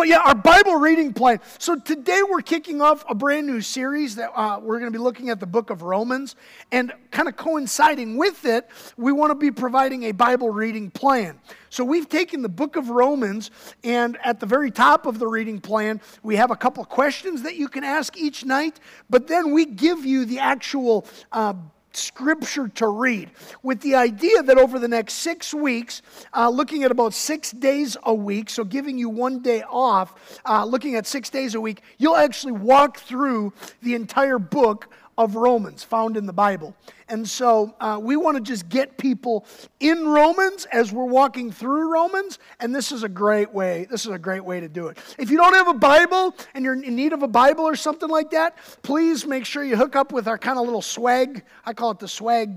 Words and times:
But 0.00 0.08
yeah, 0.08 0.20
our 0.24 0.34
Bible 0.34 0.76
reading 0.76 1.12
plan. 1.12 1.40
So 1.58 1.76
today 1.76 2.22
we're 2.26 2.40
kicking 2.40 2.80
off 2.80 3.04
a 3.06 3.14
brand 3.14 3.46
new 3.46 3.60
series 3.60 4.16
that 4.16 4.30
uh, 4.34 4.58
we're 4.58 4.78
going 4.78 4.90
to 4.90 4.98
be 4.98 5.02
looking 5.02 5.28
at 5.28 5.40
the 5.40 5.46
book 5.46 5.68
of 5.68 5.82
Romans. 5.82 6.36
And 6.72 6.90
kind 7.10 7.28
of 7.28 7.36
coinciding 7.36 8.16
with 8.16 8.46
it, 8.46 8.66
we 8.96 9.12
want 9.12 9.30
to 9.30 9.34
be 9.34 9.50
providing 9.50 10.04
a 10.04 10.12
Bible 10.12 10.48
reading 10.48 10.90
plan. 10.90 11.38
So 11.68 11.84
we've 11.84 12.08
taken 12.08 12.40
the 12.40 12.48
book 12.48 12.76
of 12.76 12.88
Romans, 12.88 13.50
and 13.84 14.16
at 14.24 14.40
the 14.40 14.46
very 14.46 14.70
top 14.70 15.04
of 15.04 15.18
the 15.18 15.26
reading 15.26 15.60
plan, 15.60 16.00
we 16.22 16.34
have 16.36 16.50
a 16.50 16.56
couple 16.56 16.82
questions 16.86 17.42
that 17.42 17.56
you 17.56 17.68
can 17.68 17.84
ask 17.84 18.16
each 18.16 18.42
night, 18.42 18.80
but 19.10 19.26
then 19.26 19.52
we 19.52 19.66
give 19.66 20.06
you 20.06 20.24
the 20.24 20.38
actual 20.38 21.06
uh, 21.30 21.52
scripture 21.96 22.68
to 22.68 22.88
read 22.88 23.30
with 23.62 23.80
the 23.80 23.94
idea 23.94 24.42
that 24.42 24.58
over 24.58 24.78
the 24.78 24.88
next 24.88 25.14
six 25.14 25.52
weeks, 25.54 26.02
uh, 26.34 26.48
looking 26.48 26.84
at 26.84 26.90
about 26.90 27.14
six 27.14 27.50
days 27.50 27.96
a 28.04 28.14
week, 28.14 28.50
so 28.50 28.64
giving 28.64 28.98
you 28.98 29.08
one 29.08 29.40
day 29.40 29.62
off, 29.62 30.40
uh, 30.46 30.64
looking 30.64 30.96
at 30.96 31.06
six 31.06 31.30
days 31.30 31.54
a 31.54 31.60
week, 31.60 31.82
you'll 31.98 32.16
actually 32.16 32.52
walk 32.52 32.98
through 32.98 33.52
the 33.82 33.94
entire 33.94 34.38
book 34.38 34.88
of 35.20 35.36
Romans 35.36 35.84
found 35.84 36.16
in 36.16 36.24
the 36.24 36.32
Bible. 36.32 36.74
And 37.08 37.28
so 37.28 37.74
uh, 37.78 37.98
we 38.00 38.16
want 38.16 38.38
to 38.38 38.42
just 38.42 38.70
get 38.70 38.96
people 38.96 39.44
in 39.78 40.08
Romans 40.08 40.66
as 40.72 40.92
we're 40.92 41.04
walking 41.04 41.52
through 41.52 41.92
Romans, 41.92 42.38
and 42.58 42.74
this 42.74 42.90
is 42.90 43.02
a 43.02 43.08
great 43.08 43.52
way. 43.52 43.86
This 43.90 44.06
is 44.06 44.12
a 44.12 44.18
great 44.18 44.44
way 44.44 44.60
to 44.60 44.68
do 44.68 44.86
it. 44.86 44.96
If 45.18 45.30
you 45.30 45.36
don't 45.36 45.52
have 45.52 45.68
a 45.68 45.74
Bible 45.74 46.34
and 46.54 46.64
you're 46.64 46.74
in 46.74 46.96
need 46.96 47.12
of 47.12 47.22
a 47.22 47.28
Bible 47.28 47.64
or 47.64 47.76
something 47.76 48.08
like 48.08 48.30
that, 48.30 48.56
please 48.82 49.26
make 49.26 49.44
sure 49.44 49.62
you 49.62 49.76
hook 49.76 49.94
up 49.94 50.10
with 50.10 50.26
our 50.26 50.38
kind 50.38 50.58
of 50.58 50.64
little 50.64 50.82
swag. 50.82 51.44
I 51.66 51.74
call 51.74 51.90
it 51.90 51.98
the 51.98 52.08
swag 52.08 52.54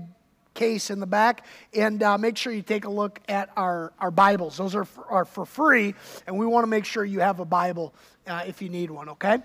case 0.54 0.88
in 0.88 1.00
the 1.00 1.06
back, 1.06 1.44
and 1.74 2.02
uh, 2.02 2.16
make 2.16 2.38
sure 2.38 2.52
you 2.52 2.62
take 2.62 2.86
a 2.86 2.90
look 2.90 3.20
at 3.28 3.50
our, 3.56 3.92
our 3.98 4.10
Bibles. 4.10 4.56
Those 4.56 4.74
are 4.74 4.86
for, 4.86 5.04
are 5.06 5.24
for 5.26 5.44
free, 5.44 5.94
and 6.26 6.38
we 6.38 6.46
want 6.46 6.62
to 6.62 6.68
make 6.68 6.86
sure 6.86 7.04
you 7.04 7.20
have 7.20 7.40
a 7.40 7.44
Bible 7.44 7.92
uh, 8.26 8.44
if 8.46 8.62
you 8.62 8.70
need 8.70 8.90
one, 8.90 9.10
okay? 9.10 9.38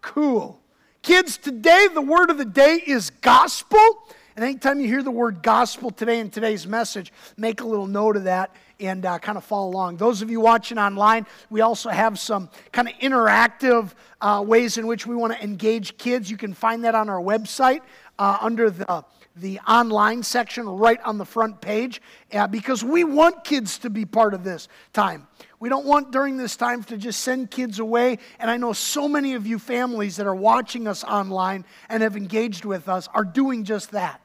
Cool. 0.00 0.59
Kids, 1.02 1.38
today 1.38 1.88
the 1.94 2.02
word 2.02 2.28
of 2.28 2.36
the 2.36 2.44
day 2.44 2.74
is 2.86 3.08
gospel. 3.22 3.80
And 4.36 4.44
anytime 4.44 4.80
you 4.80 4.86
hear 4.86 5.02
the 5.02 5.10
word 5.10 5.42
gospel 5.42 5.90
today 5.90 6.20
in 6.20 6.28
today's 6.28 6.66
message, 6.66 7.10
make 7.38 7.62
a 7.62 7.66
little 7.66 7.86
note 7.86 8.18
of 8.18 8.24
that 8.24 8.54
and 8.78 9.06
uh, 9.06 9.18
kind 9.18 9.38
of 9.38 9.44
follow 9.44 9.70
along. 9.70 9.96
Those 9.96 10.20
of 10.20 10.30
you 10.30 10.40
watching 10.40 10.76
online, 10.76 11.26
we 11.48 11.62
also 11.62 11.88
have 11.88 12.18
some 12.18 12.50
kind 12.70 12.86
of 12.86 12.94
interactive 12.96 13.92
uh, 14.20 14.44
ways 14.46 14.76
in 14.76 14.86
which 14.86 15.06
we 15.06 15.16
want 15.16 15.32
to 15.32 15.42
engage 15.42 15.96
kids. 15.96 16.30
You 16.30 16.36
can 16.36 16.52
find 16.52 16.84
that 16.84 16.94
on 16.94 17.08
our 17.08 17.20
website 17.20 17.80
uh, 18.18 18.36
under 18.42 18.68
the 18.68 19.02
the 19.36 19.60
online 19.60 20.22
section 20.22 20.68
right 20.68 21.00
on 21.02 21.16
the 21.16 21.24
front 21.24 21.60
page 21.60 22.02
uh, 22.32 22.46
because 22.46 22.84
we 22.84 23.04
want 23.04 23.44
kids 23.44 23.78
to 23.78 23.88
be 23.88 24.04
part 24.04 24.34
of 24.34 24.44
this 24.44 24.68
time. 24.92 25.26
We 25.60 25.68
don't 25.68 25.84
want 25.84 26.10
during 26.10 26.38
this 26.38 26.56
time 26.56 26.82
to 26.84 26.96
just 26.96 27.20
send 27.20 27.50
kids 27.50 27.78
away. 27.78 28.18
And 28.38 28.50
I 28.50 28.56
know 28.56 28.72
so 28.72 29.06
many 29.06 29.34
of 29.34 29.46
you 29.46 29.58
families 29.58 30.16
that 30.16 30.26
are 30.26 30.34
watching 30.34 30.88
us 30.88 31.04
online 31.04 31.66
and 31.90 32.02
have 32.02 32.16
engaged 32.16 32.64
with 32.64 32.88
us 32.88 33.08
are 33.12 33.24
doing 33.24 33.64
just 33.64 33.90
that. 33.90 34.22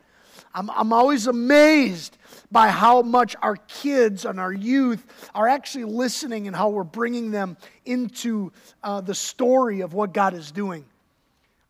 I'm, 0.54 0.70
I'm 0.70 0.94
always 0.94 1.28
amazed 1.28 2.18
by 2.50 2.70
how 2.70 3.02
much 3.02 3.36
our 3.42 3.58
kids 3.58 4.24
and 4.24 4.40
our 4.40 4.54
youth 4.54 5.06
are 5.36 5.50
actually 5.50 5.84
listening 5.84 6.48
and 6.48 6.56
how 6.56 6.70
we're 6.70 6.86
bringing 6.86 7.32
them 7.32 7.58
into 7.84 8.54
uh, 8.82 9.02
the 9.02 9.14
story 9.14 9.82
of 9.82 9.94
what 9.94 10.14
God 10.14 10.34
is 10.34 10.52
doing. 10.52 10.86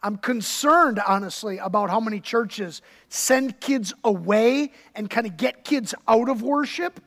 I'm 0.03 0.17
concerned, 0.17 0.99
honestly, 0.99 1.57
about 1.57 1.89
how 1.89 1.99
many 1.99 2.19
churches 2.19 2.83
send 3.09 3.59
kids 3.59 3.91
away 4.03 4.71
and 4.93 5.09
kind 5.09 5.25
of 5.25 5.35
get 5.35 5.63
kids 5.63 5.95
out 6.07 6.29
of 6.29 6.43
worship. 6.43 6.99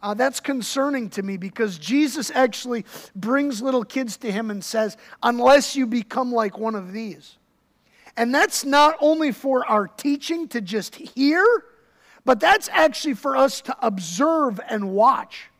Uh, 0.00 0.14
that's 0.14 0.40
concerning 0.40 1.10
to 1.10 1.22
me 1.22 1.36
because 1.36 1.78
Jesus 1.78 2.30
actually 2.34 2.84
brings 3.16 3.60
little 3.60 3.84
kids 3.84 4.16
to 4.18 4.30
him 4.30 4.50
and 4.50 4.62
says, 4.62 4.96
Unless 5.22 5.74
you 5.74 5.86
become 5.86 6.32
like 6.32 6.58
one 6.58 6.74
of 6.74 6.92
these. 6.92 7.36
And 8.16 8.34
that's 8.34 8.64
not 8.64 8.96
only 9.00 9.32
for 9.32 9.66
our 9.66 9.86
teaching 9.86 10.48
to 10.48 10.60
just 10.60 10.94
hear, 10.94 11.44
but 12.24 12.40
that's 12.40 12.68
actually 12.70 13.14
for 13.14 13.36
us 13.36 13.60
to 13.62 13.76
observe 13.80 14.60
and 14.68 14.90
watch. 14.90 15.50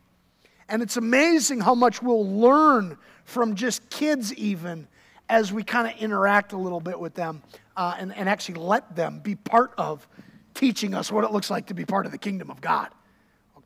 And 0.68 0.82
it's 0.82 0.96
amazing 0.96 1.60
how 1.60 1.74
much 1.74 2.02
we'll 2.02 2.28
learn 2.28 2.98
from 3.24 3.54
just 3.54 3.88
kids, 3.90 4.34
even 4.34 4.86
as 5.28 5.52
we 5.52 5.62
kind 5.62 5.86
of 5.86 5.96
interact 6.00 6.52
a 6.52 6.56
little 6.56 6.80
bit 6.80 6.98
with 6.98 7.14
them 7.14 7.42
uh, 7.76 7.94
and, 7.98 8.14
and 8.16 8.28
actually 8.28 8.56
let 8.56 8.96
them 8.96 9.20
be 9.20 9.34
part 9.34 9.72
of 9.78 10.06
teaching 10.54 10.94
us 10.94 11.12
what 11.12 11.24
it 11.24 11.30
looks 11.30 11.50
like 11.50 11.66
to 11.66 11.74
be 11.74 11.84
part 11.84 12.06
of 12.06 12.12
the 12.12 12.18
kingdom 12.18 12.50
of 12.50 12.60
God. 12.60 12.88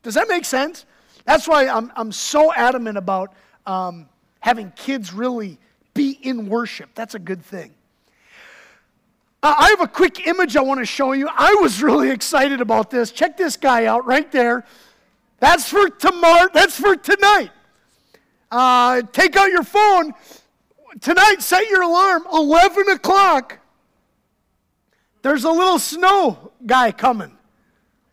Does 0.03 0.13
that 0.13 0.27
make 0.27 0.45
sense? 0.45 0.85
That's 1.25 1.47
why 1.47 1.67
I'm, 1.67 1.91
I'm 1.95 2.11
so 2.11 2.53
adamant 2.53 2.97
about 2.97 3.33
um, 3.65 4.07
having 4.39 4.71
kids 4.75 5.13
really 5.13 5.57
be 5.93 6.11
in 6.21 6.47
worship. 6.47 6.89
That's 6.95 7.15
a 7.15 7.19
good 7.19 7.43
thing. 7.43 7.73
Uh, 9.41 9.55
I 9.57 9.69
have 9.69 9.81
a 9.81 9.87
quick 9.87 10.27
image 10.27 10.55
I 10.55 10.61
want 10.61 10.79
to 10.79 10.85
show 10.85 11.13
you. 11.13 11.29
I 11.31 11.57
was 11.61 11.81
really 11.83 12.11
excited 12.11 12.61
about 12.61 12.89
this. 12.89 13.11
Check 13.11 13.37
this 13.37 13.57
guy 13.57 13.85
out 13.85 14.05
right 14.05 14.31
there. 14.31 14.65
That's 15.39 15.67
for 15.67 15.89
tomorrow. 15.89 16.49
That's 16.53 16.79
for 16.79 16.95
tonight. 16.95 17.51
Uh, 18.51 19.01
take 19.11 19.35
out 19.35 19.49
your 19.49 19.63
phone 19.63 20.13
tonight, 21.01 21.37
set 21.39 21.67
your 21.69 21.81
alarm, 21.81 22.23
11 22.31 22.89
o'clock. 22.89 23.59
There's 25.21 25.43
a 25.43 25.51
little 25.51 25.79
snow 25.79 26.51
guy 26.65 26.91
coming, 26.91 27.31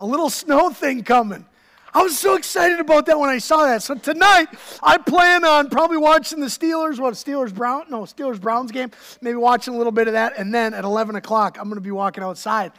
a 0.00 0.06
little 0.06 0.30
snow 0.30 0.70
thing 0.70 1.02
coming. 1.02 1.44
I 1.92 2.02
was 2.02 2.18
so 2.18 2.36
excited 2.36 2.80
about 2.80 3.06
that 3.06 3.18
when 3.18 3.30
I 3.30 3.38
saw 3.38 3.64
that. 3.64 3.82
So 3.82 3.94
tonight, 3.94 4.46
I 4.82 4.98
plan 4.98 5.44
on 5.44 5.70
probably 5.70 5.96
watching 5.96 6.40
the 6.40 6.46
Steelers, 6.46 6.98
what, 6.98 7.14
Steelers 7.14 7.54
Brown? 7.54 7.86
No, 7.88 8.02
Steelers 8.02 8.40
Browns 8.40 8.70
game. 8.70 8.90
Maybe 9.20 9.36
watching 9.36 9.74
a 9.74 9.76
little 9.76 9.92
bit 9.92 10.06
of 10.06 10.14
that. 10.14 10.34
And 10.38 10.54
then 10.54 10.74
at 10.74 10.84
11 10.84 11.16
o'clock, 11.16 11.58
I'm 11.58 11.64
going 11.64 11.76
to 11.76 11.80
be 11.80 11.90
walking 11.90 12.22
outside 12.22 12.72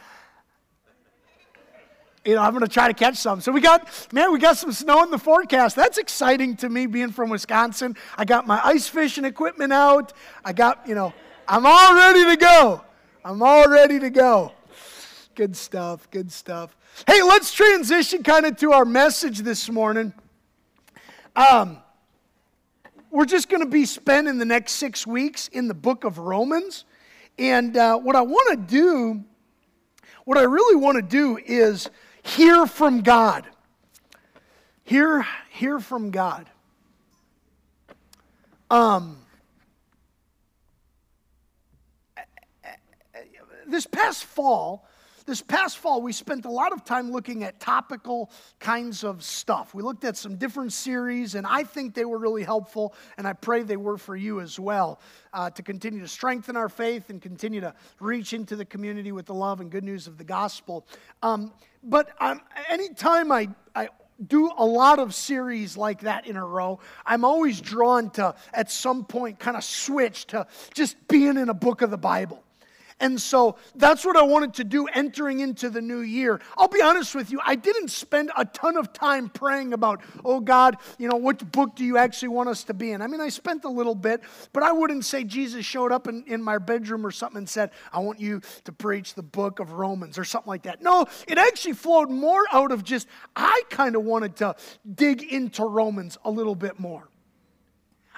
you 2.24 2.36
know, 2.36 2.42
I'm 2.42 2.52
going 2.52 2.62
to 2.62 2.68
try 2.68 2.88
to 2.88 2.94
catch 2.94 3.16
some. 3.16 3.40
So 3.40 3.50
we 3.50 3.60
got, 3.60 3.88
man, 4.12 4.32
we 4.32 4.38
got 4.38 4.56
some 4.56 4.72
snow 4.72 5.02
in 5.02 5.10
the 5.10 5.18
forecast. 5.18 5.74
That's 5.74 5.98
exciting 5.98 6.56
to 6.56 6.68
me 6.68 6.86
being 6.86 7.10
from 7.10 7.30
Wisconsin. 7.30 7.96
I 8.16 8.24
got 8.24 8.46
my 8.46 8.60
ice 8.64 8.88
fishing 8.88 9.24
equipment 9.24 9.72
out. 9.72 10.12
I 10.44 10.52
got, 10.52 10.86
you 10.86 10.94
know, 10.94 11.12
I'm 11.48 11.66
all 11.66 11.94
ready 11.94 12.24
to 12.24 12.36
go. 12.36 12.82
I'm 13.24 13.42
all 13.42 13.68
ready 13.68 13.98
to 13.98 14.10
go. 14.10 14.52
Good 15.34 15.56
stuff, 15.56 16.10
good 16.10 16.30
stuff. 16.30 16.76
Hey, 17.06 17.22
let's 17.22 17.52
transition 17.52 18.22
kind 18.22 18.46
of 18.46 18.56
to 18.58 18.72
our 18.72 18.84
message 18.84 19.38
this 19.40 19.70
morning. 19.70 20.12
Um, 21.34 21.78
we're 23.10 23.24
just 23.24 23.48
going 23.48 23.62
to 23.62 23.68
be 23.68 23.84
spending 23.86 24.38
the 24.38 24.44
next 24.44 24.72
six 24.72 25.06
weeks 25.06 25.48
in 25.48 25.68
the 25.68 25.74
book 25.74 26.04
of 26.04 26.18
Romans. 26.18 26.84
And 27.38 27.76
uh, 27.76 27.98
what 27.98 28.14
I 28.14 28.22
want 28.22 28.50
to 28.50 28.74
do, 28.74 29.24
what 30.24 30.38
I 30.38 30.42
really 30.42 30.76
want 30.76 30.96
to 30.96 31.02
do 31.02 31.38
is 31.44 31.88
Hear 32.22 32.66
from 32.66 33.00
God. 33.00 33.46
Hear, 34.84 35.26
hear 35.50 35.80
from 35.80 36.10
God. 36.10 36.48
Um, 38.70 39.18
this 43.66 43.86
past 43.86 44.24
fall, 44.24 44.86
this 45.22 45.42
past 45.42 45.78
fall, 45.78 46.02
we 46.02 46.12
spent 46.12 46.44
a 46.44 46.50
lot 46.50 46.72
of 46.72 46.84
time 46.84 47.10
looking 47.10 47.44
at 47.44 47.60
topical 47.60 48.30
kinds 48.60 49.04
of 49.04 49.22
stuff. 49.22 49.74
We 49.74 49.82
looked 49.82 50.04
at 50.04 50.16
some 50.16 50.36
different 50.36 50.72
series, 50.72 51.34
and 51.34 51.46
I 51.46 51.64
think 51.64 51.94
they 51.94 52.04
were 52.04 52.18
really 52.18 52.42
helpful, 52.42 52.94
and 53.16 53.26
I 53.26 53.32
pray 53.32 53.62
they 53.62 53.76
were 53.76 53.98
for 53.98 54.16
you 54.16 54.40
as 54.40 54.58
well 54.58 55.00
uh, 55.32 55.50
to 55.50 55.62
continue 55.62 56.00
to 56.00 56.08
strengthen 56.08 56.56
our 56.56 56.68
faith 56.68 57.10
and 57.10 57.20
continue 57.20 57.60
to 57.60 57.74
reach 58.00 58.32
into 58.32 58.56
the 58.56 58.64
community 58.64 59.12
with 59.12 59.26
the 59.26 59.34
love 59.34 59.60
and 59.60 59.70
good 59.70 59.84
news 59.84 60.06
of 60.06 60.18
the 60.18 60.24
gospel. 60.24 60.86
Um, 61.22 61.52
but 61.82 62.10
um, 62.20 62.40
anytime 62.68 63.32
I, 63.32 63.48
I 63.74 63.88
do 64.26 64.50
a 64.56 64.64
lot 64.64 64.98
of 64.98 65.14
series 65.14 65.76
like 65.76 66.02
that 66.02 66.26
in 66.26 66.36
a 66.36 66.44
row, 66.44 66.78
I'm 67.04 67.24
always 67.24 67.60
drawn 67.60 68.10
to, 68.10 68.34
at 68.52 68.70
some 68.70 69.04
point, 69.04 69.38
kind 69.38 69.56
of 69.56 69.64
switch 69.64 70.26
to 70.28 70.46
just 70.74 70.96
being 71.08 71.36
in 71.36 71.48
a 71.48 71.54
book 71.54 71.82
of 71.82 71.90
the 71.90 71.98
Bible. 71.98 72.42
And 73.02 73.20
so 73.20 73.56
that's 73.74 74.04
what 74.04 74.16
I 74.16 74.22
wanted 74.22 74.54
to 74.54 74.64
do 74.64 74.86
entering 74.86 75.40
into 75.40 75.68
the 75.68 75.82
new 75.82 75.98
year. 75.98 76.40
I'll 76.56 76.68
be 76.68 76.80
honest 76.80 77.16
with 77.16 77.32
you, 77.32 77.40
I 77.44 77.56
didn't 77.56 77.88
spend 77.88 78.30
a 78.36 78.44
ton 78.44 78.76
of 78.76 78.92
time 78.92 79.28
praying 79.28 79.72
about, 79.72 80.00
oh 80.24 80.38
God, 80.38 80.76
you 80.98 81.08
know, 81.08 81.16
which 81.16 81.40
book 81.50 81.74
do 81.74 81.84
you 81.84 81.98
actually 81.98 82.28
want 82.28 82.48
us 82.48 82.62
to 82.64 82.74
be 82.74 82.92
in? 82.92 83.02
I 83.02 83.08
mean, 83.08 83.20
I 83.20 83.28
spent 83.28 83.64
a 83.64 83.68
little 83.68 83.96
bit, 83.96 84.22
but 84.52 84.62
I 84.62 84.70
wouldn't 84.70 85.04
say 85.04 85.24
Jesus 85.24 85.66
showed 85.66 85.90
up 85.90 86.06
in, 86.06 86.22
in 86.28 86.40
my 86.40 86.58
bedroom 86.58 87.04
or 87.04 87.10
something 87.10 87.38
and 87.38 87.48
said, 87.48 87.72
I 87.92 87.98
want 87.98 88.20
you 88.20 88.40
to 88.64 88.72
preach 88.72 89.14
the 89.14 89.22
book 89.24 89.58
of 89.58 89.72
Romans 89.72 90.16
or 90.16 90.24
something 90.24 90.48
like 90.48 90.62
that. 90.62 90.80
No, 90.80 91.06
it 91.26 91.38
actually 91.38 91.74
flowed 91.74 92.08
more 92.08 92.44
out 92.52 92.70
of 92.70 92.84
just, 92.84 93.08
I 93.34 93.62
kind 93.68 93.96
of 93.96 94.04
wanted 94.04 94.36
to 94.36 94.54
dig 94.94 95.24
into 95.24 95.64
Romans 95.64 96.18
a 96.24 96.30
little 96.30 96.54
bit 96.54 96.78
more. 96.78 97.08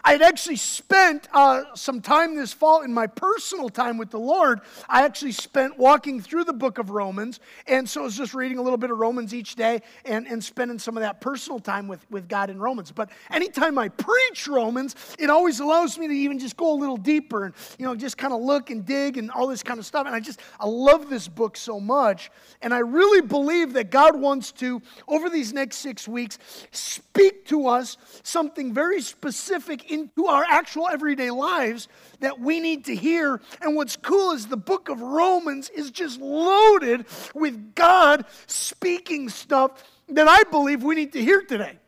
I 0.06 0.12
had 0.12 0.20
actually 0.20 0.56
spent 0.56 1.28
uh, 1.32 1.62
some 1.74 2.02
time 2.02 2.34
this 2.34 2.52
fall 2.52 2.82
in 2.82 2.92
my 2.92 3.06
personal 3.06 3.70
time 3.70 3.96
with 3.96 4.10
the 4.10 4.18
Lord. 4.18 4.60
I 4.86 5.02
actually 5.06 5.32
spent 5.32 5.78
walking 5.78 6.20
through 6.20 6.44
the 6.44 6.52
book 6.52 6.76
of 6.76 6.90
Romans. 6.90 7.40
And 7.66 7.88
so 7.88 8.02
I 8.02 8.04
was 8.04 8.14
just 8.14 8.34
reading 8.34 8.58
a 8.58 8.62
little 8.62 8.76
bit 8.76 8.90
of 8.90 8.98
Romans 8.98 9.32
each 9.32 9.56
day 9.56 9.80
and, 10.04 10.26
and 10.26 10.44
spending 10.44 10.78
some 10.78 10.98
of 10.98 11.00
that 11.00 11.22
personal 11.22 11.58
time 11.58 11.88
with, 11.88 12.04
with 12.10 12.28
God 12.28 12.50
in 12.50 12.58
Romans. 12.58 12.92
But 12.92 13.08
anytime 13.30 13.78
I 13.78 13.88
preach 13.88 14.46
Romans, 14.46 14.94
it 15.18 15.30
always 15.30 15.60
allows 15.60 15.96
me 15.96 16.06
to 16.06 16.14
even 16.14 16.38
just 16.38 16.58
go 16.58 16.74
a 16.74 16.76
little 16.76 16.98
deeper 16.98 17.46
and, 17.46 17.54
you 17.78 17.86
know, 17.86 17.94
just 17.94 18.18
kind 18.18 18.34
of 18.34 18.42
look 18.42 18.68
and 18.68 18.84
dig 18.84 19.16
and 19.16 19.30
all 19.30 19.46
this 19.46 19.62
kind 19.62 19.80
of 19.80 19.86
stuff. 19.86 20.06
And 20.06 20.14
I 20.14 20.20
just, 20.20 20.38
I 20.60 20.66
love 20.66 21.08
this 21.08 21.28
book 21.28 21.56
so 21.56 21.80
much. 21.80 22.30
And 22.60 22.74
I 22.74 22.80
really 22.80 23.26
believe 23.26 23.72
that 23.72 23.90
God 23.90 24.20
wants 24.20 24.52
to, 24.52 24.82
over 25.08 25.30
these 25.30 25.54
next 25.54 25.78
six 25.78 26.06
weeks, 26.06 26.38
speak 26.72 27.46
to 27.46 27.68
us 27.68 27.96
something 28.22 28.74
very 28.74 29.00
specific 29.00 29.92
into 29.94 30.26
our 30.26 30.44
actual 30.44 30.88
everyday 30.88 31.31
lives 31.31 31.88
that 32.20 32.38
we 32.38 32.61
need 32.61 32.85
to 32.87 32.94
hear. 32.94 33.41
And 33.61 33.75
what's 33.75 33.96
cool 33.96 34.32
is 34.32 34.46
the 34.46 34.56
book 34.56 34.88
of 34.88 35.00
Romans 35.00 35.70
is 35.70 35.91
just 35.91 36.20
loaded 36.20 37.06
with 37.35 37.75
God 37.75 38.26
speaking 38.46 39.29
stuff 39.29 39.82
that 40.08 40.29
I 40.29 40.43
believe 40.50 40.82
we 40.82 40.94
need 40.94 41.12
to 41.14 41.23
hear 41.23 41.43
today. 41.43 41.79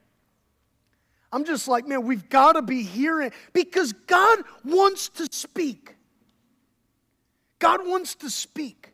I'm 1.32 1.44
just 1.44 1.68
like, 1.68 1.86
man, 1.86 2.04
we've 2.04 2.28
got 2.28 2.52
to 2.52 2.62
be 2.62 2.82
hearing 2.82 3.32
because 3.52 3.92
God 3.92 4.38
wants 4.64 5.08
to 5.10 5.28
speak. 5.30 5.96
God 7.58 7.86
wants 7.86 8.14
to 8.16 8.30
speak. 8.30 8.92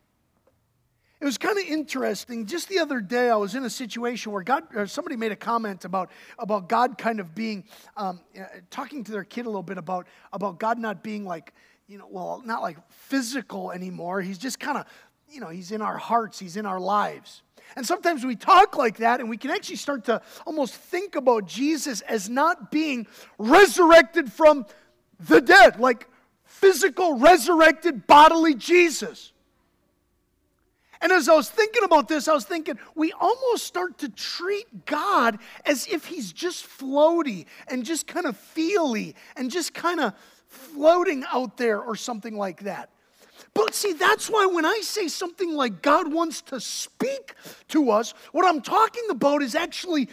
It 1.22 1.24
was 1.24 1.38
kind 1.38 1.56
of 1.56 1.64
interesting. 1.66 2.46
Just 2.46 2.68
the 2.68 2.80
other 2.80 3.00
day, 3.00 3.30
I 3.30 3.36
was 3.36 3.54
in 3.54 3.64
a 3.64 3.70
situation 3.70 4.32
where 4.32 4.42
God, 4.42 4.64
or 4.74 4.88
somebody 4.88 5.16
made 5.16 5.30
a 5.30 5.36
comment 5.36 5.84
about, 5.84 6.10
about 6.36 6.68
God 6.68 6.98
kind 6.98 7.20
of 7.20 7.32
being, 7.32 7.62
um, 7.96 8.18
uh, 8.36 8.42
talking 8.70 9.04
to 9.04 9.12
their 9.12 9.22
kid 9.22 9.46
a 9.46 9.48
little 9.48 9.62
bit 9.62 9.78
about, 9.78 10.08
about 10.32 10.58
God 10.58 10.80
not 10.80 11.04
being 11.04 11.24
like, 11.24 11.54
you 11.86 11.96
know, 11.96 12.08
well, 12.10 12.42
not 12.44 12.60
like 12.60 12.76
physical 12.90 13.70
anymore. 13.70 14.20
He's 14.20 14.36
just 14.36 14.58
kind 14.58 14.76
of, 14.76 14.86
you 15.28 15.38
know, 15.38 15.46
he's 15.46 15.70
in 15.70 15.80
our 15.80 15.96
hearts, 15.96 16.40
he's 16.40 16.56
in 16.56 16.66
our 16.66 16.80
lives. 16.80 17.44
And 17.76 17.86
sometimes 17.86 18.26
we 18.26 18.34
talk 18.34 18.76
like 18.76 18.96
that, 18.96 19.20
and 19.20 19.30
we 19.30 19.36
can 19.36 19.52
actually 19.52 19.76
start 19.76 20.06
to 20.06 20.20
almost 20.44 20.74
think 20.74 21.14
about 21.14 21.46
Jesus 21.46 22.00
as 22.00 22.28
not 22.28 22.72
being 22.72 23.06
resurrected 23.38 24.32
from 24.32 24.66
the 25.20 25.40
dead, 25.40 25.78
like 25.78 26.08
physical, 26.42 27.16
resurrected, 27.16 28.08
bodily 28.08 28.56
Jesus. 28.56 29.31
And 31.02 31.10
as 31.10 31.28
I 31.28 31.34
was 31.34 31.50
thinking 31.50 31.82
about 31.82 32.08
this, 32.08 32.28
I 32.28 32.32
was 32.32 32.44
thinking 32.44 32.78
we 32.94 33.12
almost 33.12 33.64
start 33.64 33.98
to 33.98 34.08
treat 34.08 34.86
God 34.86 35.38
as 35.66 35.86
if 35.88 36.06
He's 36.06 36.32
just 36.32 36.64
floaty 36.64 37.46
and 37.66 37.84
just 37.84 38.06
kind 38.06 38.24
of 38.24 38.36
feely 38.36 39.16
and 39.36 39.50
just 39.50 39.74
kind 39.74 40.00
of 40.00 40.14
floating 40.46 41.24
out 41.32 41.56
there 41.56 41.80
or 41.80 41.96
something 41.96 42.36
like 42.36 42.62
that. 42.62 42.88
But 43.52 43.74
see, 43.74 43.92
that's 43.92 44.30
why 44.30 44.46
when 44.46 44.64
I 44.64 44.80
say 44.82 45.08
something 45.08 45.52
like 45.52 45.82
God 45.82 46.12
wants 46.12 46.40
to 46.42 46.60
speak 46.60 47.34
to 47.68 47.90
us, 47.90 48.14
what 48.30 48.46
I'm 48.46 48.62
talking 48.62 49.04
about 49.10 49.42
is 49.42 49.54
actually 49.54 50.08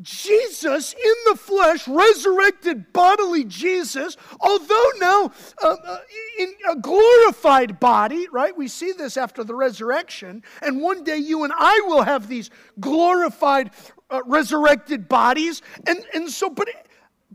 Jesus 0.00 0.94
in 0.94 1.14
the 1.26 1.36
flesh, 1.36 1.86
resurrected 1.86 2.94
bodily 2.94 3.44
Jesus, 3.44 4.16
although 4.40 4.90
now 4.98 5.30
uh, 5.62 5.76
uh, 5.84 5.98
in 6.38 6.54
a 6.70 6.76
glorified 6.76 7.78
body, 7.78 8.26
right? 8.32 8.56
We 8.56 8.68
see 8.68 8.92
this 8.92 9.18
after 9.18 9.44
the 9.44 9.54
resurrection, 9.54 10.42
and 10.62 10.80
one 10.80 11.04
day 11.04 11.18
you 11.18 11.44
and 11.44 11.52
I 11.54 11.82
will 11.86 12.02
have 12.02 12.26
these 12.26 12.48
glorified, 12.80 13.72
uh, 14.10 14.22
resurrected 14.24 15.10
bodies. 15.10 15.60
And, 15.86 16.02
and 16.14 16.30
so, 16.30 16.48
but, 16.48 16.68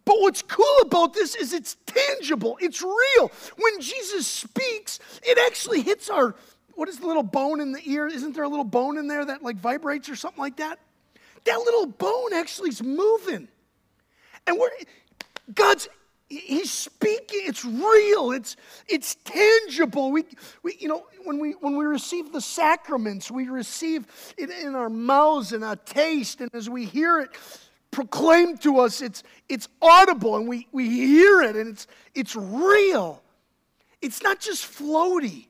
but 0.03 0.15
what's 0.19 0.41
cool 0.41 0.79
about 0.81 1.13
this 1.13 1.35
is 1.35 1.53
it's 1.53 1.77
tangible, 1.85 2.57
it's 2.59 2.81
real. 2.81 3.31
When 3.57 3.79
Jesus 3.81 4.25
speaks, 4.25 4.99
it 5.21 5.37
actually 5.45 5.81
hits 5.81 6.09
our, 6.09 6.33
what 6.73 6.89
is 6.89 6.97
the 6.97 7.05
little 7.05 7.21
bone 7.21 7.61
in 7.61 7.71
the 7.71 7.81
ear? 7.85 8.07
Isn't 8.07 8.33
there 8.33 8.45
a 8.45 8.49
little 8.49 8.65
bone 8.65 8.97
in 8.97 9.07
there 9.07 9.25
that 9.25 9.43
like 9.43 9.57
vibrates 9.57 10.09
or 10.09 10.15
something 10.15 10.41
like 10.41 10.57
that? 10.57 10.79
That 11.47 11.59
little 11.59 11.87
bone 11.87 12.33
actually 12.33 12.69
is 12.69 12.83
moving. 12.83 13.47
And 14.45 14.59
we're, 14.59 14.69
God's, 15.53 15.89
He's 16.29 16.71
speaking. 16.71 17.41
It's 17.45 17.63
real. 17.63 18.31
It's, 18.31 18.57
it's 18.87 19.15
tangible. 19.23 20.11
We, 20.11 20.25
we, 20.61 20.75
you 20.77 20.89
know, 20.89 21.05
when 21.23 21.39
we, 21.39 21.51
when 21.53 21.77
we 21.77 21.85
receive 21.85 22.33
the 22.33 22.41
sacraments, 22.41 23.31
we 23.31 23.47
receive 23.47 24.05
it 24.37 24.49
in 24.49 24.75
our 24.75 24.89
mouths 24.89 25.53
and 25.53 25.63
our 25.63 25.77
taste. 25.77 26.41
And 26.41 26.53
as 26.53 26.69
we 26.69 26.83
hear 26.83 27.19
it 27.19 27.29
proclaimed 27.91 28.61
to 28.63 28.79
us, 28.79 29.01
it's, 29.01 29.23
it's 29.47 29.69
audible 29.81 30.35
and 30.35 30.49
we, 30.49 30.67
we 30.73 30.89
hear 30.89 31.41
it 31.43 31.55
and 31.55 31.69
it's, 31.69 31.87
it's 32.13 32.35
real. 32.35 33.23
It's 34.01 34.21
not 34.21 34.41
just 34.41 34.65
floaty. 34.65 35.47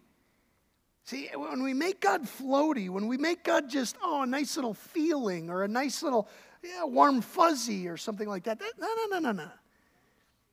See, 1.08 1.30
when 1.34 1.64
we 1.64 1.74
make 1.74 2.02
God 2.02 2.24
floaty, 2.24 2.90
when 2.90 3.08
we 3.08 3.16
make 3.16 3.46
God 3.46 3.70
just, 3.70 3.96
oh, 4.04 4.24
a 4.24 4.28
nice 4.28 4.58
little 4.58 4.74
feeling 4.74 5.50
or 5.50 5.64
a 5.64 5.68
nice 5.68 6.04
little 6.04 6.28
yeah, 6.62 6.84
warm 6.84 7.22
fuzzy 7.22 7.88
or 7.88 7.96
something 7.96 8.28
like 8.28 8.44
that, 8.44 8.60
no, 8.78 8.88
no, 8.88 9.06
no, 9.12 9.20
no, 9.20 9.32
no. 9.32 9.50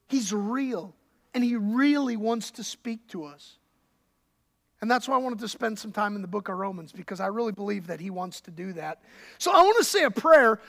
He's 0.07 0.33
real 0.33 0.95
and 1.35 1.43
He 1.43 1.57
really 1.57 2.17
wants 2.17 2.53
to 2.53 2.63
speak 2.63 3.09
to 3.09 3.25
us. 3.25 3.57
And 4.81 4.89
that's 4.89 5.09
why 5.09 5.17
I 5.17 5.19
wanted 5.19 5.41
to 5.41 5.49
spend 5.49 5.77
some 5.77 5.91
time 5.91 6.15
in 6.15 6.23
the 6.23 6.29
book 6.29 6.49
of 6.49 6.57
Romans 6.57 6.93
because 6.93 7.19
I 7.19 7.27
really 7.27 7.51
believe 7.51 7.89
that 7.89 7.99
He 7.99 8.11
wants 8.11 8.41
to 8.43 8.53
do 8.53 8.75
that. 8.75 9.03
So 9.39 9.51
I 9.51 9.61
want 9.61 9.79
to 9.79 9.85
say 9.85 10.05
a 10.05 10.11
prayer. 10.13 10.61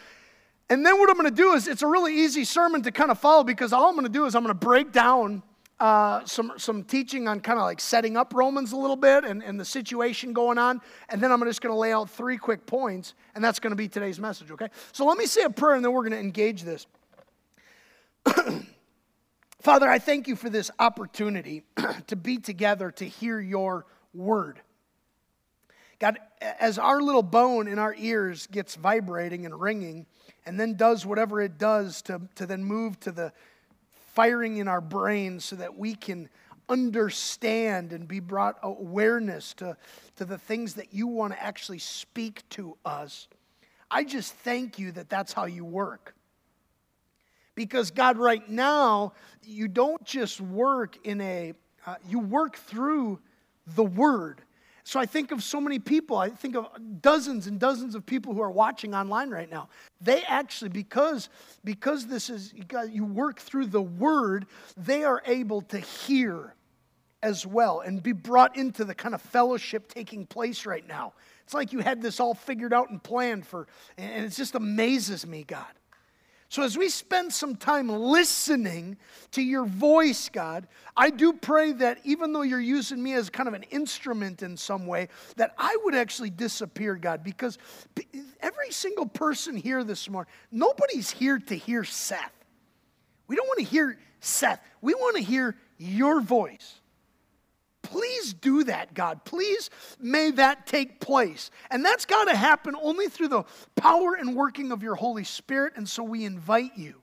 And 0.68 0.84
then 0.84 0.98
what 0.98 1.12
I'm 1.12 1.16
going 1.16 1.30
to 1.30 1.36
do 1.36 1.54
is, 1.54 1.68
it's 1.68 1.84
a 1.84 1.88
really 1.88 2.24
easy 2.24 2.44
sermon 2.44 2.82
to 2.82 2.92
kind 2.92 3.12
of 3.12 3.20
follow 3.20 3.44
because 3.44 3.72
all 3.72 3.88
I'm 3.88 3.94
going 3.94 4.08
to 4.08 4.12
do 4.12 4.26
is 4.26 4.34
I'm 4.34 4.42
going 4.42 4.58
to 4.58 4.66
break 4.66 4.92
down 4.92 5.44
uh, 5.80 6.24
some, 6.26 6.54
some 6.58 6.84
teaching 6.84 7.28
on 7.28 7.42
kind 7.42 7.60
of 7.60 7.64
like 7.64 7.82
setting 7.82 8.16
up 8.16 8.34
Romans 8.34 8.72
a 8.72 8.78
little 8.78 8.96
bit 8.96 9.26
and, 9.26 9.44
and 9.44 9.60
the 9.60 9.66
situation 9.66 10.32
going 10.34 10.58
on. 10.58 10.82
And 11.10 11.22
then 11.22 11.32
I'm 11.32 11.44
just 11.44 11.62
going 11.62 11.74
to 11.74 11.80
lay 11.80 11.92
out 11.92 12.10
three 12.10 12.38
quick 12.38 12.66
points, 12.66 13.14
and 13.34 13.44
that's 13.44 13.60
going 13.60 13.72
to 13.72 13.76
be 13.76 13.88
today's 13.88 14.20
message, 14.20 14.52
okay? 14.52 14.70
So 14.92 15.06
let 15.06 15.18
me 15.18 15.26
say 15.26 15.44
a 15.44 15.50
prayer, 15.50 15.76
and 15.76 15.84
then 15.84 15.92
we're 15.92 16.04
going 16.04 16.14
to 16.14 16.20
engage 16.20 16.64
this. 16.64 16.88
Father, 19.62 19.90
I 19.90 20.00
thank 20.00 20.28
you 20.28 20.36
for 20.36 20.50
this 20.50 20.72
opportunity 20.80 21.64
to 22.08 22.16
be 22.16 22.38
together 22.38 22.92
to 22.92 23.06
hear 23.06 23.40
your 23.40 23.86
word. 24.14 24.62
God, 26.00 26.20
as 26.42 26.78
our 26.78 27.02
little 27.02 27.24
bone 27.24 27.68
in 27.68 27.80
our 27.80 27.96
ears 27.98 28.48
gets 28.48 28.76
vibrating 28.76 29.46
and 29.46 29.60
ringing, 29.60 30.06
and 30.46 30.60
then 30.60 30.76
does 30.76 31.06
whatever 31.06 31.42
it 31.42 31.58
does 31.58 32.02
to, 32.04 32.22
to 32.36 32.46
then 32.46 32.64
move 32.64 33.00
to 33.02 33.12
the 33.12 33.34
firing 34.16 34.58
in 34.58 34.68
our 34.68 34.82
brains 34.82 35.46
so 35.46 35.58
that 35.58 35.78
we 35.78 35.94
can 35.94 36.30
understand 36.68 37.94
and 37.94 38.08
be 38.08 38.20
brought 38.20 38.58
awareness 38.64 39.54
to, 39.54 39.78
to 40.16 40.26
the 40.26 40.38
things 40.38 40.74
that 40.76 40.94
you 40.94 41.06
want 41.06 41.34
to 41.34 41.44
actually 41.44 41.80
speak 41.80 42.48
to 42.50 42.76
us. 42.86 43.28
I 43.92 44.04
just 44.04 44.34
thank 44.34 44.80
you 44.80 44.92
that 44.94 45.10
that's 45.10 45.34
how 45.34 45.46
you 45.46 45.64
work. 45.64 46.16
Because, 47.54 47.92
God, 47.92 48.18
right 48.18 48.50
now, 48.50 49.14
you 49.44 49.68
don't 49.68 50.04
just 50.04 50.42
work 50.42 50.98
in 51.06 51.22
a, 51.22 51.54
uh, 51.86 51.96
you 52.08 52.20
work 52.20 52.58
through 52.58 53.20
the 53.68 53.84
Word. 53.84 54.42
So 54.88 55.00
I 55.00 55.08
think 55.08 55.32
of 55.32 55.42
so 55.42 55.60
many 55.60 55.80
people, 55.80 56.16
I 56.16 56.30
think 56.30 56.56
of 56.56 56.68
dozens 57.02 57.48
and 57.48 57.60
dozens 57.60 57.96
of 57.96 58.06
people 58.06 58.36
who 58.36 58.42
are 58.42 58.52
watching 58.52 58.94
online 58.94 59.32
right 59.32 59.50
now. 59.50 59.68
They 60.00 60.22
actually, 60.22 60.70
because, 60.70 61.30
because 61.64 62.06
this 62.06 62.30
is, 62.30 62.54
you, 62.92 63.04
work 63.04 63.40
through 63.40 63.66
the 63.66 63.82
word, 63.82 64.46
they 64.78 65.04
are 65.04 65.24
able 65.26 65.64
to 65.64 65.80
hear 65.80 66.54
as 67.24 67.48
well 67.48 67.80
and 67.80 68.04
be 68.04 68.12
brought 68.12 68.56
into 68.56 68.86
the 68.86 68.94
kind 68.94 69.16
of 69.16 69.24
fellowship 69.24 69.92
taking 69.92 70.28
place 70.28 70.68
right 70.68 70.88
now. 70.88 71.14
It's 71.44 71.56
like 71.56 71.74
you 71.74 71.80
had 71.80 72.00
this 72.00 72.20
all 72.20 72.36
figured 72.36 72.72
out 72.72 72.92
and 72.92 73.02
planned 73.02 73.48
for, 73.48 73.66
and 73.98 74.24
it 74.24 74.30
just 74.30 74.54
amazes 74.54 75.26
me, 75.26 75.46
God. 75.46 75.66
So, 76.48 76.64
as 76.64 76.78
we 76.78 76.90
spend 76.90 77.34
some 77.34 77.56
time 77.56 77.90
listening 77.90 78.98
to 79.32 79.42
your 79.42 79.66
voice, 79.66 80.30
God, 80.30 80.68
I 80.96 81.10
do 81.10 81.34
pray 81.34 81.74
that 81.74 82.00
even 82.04 82.34
though 82.34 82.44
you're 82.44 82.60
using 82.60 83.02
me 83.02 83.14
as 83.14 83.30
kind 83.30 83.48
of 83.48 83.56
an 83.56 83.64
instrument 83.64 84.44
in 84.44 84.56
some 84.56 84.86
way, 84.86 85.10
that 85.38 85.56
I 85.58 85.76
would 85.84 85.96
actually 85.96 86.30
disappear, 86.30 86.96
God, 86.96 87.24
because 87.24 87.58
every 88.40 88.72
single 88.72 89.08
person 89.08 89.56
here 89.56 89.84
this 89.84 90.08
morning, 90.08 90.32
nobody's 90.52 91.10
here 91.10 91.40
to 91.40 91.56
hear 91.56 91.84
Seth. 91.84 92.32
We 93.28 93.36
don't 93.36 93.48
want 93.48 93.60
to 93.60 93.66
hear 93.66 93.98
Seth, 94.20 94.60
we 94.82 94.94
want 94.94 95.18
to 95.18 95.24
hear 95.24 95.56
your 95.78 96.22
voice. 96.22 96.80
Please 97.86 98.34
do 98.34 98.64
that, 98.64 98.94
God. 98.94 99.24
Please 99.26 99.70
may 100.00 100.32
that 100.32 100.66
take 100.66 101.00
place. 101.00 101.52
And 101.70 101.86
that's 101.86 102.06
got 102.06 102.26
to 102.26 102.36
happen 102.36 102.76
only 102.82 103.08
through 103.08 103.28
the 103.28 103.44
power 103.76 104.16
and 104.16 104.36
working 104.36 104.72
of 104.72 104.82
your 104.82 104.96
Holy 104.96 105.24
Spirit. 105.24 105.74
And 105.76 105.88
so 105.88 106.04
we 106.04 106.26
invite 106.26 106.72
you. 106.76 107.02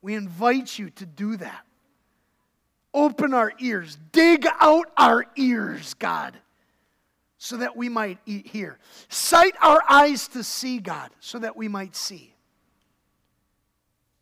We 0.00 0.14
invite 0.14 0.78
you 0.78 0.90
to 0.90 1.06
do 1.06 1.36
that. 1.36 1.66
Open 2.94 3.34
our 3.34 3.52
ears, 3.58 3.98
dig 4.12 4.46
out 4.60 4.86
our 4.96 5.26
ears, 5.36 5.94
God, 5.94 6.38
so 7.38 7.56
that 7.56 7.76
we 7.76 7.88
might 7.88 8.18
hear. 8.24 8.78
Sight 9.08 9.54
our 9.60 9.82
eyes 9.88 10.28
to 10.28 10.44
see, 10.44 10.78
God, 10.78 11.10
so 11.20 11.38
that 11.40 11.56
we 11.56 11.68
might 11.68 11.96
see. 11.96 12.34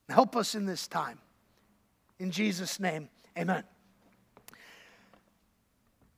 Help 0.09 0.37
us 0.37 0.55
in 0.55 0.67
this 0.67 0.89
time. 0.89 1.19
In 2.19 2.31
Jesus' 2.31 2.81
name, 2.81 3.09
amen. 3.37 3.65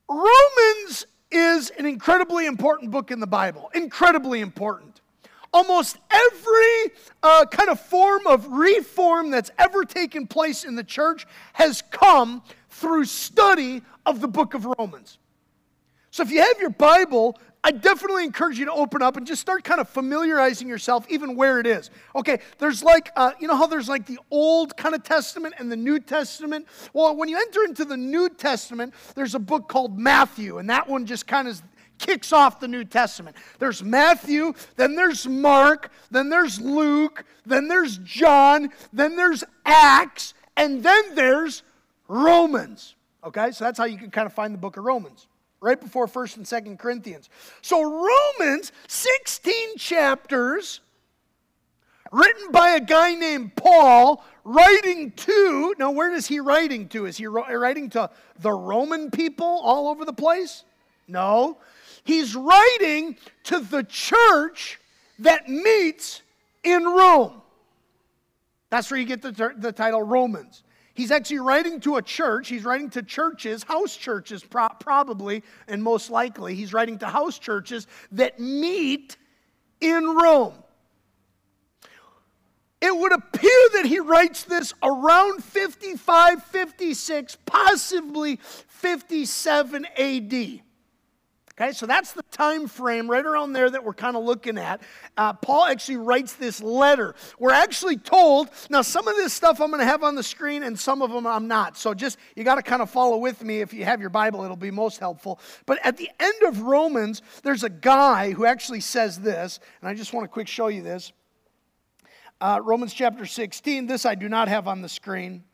Romans 0.09 1.07
is 1.31 1.71
an 1.71 1.85
incredibly 1.85 2.45
important 2.45 2.91
book 2.91 3.11
in 3.11 3.19
the 3.19 3.27
Bible. 3.27 3.69
Incredibly 3.73 4.41
important. 4.41 5.01
Almost 5.51 5.97
every 6.11 6.91
uh, 7.23 7.45
kind 7.45 7.69
of 7.69 7.79
form 7.79 8.27
of 8.27 8.47
reform 8.47 9.31
that's 9.31 9.51
ever 9.57 9.85
taken 9.85 10.27
place 10.27 10.63
in 10.63 10.75
the 10.75 10.83
church 10.83 11.25
has 11.53 11.81
come 11.91 12.43
through 12.69 13.05
study 13.05 13.81
of 14.05 14.21
the 14.21 14.27
book 14.27 14.53
of 14.53 14.65
Romans. 14.77 15.17
So 16.11 16.23
if 16.23 16.31
you 16.31 16.41
have 16.41 16.59
your 16.59 16.69
Bible, 16.69 17.39
I 17.65 17.71
definitely 17.71 18.25
encourage 18.25 18.59
you 18.59 18.65
to 18.65 18.73
open 18.73 19.01
up 19.01 19.17
and 19.17 19.25
just 19.25 19.41
start 19.41 19.63
kind 19.63 19.81
of 19.81 19.89
familiarizing 19.89 20.69
yourself, 20.69 21.07
even 21.09 21.35
where 21.35 21.59
it 21.59 21.65
is. 21.65 21.89
Okay, 22.15 22.37
there's 22.59 22.83
like, 22.83 23.09
uh, 23.15 23.31
you 23.39 23.47
know 23.47 23.55
how 23.55 23.65
there's 23.65 23.89
like 23.89 24.05
the 24.05 24.19
Old 24.29 24.77
kind 24.77 24.93
of 24.93 25.01
Testament 25.01 25.55
and 25.57 25.71
the 25.71 25.75
New 25.75 25.99
Testament? 25.99 26.67
Well, 26.93 27.15
when 27.15 27.27
you 27.27 27.37
enter 27.37 27.63
into 27.63 27.83
the 27.83 27.97
New 27.97 28.29
Testament, 28.29 28.93
there's 29.15 29.33
a 29.33 29.39
book 29.39 29.67
called 29.67 29.97
Matthew, 29.97 30.59
and 30.59 30.69
that 30.69 30.87
one 30.87 31.07
just 31.07 31.25
kind 31.25 31.47
of 31.47 31.59
kicks 31.97 32.31
off 32.31 32.59
the 32.59 32.67
New 32.67 32.83
Testament. 32.83 33.35
There's 33.57 33.83
Matthew, 33.83 34.53
then 34.75 34.93
there's 34.95 35.25
Mark, 35.25 35.91
then 36.11 36.29
there's 36.29 36.61
Luke, 36.61 37.25
then 37.47 37.67
there's 37.67 37.97
John, 37.97 38.69
then 38.93 39.15
there's 39.15 39.43
Acts, 39.65 40.35
and 40.55 40.83
then 40.83 41.15
there's 41.15 41.63
Romans. 42.07 42.93
Okay, 43.23 43.49
so 43.49 43.63
that's 43.63 43.79
how 43.79 43.85
you 43.85 43.97
can 43.97 44.11
kind 44.11 44.27
of 44.27 44.33
find 44.33 44.53
the 44.53 44.59
book 44.59 44.77
of 44.77 44.83
Romans 44.83 45.25
right 45.65 45.81
before 45.81 46.05
1st 46.05 46.37
and 46.37 46.45
2nd 46.45 46.79
Corinthians. 46.79 47.27
So, 47.63 47.81
Romans, 47.81 48.71
16 48.87 49.77
chapters, 49.77 50.79
written 52.11 52.51
by 52.51 52.69
a 52.69 52.79
guy 52.79 53.15
named 53.15 53.55
Paul, 53.55 54.23
writing 54.43 55.11
to, 55.11 55.73
now 55.79 55.89
where 55.89 56.13
is 56.13 56.27
he 56.27 56.39
writing 56.39 56.87
to? 56.89 57.07
Is 57.07 57.17
he 57.17 57.25
writing 57.25 57.89
to 57.89 58.11
the 58.39 58.51
Roman 58.51 59.09
people 59.09 59.59
all 59.63 59.87
over 59.87 60.05
the 60.05 60.13
place? 60.13 60.63
No. 61.07 61.57
He's 62.03 62.35
writing 62.35 63.17
to 63.45 63.59
the 63.59 63.83
church 63.83 64.79
that 65.17 65.49
meets 65.49 66.21
in 66.63 66.83
Rome. 66.83 67.41
That's 68.69 68.91
where 68.91 68.99
you 68.99 69.05
get 69.07 69.23
the, 69.23 69.53
the 69.57 69.71
title 69.71 70.03
Romans. 70.03 70.61
He's 70.95 71.11
actually 71.11 71.39
writing 71.39 71.81
to 71.81 71.97
a 71.97 72.01
church. 72.01 72.47
He's 72.47 72.63
writing 72.63 72.89
to 72.91 73.03
churches, 73.03 73.63
house 73.63 73.95
churches, 73.95 74.43
pro- 74.43 74.69
probably, 74.79 75.43
and 75.67 75.83
most 75.83 76.09
likely. 76.09 76.55
He's 76.55 76.73
writing 76.73 76.97
to 76.99 77.07
house 77.07 77.37
churches 77.37 77.85
that 78.13 78.39
meet 78.39 79.17
in 79.81 80.15
Rome. 80.15 80.53
It 82.81 82.95
would 82.95 83.11
appear 83.11 83.69
that 83.73 83.85
he 83.85 83.99
writes 83.99 84.43
this 84.43 84.73
around 84.81 85.43
55, 85.43 86.43
56, 86.43 87.37
possibly 87.45 88.37
57 88.67 89.85
AD. 89.97 90.61
Okay, 91.57 91.71
so 91.71 91.85
that's 91.85 92.11
the 92.11 92.23
time 92.31 92.67
frame 92.67 93.09
right 93.09 93.25
around 93.25 93.53
there 93.53 93.69
that 93.69 93.81
we're 93.81 93.93
kind 93.93 94.17
of 94.17 94.25
looking 94.25 94.57
at. 94.57 94.81
Uh, 95.15 95.31
Paul 95.31 95.63
actually 95.63 95.95
writes 95.95 96.33
this 96.33 96.61
letter. 96.61 97.15
We're 97.39 97.53
actually 97.53 97.95
told, 97.95 98.49
now 98.69 98.81
some 98.81 99.07
of 99.07 99.15
this 99.15 99.31
stuff 99.31 99.61
I'm 99.61 99.69
going 99.69 99.79
to 99.79 99.85
have 99.85 100.03
on 100.03 100.15
the 100.15 100.23
screen 100.23 100.63
and 100.63 100.77
some 100.77 101.01
of 101.01 101.11
them 101.11 101.25
I'm 101.25 101.47
not. 101.47 101.77
So 101.77 101.93
just, 101.93 102.17
you 102.35 102.43
got 102.43 102.55
to 102.55 102.61
kind 102.61 102.81
of 102.81 102.89
follow 102.89 103.17
with 103.17 103.41
me. 103.41 103.61
If 103.61 103.73
you 103.73 103.85
have 103.85 104.01
your 104.01 104.09
Bible, 104.09 104.43
it'll 104.43 104.57
be 104.57 104.69
most 104.69 104.99
helpful. 104.99 105.39
But 105.65 105.79
at 105.81 105.95
the 105.95 106.09
end 106.19 106.43
of 106.43 106.63
Romans, 106.63 107.21
there's 107.43 107.63
a 107.63 107.69
guy 107.69 108.31
who 108.31 108.45
actually 108.45 108.81
says 108.81 109.19
this, 109.19 109.61
and 109.79 109.87
I 109.87 109.93
just 109.93 110.11
want 110.11 110.25
to 110.25 110.27
quick 110.27 110.49
show 110.49 110.67
you 110.67 110.81
this. 110.81 111.13
Uh, 112.41 112.59
Romans 112.61 112.93
chapter 112.93 113.25
16, 113.25 113.87
this 113.87 114.05
I 114.05 114.15
do 114.15 114.27
not 114.27 114.49
have 114.49 114.67
on 114.67 114.81
the 114.81 114.89
screen. 114.89 115.45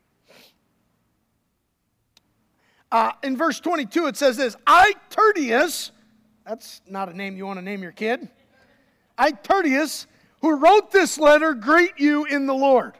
Uh, 2.91 3.13
in 3.23 3.37
verse 3.37 3.59
22, 3.59 4.07
it 4.07 4.17
says 4.17 4.37
this 4.37 4.55
I, 4.67 4.93
Tertius, 5.09 5.91
that's 6.45 6.81
not 6.87 7.09
a 7.09 7.13
name 7.15 7.37
you 7.37 7.45
want 7.45 7.57
to 7.57 7.63
name 7.63 7.81
your 7.81 7.93
kid. 7.93 8.27
I, 9.17 9.31
Tertius, 9.31 10.07
who 10.41 10.57
wrote 10.57 10.91
this 10.91 11.17
letter, 11.17 11.53
greet 11.53 11.93
you 11.97 12.25
in 12.25 12.47
the 12.47 12.53
Lord. 12.53 12.95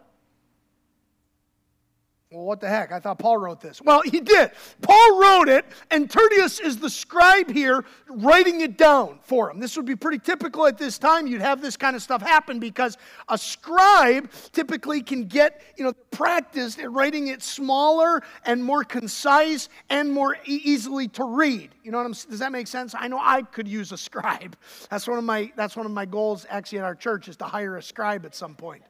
Well, 2.32 2.46
what 2.46 2.62
the 2.62 2.70
heck? 2.70 2.94
I 2.94 3.00
thought 3.02 3.20
Paul 3.20 3.40
wrote 3.40 3.60
this. 3.60 3.82
Well, 3.82 4.02
he 4.04 4.22
did. 4.22 4.52
Paul 4.82 5.20
wrote 5.20 5.50
it, 5.50 5.66
and 5.90 6.10
Tertius 6.10 6.62
is 6.62 6.78
the 6.78 6.90
scribe 6.90 7.52
here 7.52 7.84
writing 8.08 8.62
it 8.62 8.78
down 8.78 9.20
for 9.22 9.52
him. 9.52 9.60
This 9.60 9.76
would 9.76 9.86
be 9.86 9.98
pretty 9.98 10.18
typical 10.18 10.66
at 10.66 10.78
this 10.78 10.98
time. 10.98 11.28
You'd 11.28 11.42
have 11.42 11.62
this 11.62 11.76
kind 11.76 11.94
of 11.94 12.02
stuff 12.02 12.22
happen 12.22 12.58
because 12.58 12.98
a 13.28 13.38
scribe 13.38 14.32
typically 14.54 15.02
can 15.02 15.26
get, 15.26 15.62
you 15.76 15.84
know, 15.84 15.92
practiced 16.12 16.80
at 16.80 16.90
writing 16.90 17.28
it 17.28 17.44
smaller 17.44 18.24
and 18.46 18.64
more 18.64 18.86
concise 18.86 19.68
and 19.90 20.10
more 20.10 20.38
easily 20.46 21.10
to 21.10 21.26
read. 21.26 21.72
You 21.84 21.92
know 21.92 21.98
what 21.98 22.06
I'm 22.06 22.14
saying? 22.14 22.32
Does 22.32 22.40
that 22.40 22.54
make 22.54 22.68
sense? 22.68 22.96
I 22.98 23.10
know 23.10 23.20
I 23.22 23.42
could 23.42 23.68
use 23.68 23.92
a 23.92 23.98
scribe. 23.98 24.56
That's 24.90 25.06
one 25.06 25.18
of 25.18 25.26
my 25.26 25.52
that's 25.58 25.76
one 25.76 25.86
of 25.86 25.92
my 25.92 26.06
goals 26.06 26.46
actually 26.50 26.80
at 26.80 26.86
our 26.86 26.96
church 26.96 27.28
is 27.28 27.36
to 27.38 27.46
hire 27.46 27.76
a 27.76 27.84
scribe 27.84 28.26
at 28.26 28.36
some 28.36 28.56
point. 28.56 28.84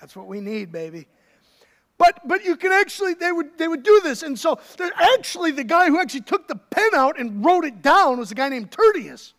That's 0.00 0.14
what 0.14 0.28
we 0.28 0.40
need, 0.40 0.70
baby. 0.70 1.08
But, 2.02 2.26
but 2.26 2.44
you 2.44 2.56
can 2.56 2.72
actually, 2.72 3.14
they 3.14 3.30
would, 3.30 3.56
they 3.58 3.68
would 3.68 3.84
do 3.84 4.00
this. 4.02 4.24
And 4.24 4.36
so 4.36 4.58
actually, 5.14 5.52
the 5.52 5.62
guy 5.62 5.86
who 5.86 6.00
actually 6.00 6.22
took 6.22 6.48
the 6.48 6.56
pen 6.56 6.90
out 6.96 7.16
and 7.16 7.44
wrote 7.44 7.64
it 7.64 7.80
down 7.80 8.18
was 8.18 8.32
a 8.32 8.34
guy 8.34 8.48
named 8.48 8.72
Tertius. 8.72 9.34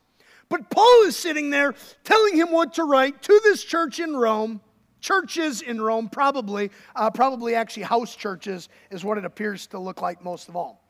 But 0.48 0.70
Paul 0.70 1.04
is 1.04 1.18
sitting 1.18 1.50
there 1.50 1.76
telling 2.06 2.38
him 2.38 2.54
what 2.54 2.76
to 2.76 2.86
write 2.86 3.22
to 3.24 3.42
this 3.44 3.66
church 3.66 4.00
in 4.00 4.16
Rome. 4.16 4.62
Churches 5.02 5.62
in 5.62 5.82
Rome, 5.82 6.08
probably, 6.08 6.72
uh, 6.96 7.12
probably 7.12 7.54
actually 7.54 7.84
house 7.84 8.16
churches, 8.16 8.70
is 8.92 9.04
what 9.04 9.18
it 9.18 9.26
appears 9.26 9.68
to 9.68 9.78
look 9.78 10.02
like 10.02 10.24
most 10.24 10.48
of 10.48 10.56
all. 10.56 10.83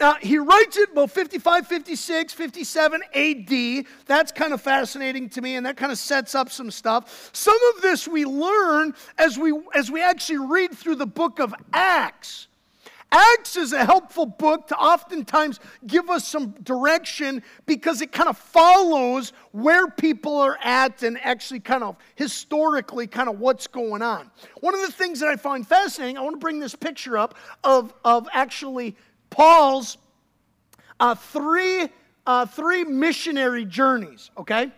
Now, 0.00 0.14
he 0.14 0.38
writes 0.38 0.78
it 0.78 0.92
about 0.92 1.10
55, 1.10 1.66
56, 1.66 2.32
57 2.32 3.02
AD. 3.14 3.84
That's 4.06 4.32
kind 4.32 4.54
of 4.54 4.62
fascinating 4.62 5.28
to 5.28 5.42
me, 5.42 5.56
and 5.56 5.66
that 5.66 5.76
kind 5.76 5.92
of 5.92 5.98
sets 5.98 6.34
up 6.34 6.50
some 6.50 6.70
stuff. 6.70 7.28
Some 7.34 7.58
of 7.74 7.82
this 7.82 8.08
we 8.08 8.24
learn 8.24 8.94
as 9.18 9.38
we, 9.38 9.52
as 9.74 9.90
we 9.90 10.02
actually 10.02 10.38
read 10.38 10.72
through 10.72 10.96
the 10.96 11.06
book 11.06 11.38
of 11.38 11.54
Acts. 11.74 12.48
Acts 13.12 13.56
is 13.56 13.72
a 13.72 13.84
helpful 13.84 14.24
book 14.24 14.68
to 14.68 14.76
oftentimes 14.76 15.58
give 15.86 16.08
us 16.08 16.26
some 16.26 16.50
direction 16.62 17.42
because 17.66 18.00
it 18.00 18.12
kind 18.12 18.28
of 18.28 18.38
follows 18.38 19.32
where 19.50 19.88
people 19.88 20.38
are 20.38 20.56
at 20.62 21.02
and 21.02 21.18
actually 21.22 21.60
kind 21.60 21.82
of 21.82 21.96
historically 22.14 23.08
kind 23.08 23.28
of 23.28 23.40
what's 23.40 23.66
going 23.66 24.00
on. 24.00 24.30
One 24.60 24.74
of 24.74 24.80
the 24.82 24.92
things 24.92 25.18
that 25.20 25.28
I 25.28 25.36
find 25.36 25.66
fascinating, 25.66 26.18
I 26.18 26.20
want 26.20 26.34
to 26.34 26.40
bring 26.40 26.60
this 26.60 26.76
picture 26.76 27.18
up 27.18 27.34
of, 27.64 27.92
of 28.04 28.28
actually 28.32 28.96
Paul's 29.30 29.96
uh, 30.98 31.14
three, 31.14 31.88
uh, 32.26 32.46
three 32.46 32.84
missionary 32.84 33.64
journeys, 33.64 34.30
okay? 34.36 34.70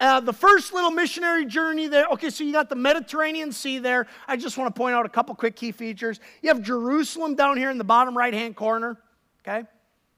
Uh, 0.00 0.18
the 0.18 0.32
first 0.32 0.72
little 0.72 0.90
missionary 0.90 1.44
journey 1.44 1.86
there, 1.86 2.06
okay, 2.06 2.30
so 2.30 2.42
you 2.42 2.52
got 2.52 2.68
the 2.68 2.76
Mediterranean 2.76 3.52
Sea 3.52 3.78
there. 3.78 4.06
I 4.26 4.36
just 4.36 4.56
want 4.56 4.74
to 4.74 4.78
point 4.78 4.94
out 4.94 5.04
a 5.04 5.10
couple 5.10 5.34
quick 5.34 5.56
key 5.56 5.72
features. 5.72 6.20
You 6.42 6.48
have 6.48 6.62
Jerusalem 6.62 7.34
down 7.34 7.58
here 7.58 7.70
in 7.70 7.78
the 7.78 7.84
bottom 7.84 8.16
right 8.16 8.32
hand 8.32 8.56
corner, 8.56 8.96
okay? 9.42 9.66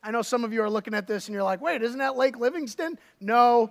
I 0.02 0.10
know 0.10 0.22
some 0.22 0.44
of 0.44 0.52
you 0.52 0.62
are 0.62 0.70
looking 0.70 0.94
at 0.94 1.06
this 1.06 1.28
and 1.28 1.34
you're 1.34 1.42
like, 1.42 1.60
wait, 1.60 1.82
isn't 1.82 1.98
that 1.98 2.16
Lake 2.16 2.38
Livingston? 2.38 2.98
No, 3.20 3.70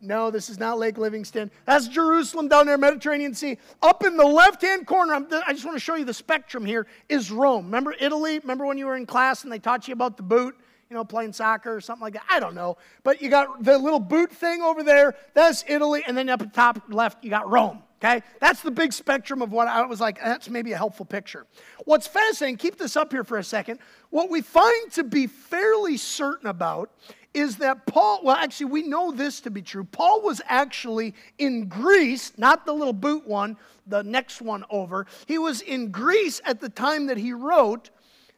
no, 0.00 0.30
this 0.30 0.48
is 0.48 0.58
not 0.58 0.78
Lake 0.78 0.96
Livingston. 0.96 1.50
That's 1.64 1.88
Jerusalem 1.88 2.48
down 2.48 2.66
there, 2.66 2.78
Mediterranean 2.78 3.34
Sea. 3.34 3.58
Up 3.82 4.04
in 4.04 4.16
the 4.16 4.24
left 4.24 4.62
hand 4.62 4.86
corner, 4.86 5.14
i 5.46 5.52
just 5.52 5.64
want 5.64 5.74
to 5.74 5.80
show 5.80 5.96
you 5.96 6.04
the 6.04 6.14
spectrum 6.14 6.64
here, 6.64 6.86
is 7.08 7.30
Rome. 7.32 7.64
Remember 7.66 7.94
Italy? 7.98 8.38
Remember 8.38 8.64
when 8.64 8.78
you 8.78 8.86
were 8.86 8.96
in 8.96 9.06
class 9.06 9.42
and 9.42 9.52
they 9.52 9.58
taught 9.58 9.88
you 9.88 9.92
about 9.92 10.16
the 10.16 10.22
boot? 10.22 10.54
You 10.88 10.94
know, 10.94 11.04
playing 11.04 11.32
soccer 11.32 11.74
or 11.74 11.80
something 11.80 12.02
like 12.02 12.14
that. 12.14 12.24
I 12.30 12.40
don't 12.40 12.54
know. 12.54 12.78
But 13.02 13.20
you 13.20 13.28
got 13.28 13.62
the 13.62 13.76
little 13.76 14.00
boot 14.00 14.32
thing 14.32 14.62
over 14.62 14.82
there. 14.82 15.16
That's 15.34 15.64
Italy. 15.68 16.02
And 16.06 16.16
then 16.16 16.28
up 16.30 16.40
at 16.40 16.48
the 16.48 16.54
top 16.54 16.82
left, 16.88 17.22
you 17.24 17.30
got 17.30 17.50
Rome. 17.50 17.82
Okay? 18.02 18.22
That's 18.40 18.62
the 18.62 18.70
big 18.70 18.92
spectrum 18.92 19.42
of 19.42 19.50
what 19.50 19.68
I 19.68 19.84
was 19.86 20.00
like, 20.00 20.20
that's 20.22 20.48
maybe 20.48 20.72
a 20.72 20.76
helpful 20.76 21.04
picture. 21.06 21.46
What's 21.84 22.06
fascinating, 22.06 22.56
keep 22.56 22.78
this 22.78 22.96
up 22.96 23.12
here 23.12 23.24
for 23.24 23.38
a 23.38 23.44
second. 23.44 23.80
What 24.10 24.30
we 24.30 24.40
find 24.40 24.92
to 24.92 25.04
be 25.04 25.26
fairly 25.26 25.96
certain 25.96 26.48
about 26.48 26.90
is 27.34 27.56
that 27.58 27.86
Paul, 27.86 28.20
well, 28.22 28.36
actually, 28.36 28.66
we 28.66 28.82
know 28.82 29.10
this 29.10 29.40
to 29.42 29.50
be 29.50 29.62
true. 29.62 29.84
Paul 29.84 30.22
was 30.22 30.40
actually 30.46 31.14
in 31.38 31.68
Greece, 31.68 32.32
not 32.36 32.64
the 32.64 32.72
little 32.72 32.92
boot 32.92 33.26
one, 33.26 33.56
the 33.86 34.02
next 34.02 34.40
one 34.40 34.64
over. 34.70 35.06
He 35.26 35.38
was 35.38 35.60
in 35.60 35.90
Greece 35.90 36.40
at 36.44 36.60
the 36.60 36.68
time 36.68 37.06
that 37.06 37.18
he 37.18 37.32
wrote 37.32 37.90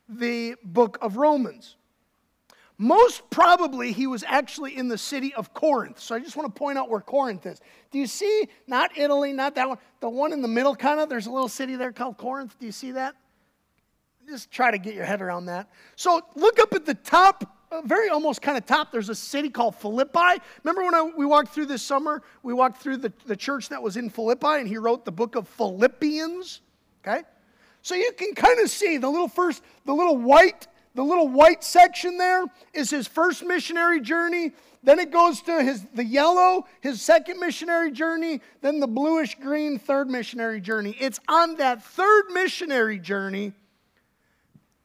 the 0.08 0.56
book 0.64 0.98
of 1.00 1.16
Romans. 1.16 1.76
Most 2.82 3.28
probably, 3.28 3.92
he 3.92 4.06
was 4.06 4.24
actually 4.26 4.74
in 4.74 4.88
the 4.88 4.96
city 4.96 5.34
of 5.34 5.52
Corinth. 5.52 6.00
So 6.00 6.14
I 6.14 6.18
just 6.18 6.34
want 6.34 6.54
to 6.54 6.58
point 6.58 6.78
out 6.78 6.88
where 6.88 7.02
Corinth 7.02 7.44
is. 7.44 7.60
Do 7.90 7.98
you 7.98 8.06
see? 8.06 8.48
Not 8.66 8.96
Italy, 8.96 9.34
not 9.34 9.54
that 9.56 9.68
one. 9.68 9.76
The 10.00 10.08
one 10.08 10.32
in 10.32 10.40
the 10.40 10.48
middle, 10.48 10.74
kind 10.74 10.98
of. 10.98 11.10
There's 11.10 11.26
a 11.26 11.30
little 11.30 11.50
city 11.50 11.76
there 11.76 11.92
called 11.92 12.16
Corinth. 12.16 12.58
Do 12.58 12.64
you 12.64 12.72
see 12.72 12.92
that? 12.92 13.16
Just 14.26 14.50
try 14.50 14.70
to 14.70 14.78
get 14.78 14.94
your 14.94 15.04
head 15.04 15.20
around 15.20 15.44
that. 15.44 15.68
So 15.94 16.22
look 16.36 16.58
up 16.58 16.72
at 16.72 16.86
the 16.86 16.94
top 16.94 17.54
uh, 17.70 17.82
very 17.84 18.08
almost 18.08 18.40
kind 18.40 18.56
of 18.56 18.64
top, 18.66 18.90
there's 18.90 19.10
a 19.10 19.14
city 19.14 19.50
called 19.50 19.76
Philippi. 19.76 20.42
Remember 20.64 20.82
when 20.82 20.94
I, 20.94 21.02
we 21.16 21.24
walked 21.26 21.54
through 21.54 21.66
this 21.66 21.82
summer? 21.82 22.22
We 22.42 22.52
walked 22.52 22.80
through 22.82 22.96
the, 22.96 23.12
the 23.26 23.36
church 23.36 23.68
that 23.68 23.80
was 23.80 23.96
in 23.96 24.10
Philippi, 24.10 24.58
and 24.58 24.66
he 24.66 24.78
wrote 24.78 25.04
the 25.04 25.12
book 25.12 25.36
of 25.36 25.46
Philippians. 25.46 26.62
Okay? 27.06 27.22
So 27.82 27.94
you 27.94 28.10
can 28.12 28.34
kind 28.34 28.58
of 28.58 28.70
see 28.70 28.96
the 28.96 29.08
little 29.08 29.28
first, 29.28 29.62
the 29.84 29.92
little 29.92 30.16
white, 30.16 30.66
the 30.94 31.02
little 31.02 31.28
white 31.28 31.62
section 31.62 32.18
there 32.18 32.44
is 32.72 32.90
his 32.90 33.06
first 33.06 33.44
missionary 33.44 34.00
journey. 34.00 34.52
Then 34.82 34.98
it 34.98 35.10
goes 35.10 35.42
to 35.42 35.62
his 35.62 35.84
the 35.94 36.04
yellow, 36.04 36.66
his 36.80 37.02
second 37.02 37.38
missionary 37.38 37.92
journey, 37.92 38.40
then 38.60 38.80
the 38.80 38.86
bluish 38.86 39.36
green 39.36 39.78
third 39.78 40.08
missionary 40.08 40.60
journey. 40.60 40.96
It's 40.98 41.20
on 41.28 41.56
that 41.56 41.84
third 41.84 42.30
missionary 42.32 42.98
journey 42.98 43.52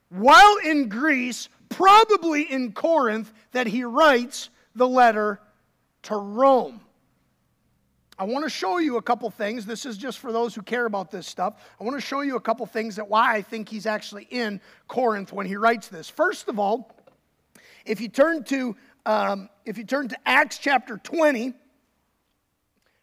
while 0.09 0.57
in 0.63 0.89
Greece, 0.89 1.49
probably 1.69 2.43
in 2.43 2.71
Corinth, 2.71 3.33
that 3.51 3.67
he 3.67 3.83
writes 3.83 4.49
the 4.75 4.87
letter 4.87 5.39
to 6.03 6.15
Rome. 6.15 6.81
I 8.17 8.23
want 8.23 8.45
to 8.45 8.49
show 8.49 8.77
you 8.77 8.95
a 8.95 9.01
couple 9.01 9.29
things. 9.29 9.65
This 9.65 9.85
is 9.85 9.97
just 9.97 10.19
for 10.19 10.31
those 10.31 10.55
who 10.55 10.61
care 10.61 10.85
about 10.85 11.11
this 11.11 11.27
stuff. 11.27 11.55
I 11.79 11.83
want 11.83 11.97
to 11.97 12.01
show 12.01 12.21
you 12.21 12.37
a 12.37 12.41
couple 12.41 12.65
things 12.65 12.95
that 12.95 13.09
why 13.09 13.35
I 13.35 13.41
think 13.41 13.67
he's 13.67 13.85
actually 13.85 14.27
in 14.29 14.61
Corinth 14.87 15.33
when 15.33 15.45
he 15.45 15.57
writes 15.57 15.89
this. 15.89 16.09
First 16.09 16.47
of 16.47 16.57
all, 16.57 16.95
if 17.85 17.99
you 17.99 18.07
turn 18.07 18.43
to 18.45 18.75
um, 19.05 19.49
if 19.65 19.77
you 19.77 19.83
turn 19.83 20.07
to 20.07 20.17
Acts 20.25 20.57
chapter 20.57 20.97
20, 20.97 21.53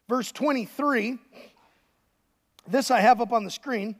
verse 0.09 0.31
23, 0.33 1.17
this 2.67 2.91
I 2.91 2.99
have 2.99 3.21
up 3.21 3.31
on 3.31 3.45
the 3.45 3.51
screen. 3.51 3.95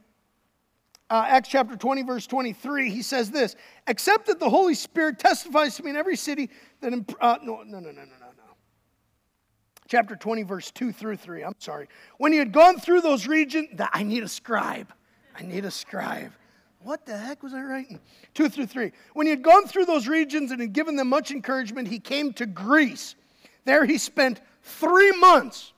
Uh, 1.08 1.24
Acts 1.26 1.48
chapter 1.48 1.76
20, 1.76 2.02
verse 2.02 2.26
23, 2.26 2.90
he 2.90 3.02
says 3.02 3.30
this 3.30 3.56
Except 3.86 4.26
that 4.26 4.40
the 4.40 4.50
Holy 4.50 4.74
Spirit 4.74 5.18
testifies 5.18 5.76
to 5.76 5.82
me 5.82 5.90
in 5.90 5.96
every 5.96 6.16
city 6.16 6.50
that. 6.80 6.92
Imp- 6.92 7.16
uh, 7.20 7.38
no, 7.42 7.62
no, 7.62 7.78
no, 7.78 7.90
no, 7.90 8.02
no 8.02 8.23
chapter 9.94 10.16
20, 10.16 10.42
verse 10.42 10.72
2 10.72 10.90
through 10.90 11.16
3. 11.16 11.44
I'm 11.44 11.54
sorry. 11.60 11.86
When 12.18 12.32
he 12.32 12.38
had 12.38 12.50
gone 12.50 12.80
through 12.80 13.02
those 13.02 13.28
regions, 13.28 13.80
I 13.92 14.02
need 14.02 14.24
a 14.24 14.28
scribe. 14.28 14.92
I 15.38 15.44
need 15.44 15.64
a 15.64 15.70
scribe. 15.70 16.32
What 16.80 17.06
the 17.06 17.16
heck 17.16 17.44
was 17.44 17.54
I 17.54 17.62
writing? 17.62 18.00
2 18.34 18.48
through 18.48 18.66
3. 18.66 18.90
When 19.12 19.28
he 19.28 19.30
had 19.30 19.44
gone 19.44 19.68
through 19.68 19.84
those 19.84 20.08
regions 20.08 20.50
and 20.50 20.60
had 20.60 20.72
given 20.72 20.96
them 20.96 21.08
much 21.08 21.30
encouragement, 21.30 21.86
he 21.86 22.00
came 22.00 22.32
to 22.32 22.44
Greece. 22.44 23.14
There 23.66 23.84
he 23.84 23.96
spent 23.96 24.40
three 24.64 25.12
months. 25.12 25.72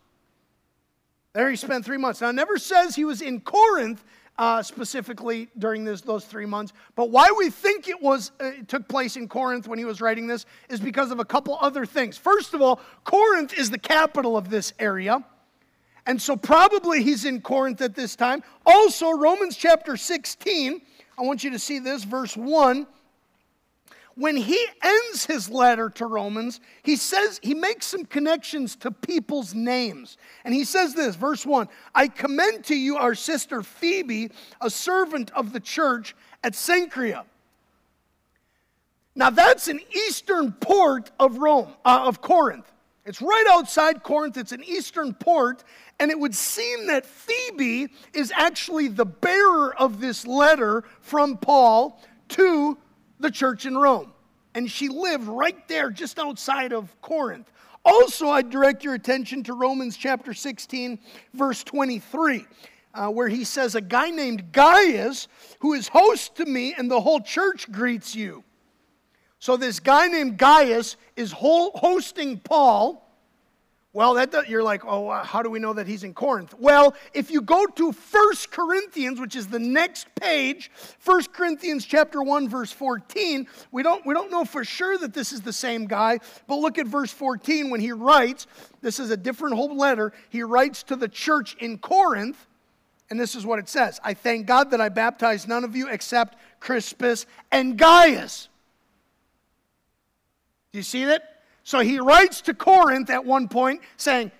There 1.34 1.50
he 1.50 1.56
spent 1.56 1.84
three 1.84 1.98
months. 1.98 2.22
Now, 2.22 2.30
it 2.30 2.36
never 2.36 2.56
says 2.56 2.96
he 2.96 3.04
was 3.04 3.20
in 3.20 3.42
Corinth 3.42 4.02
uh, 4.38 4.62
specifically 4.62 5.48
during 5.58 5.84
this, 5.84 6.00
those 6.00 6.24
three 6.24 6.46
months. 6.46 6.72
But 6.94 7.10
why 7.10 7.32
we 7.36 7.50
think 7.50 7.88
it 7.88 8.00
was 8.00 8.32
uh, 8.40 8.46
it 8.46 8.68
took 8.68 8.88
place 8.88 9.16
in 9.16 9.28
Corinth 9.28 9.66
when 9.66 9.78
he 9.78 9.84
was 9.84 10.00
writing 10.00 10.26
this 10.26 10.46
is 10.68 10.80
because 10.80 11.10
of 11.10 11.20
a 11.20 11.24
couple 11.24 11.56
other 11.60 11.86
things. 11.86 12.18
First 12.18 12.54
of 12.54 12.62
all, 12.62 12.80
Corinth 13.04 13.52
is 13.54 13.70
the 13.70 13.78
capital 13.78 14.36
of 14.36 14.50
this 14.50 14.72
area. 14.78 15.24
And 16.06 16.22
so 16.22 16.36
probably 16.36 17.02
he's 17.02 17.24
in 17.24 17.40
Corinth 17.40 17.80
at 17.80 17.94
this 17.94 18.14
time. 18.14 18.42
Also, 18.64 19.10
Romans 19.10 19.56
chapter 19.56 19.96
16, 19.96 20.80
I 21.18 21.22
want 21.22 21.42
you 21.42 21.50
to 21.50 21.58
see 21.58 21.80
this, 21.80 22.04
verse 22.04 22.36
1 22.36 22.86
when 24.16 24.36
he 24.36 24.66
ends 24.82 25.26
his 25.26 25.50
letter 25.50 25.90
to 25.90 26.06
Romans, 26.06 26.60
he 26.82 26.96
says, 26.96 27.38
he 27.42 27.54
makes 27.54 27.86
some 27.86 28.06
connections 28.06 28.74
to 28.76 28.90
people's 28.90 29.54
names. 29.54 30.16
And 30.44 30.54
he 30.54 30.64
says 30.64 30.94
this, 30.94 31.16
verse 31.16 31.44
1 31.44 31.68
I 31.94 32.08
commend 32.08 32.64
to 32.64 32.74
you 32.74 32.96
our 32.96 33.14
sister 33.14 33.62
Phoebe, 33.62 34.30
a 34.60 34.70
servant 34.70 35.30
of 35.32 35.52
the 35.52 35.60
church 35.60 36.16
at 36.42 36.54
Cenchrea. 36.54 37.24
Now 39.14 39.30
that's 39.30 39.68
an 39.68 39.80
eastern 39.94 40.52
port 40.52 41.10
of 41.20 41.38
Rome, 41.38 41.68
uh, 41.84 42.04
of 42.06 42.22
Corinth. 42.22 42.72
It's 43.04 43.22
right 43.22 43.46
outside 43.50 44.02
Corinth, 44.02 44.36
it's 44.36 44.52
an 44.52 44.64
eastern 44.64 45.14
port, 45.14 45.62
and 46.00 46.10
it 46.10 46.18
would 46.18 46.34
seem 46.34 46.86
that 46.88 47.06
Phoebe 47.06 47.88
is 48.14 48.32
actually 48.34 48.88
the 48.88 49.04
bearer 49.04 49.76
of 49.76 50.00
this 50.00 50.26
letter 50.26 50.84
from 51.02 51.36
Paul 51.36 52.02
to 52.30 52.76
the 53.20 53.30
church 53.30 53.66
in 53.66 53.76
Rome. 53.76 54.12
And 54.54 54.70
she 54.70 54.88
lived 54.88 55.28
right 55.28 55.66
there, 55.68 55.90
just 55.90 56.18
outside 56.18 56.72
of 56.72 57.00
Corinth. 57.02 57.50
Also, 57.84 58.28
I 58.28 58.42
direct 58.42 58.82
your 58.82 58.94
attention 58.94 59.42
to 59.44 59.54
Romans 59.54 59.96
chapter 59.96 60.34
16, 60.34 60.98
verse 61.34 61.62
23. 61.62 62.46
Uh, 62.94 63.10
where 63.10 63.28
he 63.28 63.44
says, 63.44 63.74
A 63.74 63.80
guy 63.82 64.08
named 64.08 64.52
Gaius, 64.52 65.28
who 65.60 65.74
is 65.74 65.86
host 65.86 66.36
to 66.36 66.46
me, 66.46 66.74
and 66.76 66.90
the 66.90 67.00
whole 67.00 67.20
church 67.20 67.70
greets 67.70 68.14
you. 68.14 68.42
So, 69.38 69.58
this 69.58 69.80
guy 69.80 70.08
named 70.08 70.38
Gaius 70.38 70.96
is 71.14 71.30
hosting 71.32 72.38
Paul 72.38 73.05
well, 73.96 74.12
that 74.12 74.50
you're 74.50 74.62
like, 74.62 74.84
oh, 74.84 75.10
how 75.10 75.40
do 75.40 75.48
we 75.48 75.58
know 75.58 75.72
that 75.72 75.86
he's 75.86 76.04
in 76.04 76.12
Corinth? 76.12 76.52
Well, 76.58 76.94
if 77.14 77.30
you 77.30 77.40
go 77.40 77.64
to 77.64 77.92
First 77.92 78.50
Corinthians, 78.50 79.18
which 79.18 79.34
is 79.34 79.46
the 79.46 79.58
next 79.58 80.06
page, 80.16 80.70
First 80.98 81.32
Corinthians 81.32 81.86
chapter 81.86 82.22
1 82.22 82.46
verse 82.46 82.70
14, 82.70 83.46
we 83.72 83.82
don't 83.82 84.04
we 84.04 84.12
don't 84.12 84.30
know 84.30 84.44
for 84.44 84.66
sure 84.66 84.98
that 84.98 85.14
this 85.14 85.32
is 85.32 85.40
the 85.40 85.52
same 85.52 85.86
guy, 85.86 86.18
but 86.46 86.56
look 86.56 86.76
at 86.76 86.86
verse 86.86 87.10
14 87.10 87.70
when 87.70 87.80
he 87.80 87.90
writes, 87.90 88.46
this 88.82 89.00
is 89.00 89.10
a 89.10 89.16
different 89.16 89.54
whole 89.54 89.74
letter. 89.74 90.12
He 90.28 90.42
writes 90.42 90.82
to 90.82 90.96
the 90.96 91.08
church 91.08 91.56
in 91.58 91.78
Corinth, 91.78 92.46
and 93.08 93.18
this 93.18 93.34
is 93.34 93.46
what 93.46 93.58
it 93.58 93.66
says. 93.66 93.98
I 94.04 94.12
thank 94.12 94.44
God 94.44 94.72
that 94.72 94.80
I 94.82 94.90
baptized 94.90 95.48
none 95.48 95.64
of 95.64 95.74
you 95.74 95.88
except 95.88 96.36
Crispus 96.60 97.24
and 97.50 97.78
Gaius. 97.78 98.50
Do 100.72 100.80
you 100.80 100.82
see 100.82 101.06
that? 101.06 101.35
So 101.66 101.80
he 101.80 101.98
writes 101.98 102.42
to 102.42 102.54
Corinth 102.54 103.10
at 103.10 103.24
one 103.24 103.48
point 103.48 103.80
saying, 103.96 104.30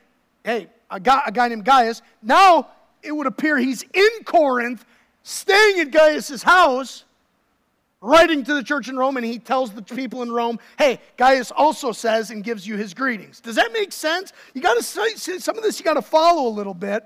Hey, 0.45 0.69
a 0.89 1.01
guy, 1.01 1.23
a 1.27 1.33
guy 1.33 1.49
named 1.49 1.65
Gaius. 1.65 2.01
Now 2.23 2.69
it 3.03 3.11
would 3.11 3.27
appear 3.27 3.59
he's 3.59 3.83
in 3.83 4.25
Corinth, 4.25 4.85
staying 5.25 5.81
at 5.81 5.91
Gaius' 5.91 6.45
house, 6.45 7.03
writing 8.01 8.45
to 8.45 8.55
the 8.55 8.63
church 8.63 8.89
in 8.89 8.97
Rome, 8.97 9.17
and 9.17 9.27
he 9.27 9.41
tells 9.41 9.73
the 9.73 9.83
people 9.83 10.23
in 10.23 10.31
Rome, 10.31 10.61
Hey, 10.79 11.01
Gaius 11.17 11.51
also 11.51 11.91
says 11.91 12.31
and 12.31 12.45
gives 12.45 12.65
you 12.65 12.77
his 12.77 12.95
greetings. 12.95 13.41
Does 13.41 13.57
that 13.57 13.73
make 13.73 13.91
sense? 13.91 14.33
You 14.55 14.63
got 14.63 14.77
to 14.77 14.83
some 14.85 15.57
of 15.57 15.65
this 15.65 15.81
you 15.81 15.85
got 15.85 15.95
to 15.95 16.03
follow 16.03 16.49
a 16.49 16.55
little 16.55 16.75
bit 16.75 17.05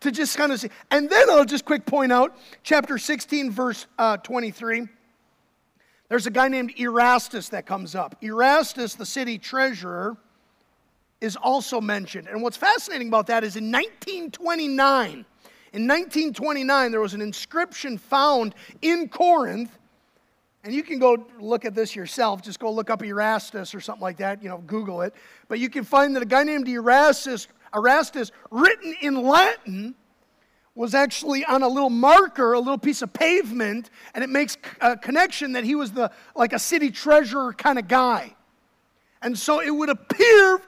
to 0.00 0.10
just 0.10 0.36
kind 0.36 0.50
of 0.50 0.58
see. 0.58 0.70
And 0.90 1.08
then 1.08 1.30
I'll 1.30 1.44
just 1.44 1.64
quick 1.64 1.86
point 1.86 2.10
out 2.10 2.36
chapter 2.64 2.98
16, 2.98 3.52
verse 3.52 3.86
uh, 4.00 4.16
23. 4.16 4.88
There's 6.10 6.26
a 6.26 6.30
guy 6.30 6.48
named 6.48 6.74
Erastus 6.76 7.50
that 7.50 7.66
comes 7.66 7.94
up. 7.94 8.16
Erastus, 8.20 8.96
the 8.96 9.06
city 9.06 9.38
treasurer, 9.38 10.16
is 11.20 11.36
also 11.36 11.80
mentioned. 11.80 12.26
And 12.26 12.42
what's 12.42 12.56
fascinating 12.56 13.06
about 13.06 13.28
that 13.28 13.44
is 13.44 13.54
in 13.54 13.70
1929, 13.70 15.24
in 15.72 15.86
1929, 15.86 16.90
there 16.90 17.00
was 17.00 17.14
an 17.14 17.22
inscription 17.22 17.96
found 17.96 18.56
in 18.82 19.08
Corinth. 19.08 19.78
And 20.64 20.74
you 20.74 20.82
can 20.82 20.98
go 20.98 21.28
look 21.38 21.64
at 21.64 21.76
this 21.76 21.94
yourself. 21.94 22.42
Just 22.42 22.58
go 22.58 22.72
look 22.72 22.90
up 22.90 23.04
Erastus 23.04 23.72
or 23.72 23.80
something 23.80 24.02
like 24.02 24.16
that. 24.16 24.42
You 24.42 24.48
know, 24.48 24.58
Google 24.66 25.02
it. 25.02 25.14
But 25.46 25.60
you 25.60 25.70
can 25.70 25.84
find 25.84 26.16
that 26.16 26.24
a 26.24 26.26
guy 26.26 26.42
named 26.42 26.66
Erastus, 26.66 27.46
Erastus 27.72 28.32
written 28.50 28.96
in 29.00 29.22
Latin, 29.22 29.94
was 30.74 30.94
actually 30.94 31.44
on 31.44 31.62
a 31.62 31.68
little 31.68 31.90
marker, 31.90 32.52
a 32.52 32.58
little 32.58 32.78
piece 32.78 33.02
of 33.02 33.12
pavement, 33.12 33.90
and 34.14 34.22
it 34.22 34.30
makes 34.30 34.56
a 34.80 34.96
connection 34.96 35.52
that 35.52 35.64
he 35.64 35.74
was 35.74 35.92
the 35.92 36.10
like 36.34 36.52
a 36.52 36.58
city 36.58 36.90
treasurer 36.90 37.52
kind 37.52 37.78
of 37.78 37.88
guy. 37.88 38.34
And 39.22 39.38
so 39.38 39.60
it 39.60 39.70
would 39.70 39.90
appear, 39.90 40.62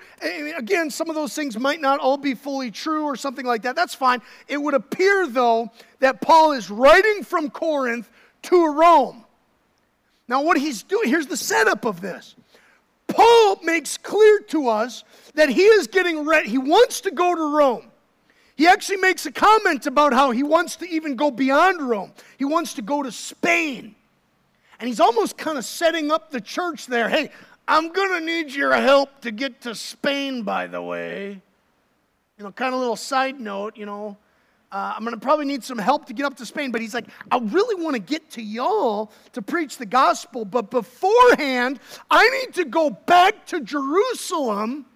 again, 0.56 0.90
some 0.90 1.08
of 1.08 1.14
those 1.14 1.34
things 1.34 1.58
might 1.58 1.80
not 1.80 2.00
all 2.00 2.18
be 2.18 2.34
fully 2.34 2.70
true 2.70 3.04
or 3.04 3.16
something 3.16 3.46
like 3.46 3.62
that. 3.62 3.74
That's 3.74 3.94
fine. 3.94 4.20
It 4.46 4.58
would 4.58 4.74
appear, 4.74 5.26
though, 5.26 5.70
that 6.00 6.20
Paul 6.20 6.52
is 6.52 6.70
writing 6.70 7.24
from 7.24 7.48
Corinth 7.48 8.10
to 8.42 8.74
Rome. 8.74 9.24
Now, 10.28 10.42
what 10.42 10.58
he's 10.58 10.82
doing, 10.82 11.08
here's 11.08 11.28
the 11.28 11.36
setup 11.36 11.86
of 11.86 12.02
this. 12.02 12.34
Paul 13.06 13.58
makes 13.62 13.96
clear 13.96 14.40
to 14.48 14.68
us 14.68 15.04
that 15.34 15.48
he 15.48 15.62
is 15.62 15.86
getting 15.86 16.26
ready, 16.26 16.50
he 16.50 16.58
wants 16.58 17.00
to 17.02 17.10
go 17.10 17.34
to 17.34 17.56
Rome. 17.56 17.91
He 18.56 18.66
actually 18.66 18.98
makes 18.98 19.26
a 19.26 19.32
comment 19.32 19.86
about 19.86 20.12
how 20.12 20.30
he 20.30 20.42
wants 20.42 20.76
to 20.76 20.88
even 20.88 21.16
go 21.16 21.30
beyond 21.30 21.80
Rome. 21.80 22.12
He 22.38 22.44
wants 22.44 22.74
to 22.74 22.82
go 22.82 23.02
to 23.02 23.10
Spain. 23.10 23.94
And 24.78 24.88
he's 24.88 25.00
almost 25.00 25.38
kind 25.38 25.58
of 25.58 25.64
setting 25.64 26.10
up 26.10 26.30
the 26.30 26.40
church 26.40 26.86
there. 26.86 27.08
Hey, 27.08 27.30
I'm 27.66 27.92
going 27.92 28.18
to 28.18 28.26
need 28.26 28.52
your 28.52 28.74
help 28.74 29.20
to 29.22 29.30
get 29.30 29.60
to 29.62 29.74
Spain, 29.74 30.42
by 30.42 30.66
the 30.66 30.82
way. 30.82 31.40
You 32.36 32.44
know, 32.44 32.52
kind 32.52 32.68
of 32.68 32.74
a 32.74 32.80
little 32.80 32.96
side 32.96 33.40
note, 33.40 33.76
you 33.76 33.86
know, 33.86 34.16
uh, 34.72 34.94
I'm 34.96 35.04
going 35.04 35.14
to 35.14 35.20
probably 35.20 35.44
need 35.44 35.62
some 35.62 35.76
help 35.78 36.06
to 36.06 36.14
get 36.14 36.24
up 36.24 36.36
to 36.38 36.46
Spain. 36.46 36.72
But 36.72 36.80
he's 36.80 36.94
like, 36.94 37.04
I 37.30 37.38
really 37.38 37.82
want 37.82 37.94
to 37.94 38.00
get 38.00 38.30
to 38.32 38.42
y'all 38.42 39.12
to 39.32 39.42
preach 39.42 39.76
the 39.76 39.86
gospel. 39.86 40.46
But 40.46 40.70
beforehand, 40.70 41.78
I 42.10 42.28
need 42.30 42.54
to 42.54 42.64
go 42.64 42.90
back 42.90 43.46
to 43.48 43.60
Jerusalem 43.60 44.86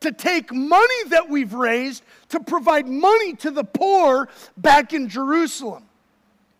to 0.00 0.12
take 0.12 0.52
money 0.52 1.04
that 1.08 1.28
we've 1.28 1.52
raised 1.52 2.02
to 2.30 2.40
provide 2.40 2.88
money 2.88 3.34
to 3.34 3.50
the 3.50 3.64
poor 3.64 4.28
back 4.56 4.92
in 4.92 5.08
Jerusalem. 5.08 5.84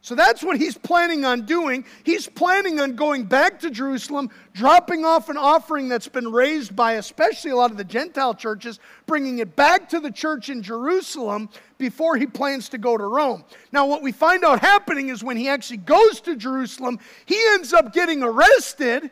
So 0.03 0.15
that's 0.15 0.43
what 0.43 0.57
he's 0.57 0.79
planning 0.79 1.27
on 1.27 1.43
doing. 1.43 1.85
He's 2.05 2.27
planning 2.27 2.81
on 2.81 2.97
going 2.97 3.25
back 3.25 3.61
to 3.61 3.71
Jerusalem, 3.71 4.31
dropping 4.55 5.05
off 5.05 5.29
an 5.29 5.37
offering 5.37 5.89
that's 5.89 6.09
been 6.09 6.33
raised 6.33 6.75
by 6.75 6.93
especially 6.93 7.51
a 7.51 7.57
lot 7.57 7.71
of 7.71 7.77
the 7.77 7.85
Gentile 7.85 8.35
churches, 8.35 8.81
bringing 9.05 9.41
it 9.41 9.57
back 9.57 9.91
to 9.91 10.01
the 10.01 10.11
church 10.11 10.49
in 10.49 10.63
Jerusalem 10.63 11.51
before 11.77 12.17
he 12.17 12.27
plans 12.27 12.71
to 12.71 12.79
go 12.79 12.97
to 12.97 13.05
Rome. 13.05 13.45
Now, 13.73 13.87
what 13.87 14.01
we 14.01 14.11
find 14.11 14.43
out 14.43 14.61
happening 14.61 15.11
is 15.11 15.23
when 15.23 15.37
he 15.37 15.51
actually 15.51 15.79
goes 15.79 16.23
to 16.23 16.35
Jerusalem, 16.35 16.99
he 17.27 17.39
ends 17.51 17.75
up 17.75 17.93
getting 17.93 18.23
arrested. 18.23 19.11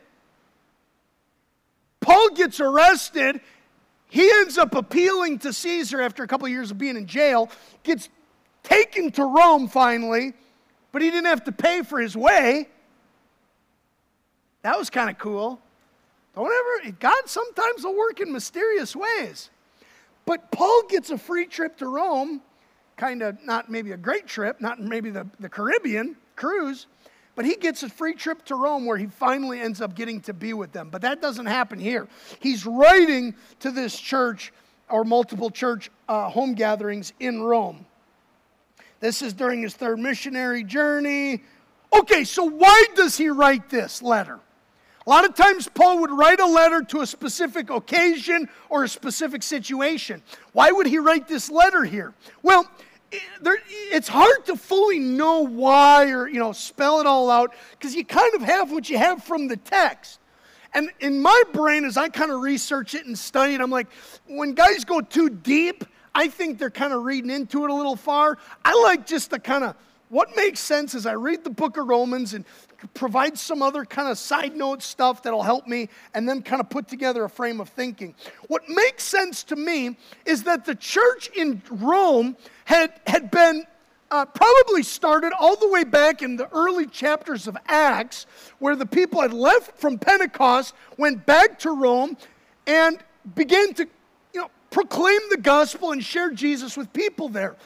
Paul 2.01 2.31
gets 2.31 2.61
arrested. 2.61 3.43
He 4.09 4.31
ends 4.31 4.59
up 4.59 4.75
appealing 4.75 5.39
to 5.41 5.53
Caesar 5.53 6.01
after 6.01 6.23
a 6.23 6.27
couple 6.27 6.47
of 6.47 6.53
years 6.53 6.71
of 6.71 6.79
being 6.79 6.97
in 6.97 7.07
jail, 7.07 7.51
gets 7.83 8.09
taken 8.63 9.11
to 9.13 9.25
Rome 9.25 9.69
finally 9.69 10.35
but 10.93 11.03
he 11.03 11.11
didn't 11.11 11.27
have 11.27 11.45
to 11.45 11.53
pay 11.53 11.83
for 11.83 12.01
his 12.01 12.17
way. 12.17 12.69
That 14.63 14.79
was 14.79 14.91
kind 14.91 15.11
of 15.11 15.19
cool. 15.19 15.61
Don't 16.35 16.51
ever, 16.85 16.97
God 16.99 17.23
sometimes 17.27 17.85
will 17.85 17.97
work 17.97 18.21
in 18.21 18.33
mysterious 18.33 18.95
ways. 18.95 19.51
But 20.25 20.51
Paul 20.51 20.83
gets 20.89 21.11
a 21.11 21.19
free 21.19 21.47
trip 21.47 21.77
to 21.79 21.87
Rome, 21.87 22.43
kind 22.97 23.23
of 23.23 23.43
not 23.45 23.71
maybe 23.71 23.93
a 23.93 23.97
great 23.97 24.27
trip, 24.27 24.61
not 24.61 24.81
maybe 24.81 25.11
the, 25.11 25.27
the 25.41 25.49
Caribbean 25.49 26.17
cruise, 26.37 26.87
but 27.39 27.47
he 27.47 27.55
gets 27.55 27.85
a 27.85 27.89
free 27.89 28.15
trip 28.15 28.45
to 28.47 28.57
Rome 28.57 28.85
where 28.85 28.97
he 28.97 29.07
finally 29.07 29.61
ends 29.61 29.81
up 29.81 29.95
getting 29.95 30.21
to 30.23 30.33
be 30.33 30.55
with 30.55 30.73
them. 30.73 30.89
But 30.91 31.03
that 31.03 31.23
doesn't 31.23 31.47
happen 31.47 31.79
here. 31.79 32.09
He's 32.41 32.67
writing 32.67 33.33
to 33.61 33.71
this 33.71 33.97
church 33.97 34.53
or 34.89 35.05
multiple 35.05 35.49
church 35.49 35.89
uh, 36.09 36.31
home 36.31 36.55
gatherings 36.55 37.13
in 37.21 37.41
Rome. 37.41 37.87
This 38.99 39.23
is 39.23 39.35
during 39.35 39.63
his 39.63 39.75
third 39.75 40.01
missionary 40.01 40.65
journey. 40.65 41.45
Okay, 41.97 42.25
so 42.25 42.43
why 42.43 42.87
does 42.97 43.17
he 43.17 43.29
write 43.29 43.69
this 43.69 44.03
letter? 44.03 44.41
A 45.07 45.09
lot 45.09 45.25
of 45.25 45.37
times, 45.37 45.69
Paul 45.73 46.01
would 46.01 46.11
write 46.11 46.41
a 46.41 46.47
letter 46.47 46.83
to 46.83 47.03
a 47.03 47.07
specific 47.07 47.71
occasion 47.71 48.49
or 48.69 48.83
a 48.83 48.89
specific 48.89 49.45
situation. 49.45 50.25
Why 50.55 50.73
would 50.73 50.89
he 50.89 50.99
write 50.99 51.29
this 51.29 51.53
letter 51.53 51.85
here? 51.85 52.15
Well, 52.43 52.69
it's 53.11 54.09
hard 54.09 54.45
to 54.47 54.57
fully 54.57 54.99
know 54.99 55.41
why 55.41 56.11
or 56.11 56.29
you 56.29 56.39
know 56.39 56.53
spell 56.53 57.01
it 57.01 57.07
all 57.07 57.31
out 57.31 57.55
because 57.73 57.95
you 57.95 58.05
kind 58.05 58.35
of 58.35 58.43
have 58.43 58.71
what 58.71 58.91
you 58.91 58.99
have 58.99 59.23
from 59.25 59.49
the 59.49 59.57
text 59.57 60.21
and 60.75 60.91
in 61.01 61.21
my 61.21 61.43
brain 61.53 61.85
as 61.85 61.97
i 61.97 62.09
kind 62.09 62.31
of 62.31 62.41
research 62.41 62.95
it 62.95 63.07
and 63.07 63.19
study 63.19 63.55
it 63.55 63.61
i'm 63.61 63.71
like 63.71 63.89
when 64.27 64.53
guys 64.53 64.85
go 64.85 65.01
too 65.01 65.31
deep 65.31 65.85
I 66.19 66.27
think 66.27 66.59
they're 66.59 66.69
kind 66.69 66.93
of 66.93 67.05
reading 67.05 67.31
into 67.31 67.63
it 67.63 67.71
a 67.71 67.75
little 67.75 67.95
far. 67.95 68.39
I 68.65 68.75
like 68.83 69.07
just 69.07 69.31
the 69.31 69.39
kind 69.39 69.63
of 69.63 69.77
what 70.09 70.35
makes 70.37 70.61
sense 70.61 70.95
is 70.95 71.07
I 71.07 71.15
read 71.15 71.45
the 71.45 71.51
book 71.51 71.77
of 71.77 71.87
Romans 71.87 72.35
and 72.35 72.45
provide 72.95 73.39
some 73.39 73.63
other 73.63 73.85
kind 73.85 74.09
of 74.09 74.19
side 74.19 74.57
note 74.57 74.83
stuff 74.83 75.23
that'll 75.23 75.43
help 75.43 75.67
me 75.67 75.89
and 76.15 76.29
then 76.29 76.43
kind 76.43 76.61
of 76.61 76.71
put 76.71 76.89
together 76.89 77.25
a 77.25 77.31
frame 77.31 77.61
of 77.61 77.69
thinking. 77.69 78.15
What 78.47 78.69
makes 78.69 79.03
sense 79.03 79.43
to 79.45 79.57
me 79.57 79.97
is 80.25 80.45
that 80.45 80.65
the 80.65 80.75
church 80.75 81.29
in 81.37 81.63
Rome 81.71 82.37
had, 82.65 83.01
had 83.07 83.31
been 83.31 83.65
uh, 84.11 84.25
probably 84.25 84.83
started 84.83 85.33
all 85.39 85.57
the 85.57 85.69
way 85.69 85.85
back 85.85 86.23
in 86.23 86.37
the 86.37 86.49
early 86.53 86.87
chapters 86.87 87.47
of 87.47 87.57
Acts, 87.67 88.27
where 88.59 88.75
the 88.75 88.87
people 88.87 89.21
had 89.21 89.35
left 89.35 89.79
from 89.79 89.99
Pentecost, 89.99 90.75
went 90.97 91.27
back 91.27 91.59
to 91.61 91.71
Rome, 91.71 92.17
and 92.67 92.99
began 93.35 93.75
to 93.75 93.87
you 94.33 94.41
know, 94.41 94.51
proclaim 94.71 95.21
the 95.31 95.37
gospel 95.37 95.93
and 95.93 96.03
share 96.03 96.31
Jesus 96.31 96.77
with 96.77 96.93
people 96.93 97.29
there. 97.29 97.57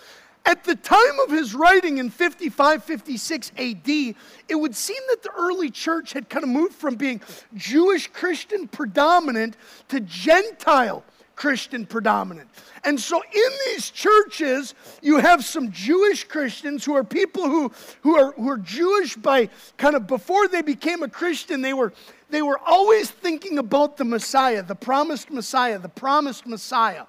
At 0.45 0.65
the 0.65 0.75
time 0.75 1.21
of 1.25 1.31
his 1.31 1.55
writing 1.55 1.99
in 1.99 2.11
55, 2.11 2.83
56 2.83 3.53
AD, 3.57 3.89
it 3.89 4.17
would 4.51 4.75
seem 4.75 5.01
that 5.11 5.23
the 5.23 5.31
early 5.31 5.71
church 5.71 6.13
had 6.13 6.29
kind 6.29 6.43
of 6.43 6.49
moved 6.49 6.75
from 6.75 6.97
being 6.97 7.21
Jewish 7.55 8.09
Christian 8.09 8.67
predominant 8.67 9.57
to 9.89 10.01
Gentile 10.01 11.05
Christian 11.37 11.87
predominant. 11.87 12.49
And 12.85 13.01
so 13.01 13.21
in 13.21 13.53
these 13.67 13.91
churches, 13.91 14.75
you 15.01 15.19
have 15.19 15.45
some 15.45 15.73
Jewish 15.73 16.25
Christians 16.25 16.85
who 16.85 16.95
are 16.95 17.05
people 17.05 17.45
who, 17.45 17.73
who, 18.03 18.17
are, 18.17 18.33
who 18.33 18.49
are 18.49 18.59
Jewish 18.59 19.17
by 19.17 19.49
kind 19.77 19.97
of 19.97 20.07
before 20.07 20.49
they 20.49 20.63
became 20.63 21.03
a 21.03 21.09
Christian, 21.09 21.61
they 21.61 21.73
were 21.73 21.93
they 22.31 22.41
were 22.43 22.59
always 22.65 23.11
thinking 23.11 23.59
about 23.59 23.99
the 23.99 24.07
Messiah, 24.07 24.63
the 24.63 24.75
promised 24.75 25.31
Messiah, 25.31 25.79
the 25.79 25.91
promised 25.91 26.47
Messiah. 26.47 27.05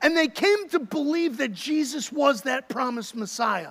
And 0.00 0.16
they 0.16 0.28
came 0.28 0.68
to 0.70 0.78
believe 0.78 1.36
that 1.36 1.52
Jesus 1.52 2.10
was 2.10 2.42
that 2.42 2.68
promised 2.68 3.14
Messiah. 3.14 3.70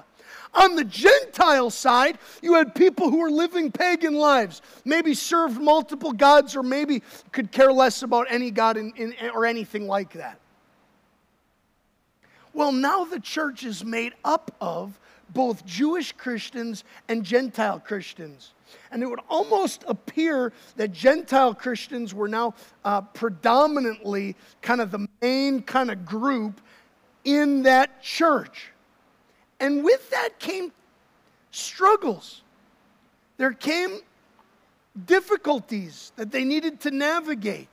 On 0.53 0.75
the 0.75 0.83
Gentile 0.83 1.69
side, 1.69 2.17
you 2.41 2.55
had 2.55 2.75
people 2.75 3.09
who 3.09 3.19
were 3.19 3.31
living 3.31 3.71
pagan 3.71 4.15
lives, 4.15 4.61
maybe 4.83 5.13
served 5.13 5.59
multiple 5.59 6.11
gods, 6.11 6.55
or 6.55 6.63
maybe 6.63 7.01
could 7.31 7.51
care 7.51 7.71
less 7.71 8.03
about 8.03 8.27
any 8.29 8.51
god 8.51 8.77
in, 8.77 8.91
in, 8.95 9.13
or 9.33 9.45
anything 9.45 9.87
like 9.87 10.13
that. 10.13 10.39
Well, 12.53 12.73
now 12.73 13.05
the 13.05 13.19
church 13.19 13.63
is 13.63 13.85
made 13.85 14.13
up 14.25 14.53
of 14.59 14.99
both 15.29 15.65
Jewish 15.65 16.11
Christians 16.11 16.83
and 17.07 17.23
Gentile 17.23 17.79
Christians. 17.79 18.53
And 18.91 19.03
it 19.03 19.07
would 19.07 19.21
almost 19.29 19.83
appear 19.87 20.53
that 20.77 20.91
Gentile 20.91 21.53
Christians 21.53 22.13
were 22.13 22.27
now 22.27 22.53
uh, 22.83 23.01
predominantly 23.01 24.35
kind 24.61 24.81
of 24.81 24.91
the 24.91 25.07
main 25.21 25.61
kind 25.61 25.91
of 25.91 26.05
group 26.05 26.61
in 27.23 27.63
that 27.63 28.01
church. 28.01 28.71
And 29.59 29.83
with 29.83 30.09
that 30.09 30.39
came 30.39 30.71
struggles. 31.51 32.41
There 33.37 33.53
came 33.53 33.99
difficulties 35.05 36.11
that 36.15 36.31
they 36.31 36.43
needed 36.43 36.81
to 36.81 36.91
navigate. 36.91 37.67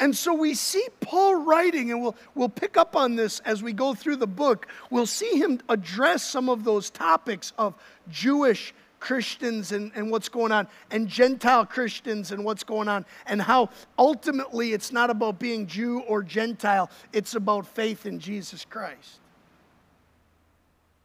And 0.00 0.16
so 0.16 0.32
we 0.32 0.54
see 0.54 0.86
Paul 1.00 1.44
writing, 1.44 1.90
and 1.90 2.00
we'll, 2.00 2.16
we'll 2.34 2.48
pick 2.48 2.78
up 2.78 2.96
on 2.96 3.16
this 3.16 3.40
as 3.40 3.62
we 3.62 3.74
go 3.74 3.92
through 3.92 4.16
the 4.16 4.26
book. 4.26 4.66
We'll 4.88 5.06
see 5.06 5.38
him 5.38 5.60
address 5.68 6.22
some 6.22 6.48
of 6.48 6.64
those 6.64 6.88
topics 6.88 7.52
of 7.58 7.74
Jewish 8.08 8.72
Christians 9.00 9.72
and, 9.72 9.90
and 9.94 10.10
what's 10.10 10.28
going 10.28 10.52
on, 10.52 10.68
and 10.90 11.08
Gentile 11.08 11.66
Christians 11.66 12.30
and 12.30 12.44
what's 12.44 12.62
going 12.62 12.86
on, 12.86 13.04
and 13.26 13.42
how 13.42 13.70
ultimately 13.98 14.72
it's 14.72 14.92
not 14.92 15.10
about 15.10 15.38
being 15.38 15.66
Jew 15.66 16.00
or 16.00 16.22
Gentile, 16.22 16.90
it's 17.12 17.34
about 17.34 17.66
faith 17.66 18.06
in 18.06 18.20
Jesus 18.20 18.64
Christ. 18.64 19.18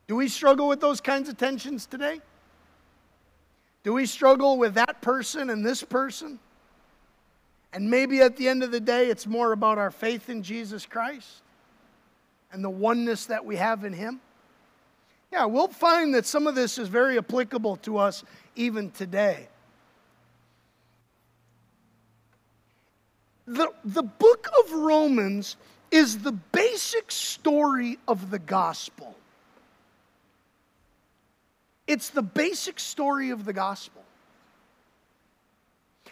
Do 0.07 0.15
we 0.15 0.27
struggle 0.27 0.67
with 0.67 0.81
those 0.81 1.01
kinds 1.01 1.29
of 1.29 1.37
tensions 1.37 1.85
today? 1.85 2.19
Do 3.83 3.93
we 3.93 4.05
struggle 4.05 4.57
with 4.57 4.75
that 4.75 5.01
person 5.01 5.49
and 5.49 5.65
this 5.65 5.83
person? 5.83 6.39
And 7.73 7.89
maybe 7.89 8.21
at 8.21 8.37
the 8.37 8.47
end 8.47 8.63
of 8.63 8.71
the 8.71 8.79
day, 8.79 9.09
it's 9.09 9.25
more 9.25 9.51
about 9.51 9.77
our 9.77 9.91
faith 9.91 10.29
in 10.29 10.43
Jesus 10.43 10.85
Christ 10.85 11.41
and 12.51 12.63
the 12.63 12.69
oneness 12.69 13.25
that 13.25 13.45
we 13.45 13.57
have 13.57 13.83
in 13.83 13.93
Him. 13.93 14.21
Yeah, 15.35 15.43
we'll 15.43 15.67
find 15.67 16.15
that 16.15 16.25
some 16.25 16.47
of 16.47 16.55
this 16.55 16.77
is 16.77 16.87
very 16.87 17.17
applicable 17.17 17.75
to 17.77 17.97
us 17.97 18.23
even 18.55 18.89
today. 18.91 19.49
The, 23.45 23.73
the 23.83 24.01
book 24.01 24.47
of 24.63 24.71
Romans 24.71 25.57
is 25.91 26.19
the 26.19 26.31
basic 26.31 27.11
story 27.11 27.99
of 28.07 28.31
the 28.31 28.39
gospel. 28.39 29.13
It's 31.85 32.11
the 32.11 32.23
basic 32.23 32.79
story 32.79 33.31
of 33.31 33.43
the 33.43 33.51
gospel. 33.51 34.03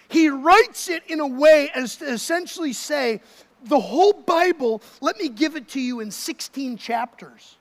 He 0.09 0.27
writes 0.27 0.89
it 0.89 1.01
in 1.07 1.21
a 1.21 1.27
way 1.27 1.71
as 1.73 1.95
to 1.95 2.12
essentially 2.12 2.73
say, 2.73 3.21
the 3.63 3.79
whole 3.79 4.12
Bible, 4.12 4.81
let 4.99 5.17
me 5.17 5.29
give 5.29 5.55
it 5.55 5.69
to 5.69 5.79
you 5.79 6.01
in 6.01 6.12
16 6.12 6.75
chapters. 6.75 7.55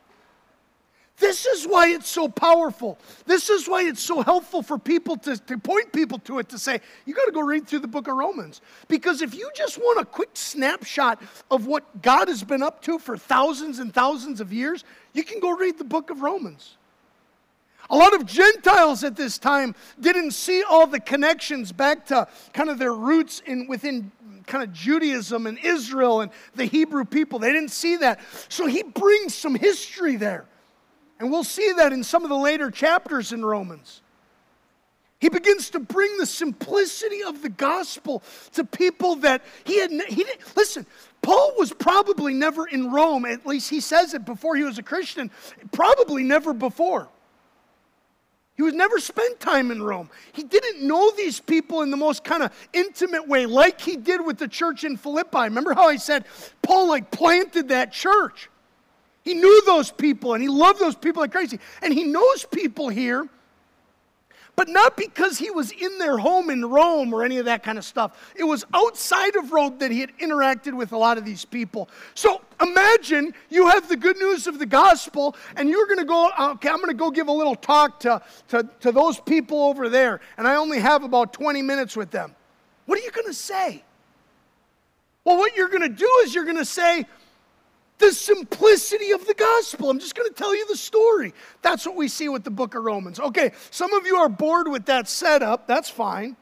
This 1.22 1.46
is 1.46 1.68
why 1.68 1.86
it's 1.90 2.08
so 2.08 2.26
powerful. 2.26 2.98
This 3.26 3.48
is 3.48 3.68
why 3.68 3.84
it's 3.84 4.02
so 4.02 4.22
helpful 4.22 4.60
for 4.60 4.76
people 4.76 5.16
to, 5.18 5.36
to 5.36 5.56
point 5.56 5.92
people 5.92 6.18
to 6.18 6.40
it 6.40 6.48
to 6.48 6.58
say, 6.58 6.80
you 7.06 7.14
got 7.14 7.26
to 7.26 7.30
go 7.30 7.42
read 7.42 7.68
through 7.68 7.78
the 7.78 7.86
book 7.86 8.08
of 8.08 8.16
Romans. 8.16 8.60
Because 8.88 9.22
if 9.22 9.32
you 9.32 9.48
just 9.54 9.78
want 9.78 10.00
a 10.00 10.04
quick 10.04 10.30
snapshot 10.34 11.22
of 11.48 11.68
what 11.68 12.02
God 12.02 12.26
has 12.26 12.42
been 12.42 12.60
up 12.60 12.82
to 12.82 12.98
for 12.98 13.16
thousands 13.16 13.78
and 13.78 13.94
thousands 13.94 14.40
of 14.40 14.52
years, 14.52 14.82
you 15.12 15.22
can 15.22 15.38
go 15.38 15.56
read 15.56 15.78
the 15.78 15.84
book 15.84 16.10
of 16.10 16.22
Romans. 16.22 16.76
A 17.88 17.94
lot 17.94 18.14
of 18.14 18.26
Gentiles 18.26 19.04
at 19.04 19.14
this 19.14 19.38
time 19.38 19.76
didn't 20.00 20.32
see 20.32 20.64
all 20.64 20.88
the 20.88 20.98
connections 20.98 21.70
back 21.70 22.04
to 22.06 22.26
kind 22.52 22.68
of 22.68 22.80
their 22.80 22.94
roots 22.94 23.40
in 23.46 23.68
within 23.68 24.10
kind 24.48 24.64
of 24.64 24.72
Judaism 24.72 25.46
and 25.46 25.56
Israel 25.62 26.22
and 26.22 26.32
the 26.56 26.64
Hebrew 26.64 27.04
people. 27.04 27.38
They 27.38 27.52
didn't 27.52 27.70
see 27.70 27.98
that. 27.98 28.18
So 28.48 28.66
he 28.66 28.82
brings 28.82 29.36
some 29.36 29.54
history 29.54 30.16
there. 30.16 30.46
And 31.18 31.30
we'll 31.30 31.44
see 31.44 31.72
that 31.76 31.92
in 31.92 32.02
some 32.02 32.24
of 32.24 32.30
the 32.30 32.36
later 32.36 32.70
chapters 32.70 33.32
in 33.32 33.44
Romans. 33.44 34.02
He 35.20 35.28
begins 35.28 35.70
to 35.70 35.78
bring 35.78 36.18
the 36.18 36.26
simplicity 36.26 37.22
of 37.22 37.42
the 37.42 37.48
gospel 37.48 38.24
to 38.54 38.64
people 38.64 39.14
that 39.16 39.44
he 39.62 39.78
had. 39.78 39.92
He 39.92 40.24
didn't, 40.24 40.56
listen, 40.56 40.84
Paul 41.22 41.52
was 41.56 41.72
probably 41.72 42.34
never 42.34 42.66
in 42.66 42.90
Rome, 42.90 43.24
at 43.24 43.46
least 43.46 43.70
he 43.70 43.78
says 43.78 44.14
it 44.14 44.24
before 44.24 44.56
he 44.56 44.64
was 44.64 44.78
a 44.78 44.82
Christian, 44.82 45.30
probably 45.70 46.24
never 46.24 46.52
before. 46.52 47.08
He 48.56 48.62
was 48.62 48.74
never 48.74 48.98
spent 48.98 49.38
time 49.40 49.70
in 49.70 49.82
Rome. 49.82 50.10
He 50.32 50.42
didn't 50.42 50.86
know 50.86 51.10
these 51.12 51.40
people 51.40 51.82
in 51.82 51.90
the 51.90 51.96
most 51.96 52.22
kind 52.24 52.42
of 52.42 52.52
intimate 52.72 53.26
way, 53.26 53.46
like 53.46 53.80
he 53.80 53.96
did 53.96 54.24
with 54.24 54.38
the 54.38 54.48
church 54.48 54.84
in 54.84 54.96
Philippi. 54.96 55.38
Remember 55.38 55.72
how 55.72 55.88
I 55.88 55.96
said 55.96 56.24
Paul 56.62 56.88
like 56.88 57.10
planted 57.10 57.68
that 57.68 57.92
church? 57.92 58.50
He 59.22 59.34
knew 59.34 59.62
those 59.64 59.90
people 59.90 60.34
and 60.34 60.42
he 60.42 60.48
loved 60.48 60.80
those 60.80 60.96
people 60.96 61.22
like 61.22 61.32
crazy. 61.32 61.60
And 61.80 61.92
he 61.92 62.04
knows 62.04 62.44
people 62.44 62.88
here 62.88 63.28
but 64.54 64.68
not 64.68 64.96
because 64.96 65.38
he 65.38 65.50
was 65.50 65.72
in 65.72 65.98
their 65.98 66.18
home 66.18 66.50
in 66.50 66.64
Rome 66.64 67.14
or 67.14 67.24
any 67.24 67.38
of 67.38 67.46
that 67.46 67.62
kind 67.62 67.78
of 67.78 67.84
stuff. 67.84 68.32
It 68.36 68.44
was 68.44 68.64
outside 68.74 69.34
of 69.36 69.52
Rome 69.52 69.78
that 69.78 69.90
he 69.90 70.00
had 70.00 70.16
interacted 70.18 70.76
with 70.76 70.92
a 70.92 70.96
lot 70.96 71.16
of 71.16 71.24
these 71.24 71.44
people. 71.44 71.88
So 72.14 72.42
imagine 72.60 73.32
you 73.48 73.68
have 73.68 73.88
the 73.88 73.96
good 73.96 74.18
news 74.18 74.46
of 74.46 74.58
the 74.58 74.66
gospel 74.66 75.36
and 75.56 75.68
you're 75.68 75.86
going 75.86 75.98
to 75.98 76.04
go, 76.04 76.30
okay, 76.38 76.68
I'm 76.68 76.76
going 76.76 76.88
to 76.88 76.94
go 76.94 77.10
give 77.10 77.28
a 77.28 77.32
little 77.32 77.54
talk 77.54 78.00
to, 78.00 78.20
to, 78.48 78.68
to 78.80 78.92
those 78.92 79.18
people 79.20 79.62
over 79.62 79.88
there, 79.88 80.20
and 80.36 80.46
I 80.46 80.56
only 80.56 80.80
have 80.80 81.02
about 81.02 81.32
20 81.32 81.62
minutes 81.62 81.96
with 81.96 82.10
them. 82.10 82.34
What 82.86 82.98
are 82.98 83.02
you 83.02 83.10
going 83.10 83.26
to 83.26 83.34
say? 83.34 83.82
Well, 85.24 85.38
what 85.38 85.56
you're 85.56 85.68
going 85.68 85.82
to 85.82 85.88
do 85.88 86.08
is 86.24 86.34
you're 86.34 86.44
going 86.44 86.56
to 86.58 86.64
say, 86.64 87.06
the 88.02 88.12
simplicity 88.12 89.12
of 89.12 89.24
the 89.28 89.34
gospel. 89.34 89.88
I'm 89.88 90.00
just 90.00 90.16
going 90.16 90.28
to 90.28 90.34
tell 90.34 90.54
you 90.54 90.66
the 90.66 90.76
story. 90.76 91.32
That's 91.62 91.86
what 91.86 91.94
we 91.94 92.08
see 92.08 92.28
with 92.28 92.42
the 92.42 92.50
book 92.50 92.74
of 92.74 92.82
Romans. 92.82 93.20
Okay, 93.20 93.52
some 93.70 93.94
of 93.94 94.06
you 94.06 94.16
are 94.16 94.28
bored 94.28 94.66
with 94.66 94.86
that 94.86 95.08
setup. 95.08 95.68
That's 95.68 95.88
fine. 95.88 96.36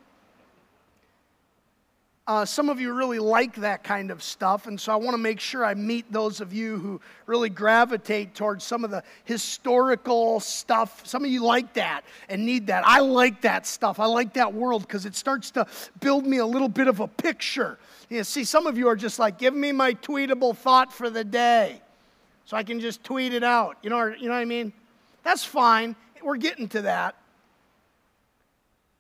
Uh, 2.27 2.45
some 2.47 2.71
of 2.71 2.81
you 2.81 2.95
really 2.95 3.19
like 3.19 3.57
that 3.57 3.85
kind 3.85 4.11
of 4.11 4.23
stuff, 4.23 4.69
and 4.69 4.81
so 4.81 4.93
I 4.93 4.97
want 4.97 5.13
to 5.13 5.19
make 5.19 5.41
sure 5.41 5.65
I 5.65 5.75
meet 5.75 6.11
those 6.13 6.41
of 6.41 6.53
you 6.53 6.79
who 6.79 7.01
really 7.27 7.51
gravitate 7.51 8.35
towards 8.35 8.65
some 8.65 8.85
of 8.85 8.91
the 8.91 9.03
historical 9.25 10.41
stuff. 10.41 11.07
Some 11.07 11.25
of 11.25 11.31
you 11.31 11.43
like 11.43 11.75
that 11.75 12.05
and 12.29 12.47
need 12.47 12.69
that. 12.69 12.87
I 12.87 13.01
like 13.01 13.43
that 13.43 13.67
stuff. 13.67 14.01
I 14.01 14.07
like 14.07 14.35
that 14.35 14.55
world 14.55 14.83
because 14.83 15.05
it 15.07 15.15
starts 15.15 15.51
to 15.53 15.67
build 15.99 16.25
me 16.25 16.39
a 16.39 16.47
little 16.47 16.69
bit 16.69 16.87
of 16.87 17.01
a 17.01 17.09
picture 17.09 17.79
you 18.11 18.17
know, 18.19 18.23
see, 18.25 18.45
some 18.45 18.67
of 18.67 18.77
you 18.77 18.89
are 18.89 18.97
just 18.97 19.19
like, 19.19 19.39
give 19.39 19.55
me 19.55 19.71
my 19.73 19.95
tweetable 19.95 20.57
thought 20.57 20.93
for 20.93 21.09
the 21.09 21.25
day 21.25 21.81
so 22.45 22.57
I 22.57 22.65
can 22.65 22.81
just 22.81 23.05
tweet 23.05 23.33
it 23.33 23.45
out. 23.45 23.79
You 23.83 23.91
know, 23.91 24.07
you 24.07 24.27
know 24.27 24.35
what 24.35 24.41
I 24.41 24.45
mean? 24.45 24.73
That's 25.23 25.45
fine. 25.45 25.95
We're 26.23 26.37
getting 26.37 26.69
to 26.71 26.83
that. 26.83 27.15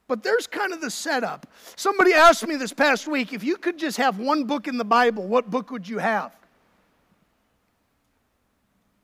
But 0.06 0.22
there's 0.22 0.46
kind 0.46 0.72
of 0.72 0.80
the 0.80 0.90
setup. 0.90 1.46
Somebody 1.76 2.14
asked 2.14 2.46
me 2.46 2.56
this 2.56 2.72
past 2.72 3.06
week 3.06 3.32
if 3.32 3.44
you 3.44 3.56
could 3.56 3.78
just 3.78 3.96
have 3.96 4.18
one 4.18 4.44
book 4.44 4.68
in 4.68 4.78
the 4.78 4.84
Bible, 4.84 5.26
what 5.26 5.50
book 5.50 5.70
would 5.70 5.88
you 5.88 5.98
have? 5.98 6.34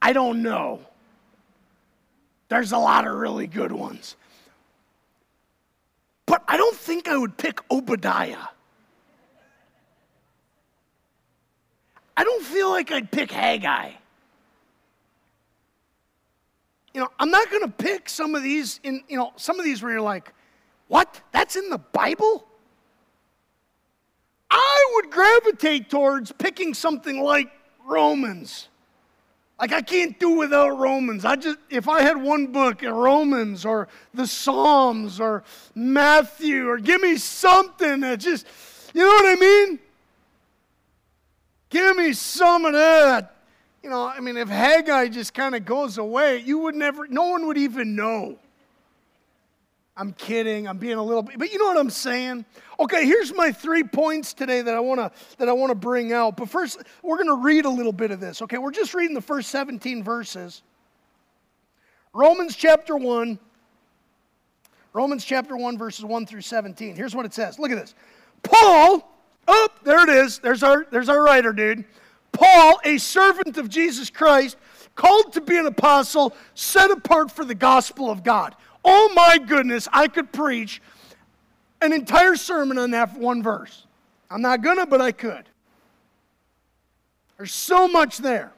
I 0.00 0.12
don't 0.12 0.42
know. 0.42 0.80
There's 2.48 2.72
a 2.72 2.78
lot 2.78 3.06
of 3.06 3.14
really 3.14 3.48
good 3.48 3.72
ones. 3.72 4.14
But 6.26 6.44
I 6.46 6.56
don't 6.56 6.76
think 6.76 7.08
I 7.08 7.16
would 7.16 7.36
pick 7.36 7.60
Obadiah. 7.70 8.48
I 12.16 12.24
don't 12.24 12.42
feel 12.42 12.70
like 12.70 12.90
I'd 12.90 13.10
pick 13.10 13.30
Haggai. 13.30 13.92
You 16.94 17.02
know, 17.02 17.08
I'm 17.18 17.30
not 17.30 17.50
going 17.50 17.62
to 17.62 17.68
pick 17.68 18.08
some 18.08 18.34
of 18.34 18.42
these 18.42 18.80
in, 18.82 19.02
you 19.08 19.18
know, 19.18 19.32
some 19.36 19.58
of 19.58 19.64
these 19.64 19.82
where 19.82 19.92
you're 19.92 20.00
like, 20.00 20.32
what? 20.88 21.20
That's 21.32 21.56
in 21.56 21.68
the 21.68 21.78
Bible? 21.78 22.46
I 24.50 24.92
would 24.94 25.10
gravitate 25.10 25.90
towards 25.90 26.32
picking 26.32 26.72
something 26.72 27.22
like 27.22 27.50
Romans. 27.84 28.68
Like 29.58 29.72
I 29.72 29.80
can't 29.80 30.18
do 30.18 30.30
without 30.30 30.78
Romans. 30.78 31.24
I 31.24 31.36
just 31.36 31.58
if 31.70 31.88
I 31.88 32.02
had 32.02 32.20
one 32.22 32.48
book, 32.48 32.84
uh, 32.84 32.92
Romans 32.92 33.64
or 33.64 33.88
the 34.12 34.26
Psalms 34.26 35.18
or 35.18 35.44
Matthew 35.74 36.68
or 36.68 36.78
give 36.78 37.00
me 37.00 37.16
something 37.16 38.00
that 38.00 38.20
just 38.20 38.46
you 38.94 39.02
know 39.02 39.08
what 39.08 39.26
I 39.26 39.34
mean? 39.40 39.78
Give 41.70 41.96
me 41.96 42.12
some 42.12 42.64
of 42.64 42.72
that. 42.72 43.34
You 43.82 43.90
know, 43.90 44.06
I 44.06 44.20
mean, 44.20 44.36
if 44.36 44.48
Haggai 44.48 45.08
just 45.08 45.34
kind 45.34 45.54
of 45.54 45.64
goes 45.64 45.98
away, 45.98 46.38
you 46.38 46.58
would 46.58 46.74
never, 46.74 47.06
no 47.06 47.26
one 47.26 47.46
would 47.46 47.58
even 47.58 47.94
know. 47.94 48.38
I'm 49.96 50.12
kidding. 50.12 50.68
I'm 50.68 50.76
being 50.76 50.98
a 50.98 51.02
little 51.02 51.22
bit, 51.22 51.38
but 51.38 51.50
you 51.52 51.58
know 51.58 51.66
what 51.66 51.78
I'm 51.78 51.88
saying? 51.88 52.44
Okay, 52.78 53.06
here's 53.06 53.34
my 53.34 53.50
three 53.50 53.82
points 53.82 54.34
today 54.34 54.60
that 54.60 54.74
I 54.74 54.80
want 54.80 55.00
to 55.00 55.10
that 55.38 55.48
I 55.48 55.52
want 55.52 55.70
to 55.70 55.74
bring 55.74 56.12
out. 56.12 56.36
But 56.36 56.50
first, 56.50 56.82
we're 57.02 57.16
going 57.16 57.28
to 57.28 57.42
read 57.42 57.64
a 57.64 57.70
little 57.70 57.92
bit 57.92 58.10
of 58.10 58.20
this. 58.20 58.42
Okay, 58.42 58.58
we're 58.58 58.72
just 58.72 58.92
reading 58.92 59.14
the 59.14 59.22
first 59.22 59.50
17 59.50 60.04
verses. 60.04 60.62
Romans 62.12 62.56
chapter 62.56 62.96
1. 62.96 63.38
Romans 64.92 65.24
chapter 65.24 65.56
1 65.56 65.78
verses 65.78 66.04
1 66.04 66.26
through 66.26 66.40
17. 66.42 66.94
Here's 66.94 67.14
what 67.14 67.24
it 67.24 67.32
says. 67.32 67.58
Look 67.58 67.70
at 67.70 67.78
this. 67.78 67.94
Paul 68.42 69.15
Oh, 69.48 69.68
there 69.84 70.02
it 70.02 70.08
is. 70.08 70.38
There's 70.38 70.62
our, 70.62 70.86
there's 70.90 71.08
our 71.08 71.22
writer, 71.22 71.52
dude. 71.52 71.84
Paul, 72.32 72.78
a 72.84 72.98
servant 72.98 73.56
of 73.56 73.68
Jesus 73.68 74.10
Christ, 74.10 74.56
called 74.94 75.32
to 75.34 75.40
be 75.40 75.56
an 75.56 75.66
apostle, 75.66 76.34
set 76.54 76.90
apart 76.90 77.30
for 77.30 77.44
the 77.44 77.54
gospel 77.54 78.10
of 78.10 78.24
God. 78.24 78.54
Oh 78.84 79.12
my 79.14 79.38
goodness, 79.38 79.88
I 79.92 80.08
could 80.08 80.32
preach 80.32 80.80
an 81.80 81.92
entire 81.92 82.36
sermon 82.36 82.78
on 82.78 82.90
that 82.92 83.16
one 83.16 83.42
verse. 83.42 83.86
I'm 84.30 84.42
not 84.42 84.62
gonna, 84.62 84.86
but 84.86 85.00
I 85.00 85.12
could. 85.12 85.44
There's 87.36 87.52
so 87.52 87.86
much 87.86 88.18
there. 88.18 88.52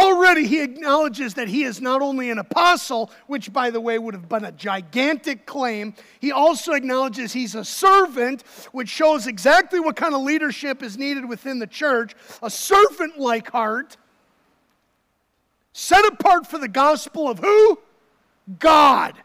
Already 0.00 0.46
he 0.46 0.62
acknowledges 0.62 1.34
that 1.34 1.48
he 1.48 1.64
is 1.64 1.78
not 1.78 2.00
only 2.00 2.30
an 2.30 2.38
apostle, 2.38 3.10
which 3.26 3.52
by 3.52 3.68
the 3.68 3.82
way 3.82 3.98
would 3.98 4.14
have 4.14 4.30
been 4.30 4.46
a 4.46 4.52
gigantic 4.52 5.44
claim, 5.44 5.92
he 6.20 6.32
also 6.32 6.72
acknowledges 6.72 7.34
he's 7.34 7.54
a 7.54 7.66
servant, 7.66 8.42
which 8.72 8.88
shows 8.88 9.26
exactly 9.26 9.78
what 9.78 9.96
kind 9.96 10.14
of 10.14 10.22
leadership 10.22 10.82
is 10.82 10.96
needed 10.96 11.28
within 11.28 11.58
the 11.58 11.66
church 11.66 12.14
a 12.42 12.48
servant 12.48 13.18
like 13.18 13.50
heart, 13.50 13.98
set 15.74 16.06
apart 16.06 16.46
for 16.46 16.56
the 16.56 16.68
gospel 16.68 17.28
of 17.28 17.38
who? 17.38 17.78
God. 18.58 19.16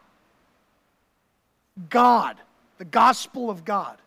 God. 1.89 2.35
The 2.79 2.85
gospel 2.85 3.49
of 3.49 3.63
God 3.63 3.97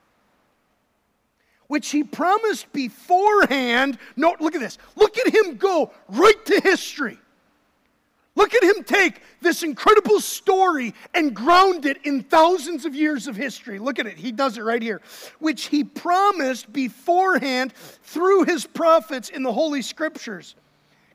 which 1.68 1.90
he 1.90 2.02
promised 2.02 2.72
beforehand. 2.72 3.98
No, 4.16 4.35
look 4.40 4.54
at 4.54 4.61
this. 4.61 4.78
Look 4.96 5.16
at 5.18 5.33
him 5.33 5.57
go 5.57 5.92
right 6.09 6.44
to 6.46 6.61
history. 6.61 7.18
Look 8.35 8.54
at 8.54 8.62
him 8.62 8.85
take 8.85 9.20
this 9.40 9.64
incredible 9.64 10.20
story 10.20 10.94
and 11.12 11.35
ground 11.35 11.87
it 11.87 11.98
in 12.04 12.22
thousands 12.22 12.85
of 12.85 12.94
years 12.94 13.26
of 13.26 13.35
history. 13.35 13.81
Look 13.81 13.98
at 13.98 14.07
it. 14.07 14.16
He 14.16 14.31
does 14.31 14.59
it 14.59 14.62
right 14.62 14.81
here. 14.81 15.02
Which 15.40 15.66
he 15.66 15.83
promised 15.83 16.72
beforehand 16.72 17.72
through 17.74 18.44
his 18.44 18.64
prophets 18.64 19.28
in 19.28 19.42
the 19.42 19.52
Holy 19.52 19.83
Scriptures 19.83 20.54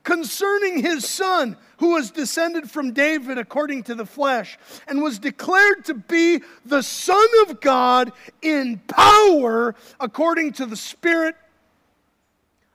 concerning 0.03 0.79
his 0.79 1.07
son, 1.07 1.57
who 1.77 1.93
was 1.93 2.11
descended 2.11 2.69
from 2.69 2.93
David 2.93 3.37
according 3.37 3.83
to 3.83 3.95
the 3.95 4.05
flesh, 4.05 4.57
and 4.87 5.01
was 5.01 5.19
declared 5.19 5.85
to 5.85 5.93
be 5.93 6.41
the 6.65 6.81
Son 6.81 7.27
of 7.47 7.59
God 7.61 8.11
in 8.41 8.79
power 8.87 9.75
according 9.99 10.53
to 10.53 10.65
the 10.65 10.75
Spirit 10.75 11.35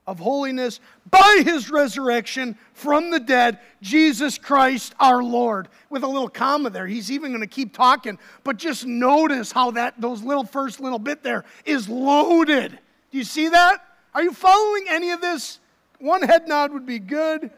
of 0.06 0.18
holiness 0.18 0.80
by 1.10 1.42
his 1.44 1.70
resurrection 1.70 2.56
from 2.72 3.10
the 3.10 3.20
dead, 3.20 3.58
Jesus 3.82 4.38
Christ 4.38 4.94
our 4.98 5.22
Lord. 5.22 5.68
With 5.90 6.02
a 6.02 6.06
little 6.06 6.30
comma 6.30 6.70
there. 6.70 6.86
He's 6.86 7.10
even 7.10 7.30
going 7.30 7.42
to 7.42 7.46
keep 7.46 7.76
talking, 7.76 8.18
but 8.42 8.56
just 8.56 8.86
notice 8.86 9.52
how 9.52 9.70
that 9.72 10.00
those 10.00 10.22
little 10.22 10.44
first 10.44 10.80
little 10.80 10.98
bit 10.98 11.22
there 11.22 11.44
is 11.66 11.90
loaded. 11.90 12.78
Do 13.10 13.18
you 13.18 13.24
see 13.24 13.50
that? 13.50 13.84
Are 14.14 14.22
you 14.22 14.32
following 14.32 14.86
any 14.88 15.10
of 15.10 15.20
this? 15.20 15.60
One 15.98 16.22
head 16.22 16.46
nod 16.46 16.72
would 16.72 16.86
be 16.86 16.98
good. 16.98 17.50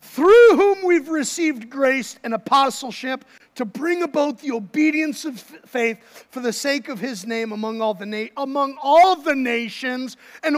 Through 0.00 0.56
whom 0.56 0.84
we've 0.84 1.08
received 1.08 1.68
grace 1.68 2.18
and 2.22 2.32
apostleship 2.32 3.24
to 3.56 3.64
bring 3.64 4.04
about 4.04 4.38
the 4.38 4.52
obedience 4.52 5.24
of 5.24 5.40
faith 5.40 5.98
for 6.30 6.38
the 6.38 6.52
sake 6.52 6.88
of 6.88 7.00
his 7.00 7.26
name 7.26 7.50
among 7.50 7.80
all 7.80 7.94
the 7.94 8.06
na- 8.06 8.28
among 8.36 8.78
all 8.80 9.16
the 9.16 9.34
nations. 9.34 10.16
And 10.44 10.56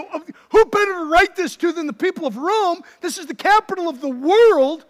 who 0.51 0.65
better 0.67 0.93
to 0.93 1.11
write 1.11 1.37
this 1.37 1.57
to 1.57 1.73
than 1.73 1.87
the 1.87 1.95
people 1.95 2.27
of 2.27 2.37
Rome? 2.37 2.83
This 3.01 3.17
is 3.17 3.27
the 3.27 3.35
capital 3.35 3.89
of 3.89 4.03
the 4.03 4.11
world. 4.11 4.85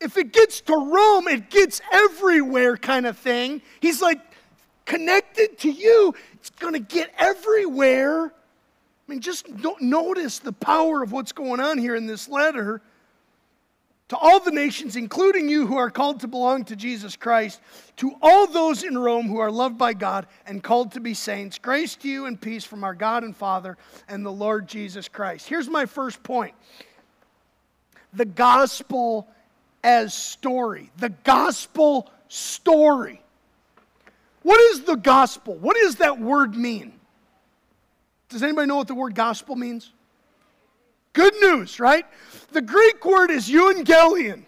If 0.00 0.18
it 0.18 0.34
gets 0.34 0.60
to 0.62 0.74
Rome 0.74 1.26
it 1.28 1.48
gets 1.48 1.80
everywhere 1.90 2.76
kind 2.76 3.06
of 3.06 3.16
thing. 3.16 3.62
He's 3.80 4.02
like 4.02 4.20
connected 4.84 5.58
to 5.60 5.70
you. 5.70 6.14
It's 6.34 6.50
going 6.50 6.74
to 6.74 6.78
get 6.78 7.10
everywhere 7.16 8.34
I 9.06 9.12
mean, 9.12 9.20
just 9.20 9.46
notice 9.80 10.40
the 10.40 10.52
power 10.52 11.02
of 11.02 11.12
what's 11.12 11.32
going 11.32 11.60
on 11.60 11.78
here 11.78 11.94
in 11.94 12.06
this 12.06 12.28
letter. 12.28 12.82
To 14.08 14.16
all 14.16 14.38
the 14.38 14.52
nations, 14.52 14.94
including 14.94 15.48
you 15.48 15.66
who 15.66 15.76
are 15.76 15.90
called 15.90 16.20
to 16.20 16.28
belong 16.28 16.64
to 16.66 16.76
Jesus 16.76 17.16
Christ, 17.16 17.60
to 17.96 18.12
all 18.22 18.46
those 18.46 18.84
in 18.84 18.96
Rome 18.96 19.26
who 19.26 19.38
are 19.38 19.50
loved 19.50 19.78
by 19.78 19.94
God 19.94 20.28
and 20.46 20.62
called 20.62 20.92
to 20.92 21.00
be 21.00 21.12
saints, 21.12 21.58
grace 21.58 21.96
to 21.96 22.08
you 22.08 22.26
and 22.26 22.40
peace 22.40 22.62
from 22.62 22.84
our 22.84 22.94
God 22.94 23.24
and 23.24 23.36
Father 23.36 23.76
and 24.08 24.24
the 24.24 24.30
Lord 24.30 24.68
Jesus 24.68 25.08
Christ. 25.08 25.48
Here's 25.48 25.68
my 25.68 25.86
first 25.86 26.22
point 26.22 26.54
the 28.12 28.24
gospel 28.24 29.28
as 29.82 30.14
story. 30.14 30.90
The 30.98 31.10
gospel 31.10 32.10
story. 32.28 33.20
What 34.42 34.60
is 34.72 34.82
the 34.82 34.96
gospel? 34.96 35.54
What 35.54 35.76
does 35.76 35.96
that 35.96 36.20
word 36.20 36.54
mean? 36.54 36.92
Does 38.28 38.42
anybody 38.42 38.66
know 38.66 38.76
what 38.76 38.88
the 38.88 38.94
word 38.94 39.14
gospel 39.14 39.56
means? 39.56 39.92
Good 41.12 41.34
news, 41.40 41.80
right? 41.80 42.04
The 42.52 42.60
Greek 42.60 43.04
word 43.04 43.30
is 43.30 43.48
euangelion. 43.48 44.44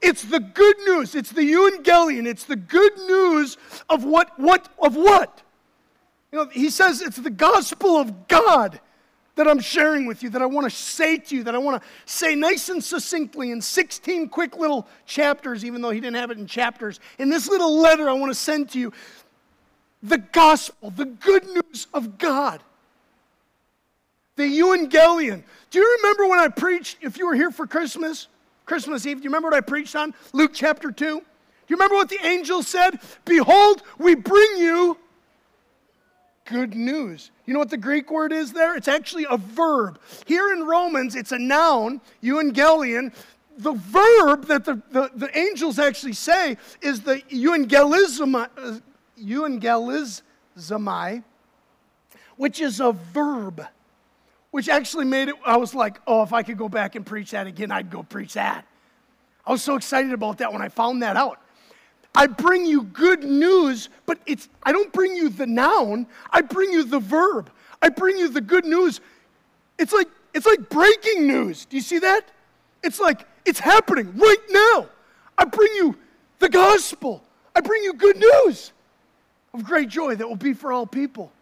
It's 0.00 0.22
the 0.24 0.40
good 0.40 0.76
news. 0.80 1.14
It's 1.14 1.30
the 1.30 1.42
euangelion. 1.42 2.26
It's 2.26 2.44
the 2.44 2.56
good 2.56 2.96
news 3.06 3.56
of 3.88 4.04
what, 4.04 4.38
what, 4.38 4.68
of 4.82 4.96
what? 4.96 5.42
You 6.32 6.38
know, 6.38 6.48
he 6.48 6.70
says 6.70 7.00
it's 7.00 7.18
the 7.18 7.30
gospel 7.30 7.96
of 7.96 8.26
God 8.26 8.80
that 9.34 9.48
I'm 9.48 9.60
sharing 9.60 10.06
with 10.06 10.22
you, 10.22 10.30
that 10.30 10.42
I 10.42 10.46
want 10.46 10.64
to 10.64 10.70
say 10.70 11.16
to 11.16 11.36
you, 11.36 11.44
that 11.44 11.54
I 11.54 11.58
want 11.58 11.80
to 11.80 11.88
say 12.04 12.34
nice 12.34 12.68
and 12.68 12.82
succinctly 12.82 13.50
in 13.50 13.62
16 13.62 14.28
quick 14.28 14.56
little 14.56 14.86
chapters, 15.06 15.64
even 15.64 15.80
though 15.80 15.90
he 15.90 16.00
didn't 16.00 16.16
have 16.16 16.30
it 16.30 16.38
in 16.38 16.46
chapters. 16.46 17.00
In 17.18 17.30
this 17.30 17.48
little 17.48 17.78
letter 17.80 18.08
I 18.08 18.12
want 18.12 18.30
to 18.30 18.38
send 18.38 18.70
to 18.70 18.78
you, 18.78 18.92
the 20.02 20.18
gospel, 20.18 20.90
the 20.90 21.04
good 21.04 21.44
news 21.46 21.86
of 21.94 22.18
God. 22.18 22.60
The 24.36 24.44
Evangelion. 24.44 25.42
Do 25.70 25.78
you 25.78 25.98
remember 26.02 26.26
when 26.26 26.38
I 26.38 26.48
preached, 26.48 26.98
if 27.02 27.18
you 27.18 27.26
were 27.26 27.34
here 27.34 27.50
for 27.50 27.66
Christmas, 27.66 28.28
Christmas 28.64 29.06
Eve, 29.06 29.18
do 29.18 29.24
you 29.24 29.28
remember 29.28 29.48
what 29.48 29.56
I 29.56 29.60
preached 29.60 29.94
on? 29.94 30.14
Luke 30.32 30.52
chapter 30.54 30.90
2. 30.90 31.04
Do 31.04 31.24
you 31.68 31.76
remember 31.76 31.94
what 31.94 32.08
the 32.08 32.24
angel 32.24 32.62
said? 32.62 32.98
Behold, 33.24 33.82
we 33.98 34.14
bring 34.14 34.56
you 34.56 34.96
good 36.44 36.74
news. 36.74 37.30
You 37.46 37.54
know 37.54 37.60
what 37.60 37.70
the 37.70 37.76
Greek 37.76 38.10
word 38.10 38.32
is 38.32 38.52
there? 38.52 38.76
It's 38.76 38.88
actually 38.88 39.26
a 39.30 39.36
verb. 39.36 40.00
Here 40.26 40.52
in 40.52 40.64
Romans, 40.64 41.14
it's 41.14 41.32
a 41.32 41.38
noun, 41.38 42.00
euangelion. 42.22 43.12
The 43.58 43.72
verb 43.72 44.46
that 44.46 44.64
the, 44.64 44.82
the, 44.90 45.10
the 45.14 45.38
angels 45.38 45.78
actually 45.78 46.14
say 46.14 46.56
is 46.80 47.02
the 47.02 47.18
euangelizomai, 47.30 48.48
uh, 48.56 48.78
euangelizomai, 49.20 51.22
which 52.36 52.60
is 52.60 52.80
a 52.80 52.92
verb 52.92 53.66
which 54.52 54.68
actually 54.68 55.06
made 55.06 55.28
it, 55.28 55.34
I 55.44 55.56
was 55.56 55.74
like, 55.74 55.98
oh, 56.06 56.22
if 56.22 56.32
I 56.34 56.42
could 56.42 56.58
go 56.58 56.68
back 56.68 56.94
and 56.94 57.04
preach 57.04 57.30
that 57.30 57.46
again, 57.46 57.72
I'd 57.72 57.90
go 57.90 58.02
preach 58.02 58.34
that. 58.34 58.66
I 59.46 59.50
was 59.50 59.62
so 59.62 59.76
excited 59.76 60.12
about 60.12 60.38
that 60.38 60.52
when 60.52 60.62
I 60.62 60.68
found 60.68 61.02
that 61.02 61.16
out. 61.16 61.40
I 62.14 62.26
bring 62.26 62.66
you 62.66 62.82
good 62.82 63.24
news, 63.24 63.88
but 64.04 64.18
it's 64.26 64.50
I 64.62 64.70
don't 64.70 64.92
bring 64.92 65.16
you 65.16 65.30
the 65.30 65.46
noun, 65.46 66.06
I 66.30 66.42
bring 66.42 66.70
you 66.70 66.84
the 66.84 66.98
verb. 66.98 67.50
I 67.80 67.88
bring 67.88 68.18
you 68.18 68.28
the 68.28 68.42
good 68.42 68.66
news. 68.66 69.00
It's 69.78 69.92
like 69.92 70.08
it's 70.34 70.46
like 70.46 70.68
breaking 70.68 71.26
news. 71.26 71.64
Do 71.64 71.76
you 71.76 71.82
see 71.82 71.98
that? 72.00 72.30
It's 72.84 73.00
like 73.00 73.26
it's 73.46 73.58
happening 73.58 74.14
right 74.16 74.36
now. 74.50 74.86
I 75.38 75.46
bring 75.46 75.74
you 75.74 75.96
the 76.38 76.50
gospel. 76.50 77.24
I 77.56 77.62
bring 77.62 77.82
you 77.82 77.94
good 77.94 78.18
news 78.18 78.72
of 79.54 79.64
great 79.64 79.88
joy 79.88 80.14
that 80.14 80.28
will 80.28 80.36
be 80.36 80.54
for 80.54 80.72
all 80.72 80.86
people. 80.86 81.32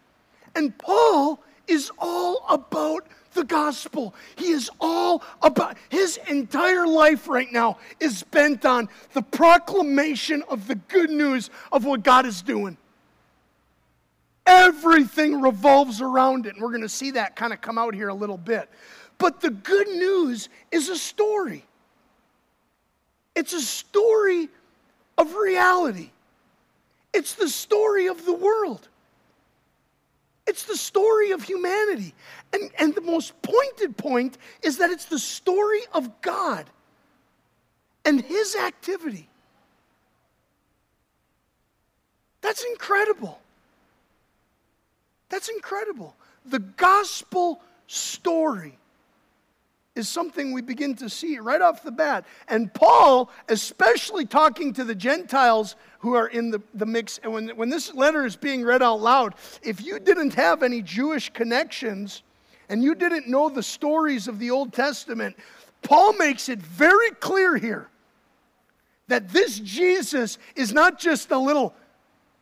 And 0.55 0.77
Paul 0.77 1.39
is 1.67 1.91
all 1.97 2.45
about 2.49 3.07
the 3.33 3.43
gospel. 3.43 4.13
He 4.35 4.51
is 4.51 4.69
all 4.79 5.23
about, 5.41 5.77
his 5.89 6.19
entire 6.27 6.85
life 6.85 7.27
right 7.27 7.51
now 7.51 7.77
is 7.99 8.23
bent 8.23 8.65
on 8.65 8.89
the 9.13 9.21
proclamation 9.21 10.43
of 10.49 10.67
the 10.67 10.75
good 10.75 11.09
news 11.09 11.49
of 11.71 11.85
what 11.85 12.03
God 12.03 12.25
is 12.25 12.41
doing. 12.41 12.77
Everything 14.45 15.39
revolves 15.39 16.01
around 16.01 16.45
it. 16.45 16.55
And 16.55 16.61
we're 16.61 16.71
going 16.71 16.81
to 16.81 16.89
see 16.89 17.11
that 17.11 17.35
kind 17.35 17.53
of 17.53 17.61
come 17.61 17.77
out 17.77 17.93
here 17.93 18.09
a 18.09 18.13
little 18.13 18.37
bit. 18.37 18.69
But 19.17 19.39
the 19.39 19.51
good 19.51 19.87
news 19.87 20.49
is 20.71 20.89
a 20.89 20.97
story, 20.97 21.63
it's 23.35 23.53
a 23.53 23.61
story 23.61 24.49
of 25.17 25.35
reality, 25.35 26.09
it's 27.13 27.35
the 27.35 27.49
story 27.49 28.07
of 28.07 28.25
the 28.25 28.33
world. 28.33 28.87
It's 30.47 30.63
the 30.63 30.75
story 30.75 31.31
of 31.31 31.43
humanity. 31.43 32.13
And, 32.53 32.71
and 32.77 32.95
the 32.95 33.01
most 33.01 33.39
pointed 33.41 33.95
point 33.97 34.37
is 34.63 34.77
that 34.77 34.89
it's 34.89 35.05
the 35.05 35.19
story 35.19 35.81
of 35.93 36.21
God 36.21 36.65
and 38.05 38.21
His 38.21 38.55
activity. 38.55 39.29
That's 42.41 42.63
incredible. 42.63 43.39
That's 45.29 45.49
incredible. 45.49 46.15
The 46.45 46.59
gospel 46.59 47.61
story 47.87 48.77
is 49.95 50.09
something 50.09 50.51
we 50.51 50.61
begin 50.61 50.95
to 50.95 51.09
see 51.09 51.37
right 51.39 51.61
off 51.61 51.83
the 51.83 51.91
bat. 51.91 52.25
And 52.47 52.73
Paul, 52.73 53.29
especially 53.49 54.25
talking 54.25 54.73
to 54.73 54.83
the 54.83 54.95
Gentiles 54.95 55.75
who 56.01 56.15
are 56.15 56.27
in 56.27 56.49
the, 56.49 56.61
the 56.73 56.85
mix, 56.85 57.19
and 57.23 57.31
when, 57.31 57.49
when 57.49 57.69
this 57.69 57.93
letter 57.93 58.25
is 58.25 58.35
being 58.35 58.65
read 58.65 58.81
out 58.81 58.99
loud, 58.99 59.35
if 59.61 59.81
you 59.81 59.99
didn't 59.99 60.33
have 60.33 60.63
any 60.63 60.81
Jewish 60.81 61.29
connections 61.31 62.23
and 62.69 62.83
you 62.83 62.95
didn't 62.95 63.27
know 63.27 63.49
the 63.49 63.61
stories 63.61 64.27
of 64.27 64.39
the 64.39 64.49
Old 64.49 64.73
Testament, 64.73 65.35
Paul 65.83 66.13
makes 66.13 66.49
it 66.49 66.59
very 66.59 67.11
clear 67.11 67.55
here 67.55 67.87
that 69.09 69.29
this 69.29 69.59
Jesus 69.59 70.39
is 70.55 70.73
not 70.73 70.99
just 70.99 71.29
a 71.31 71.37
little 71.37 71.75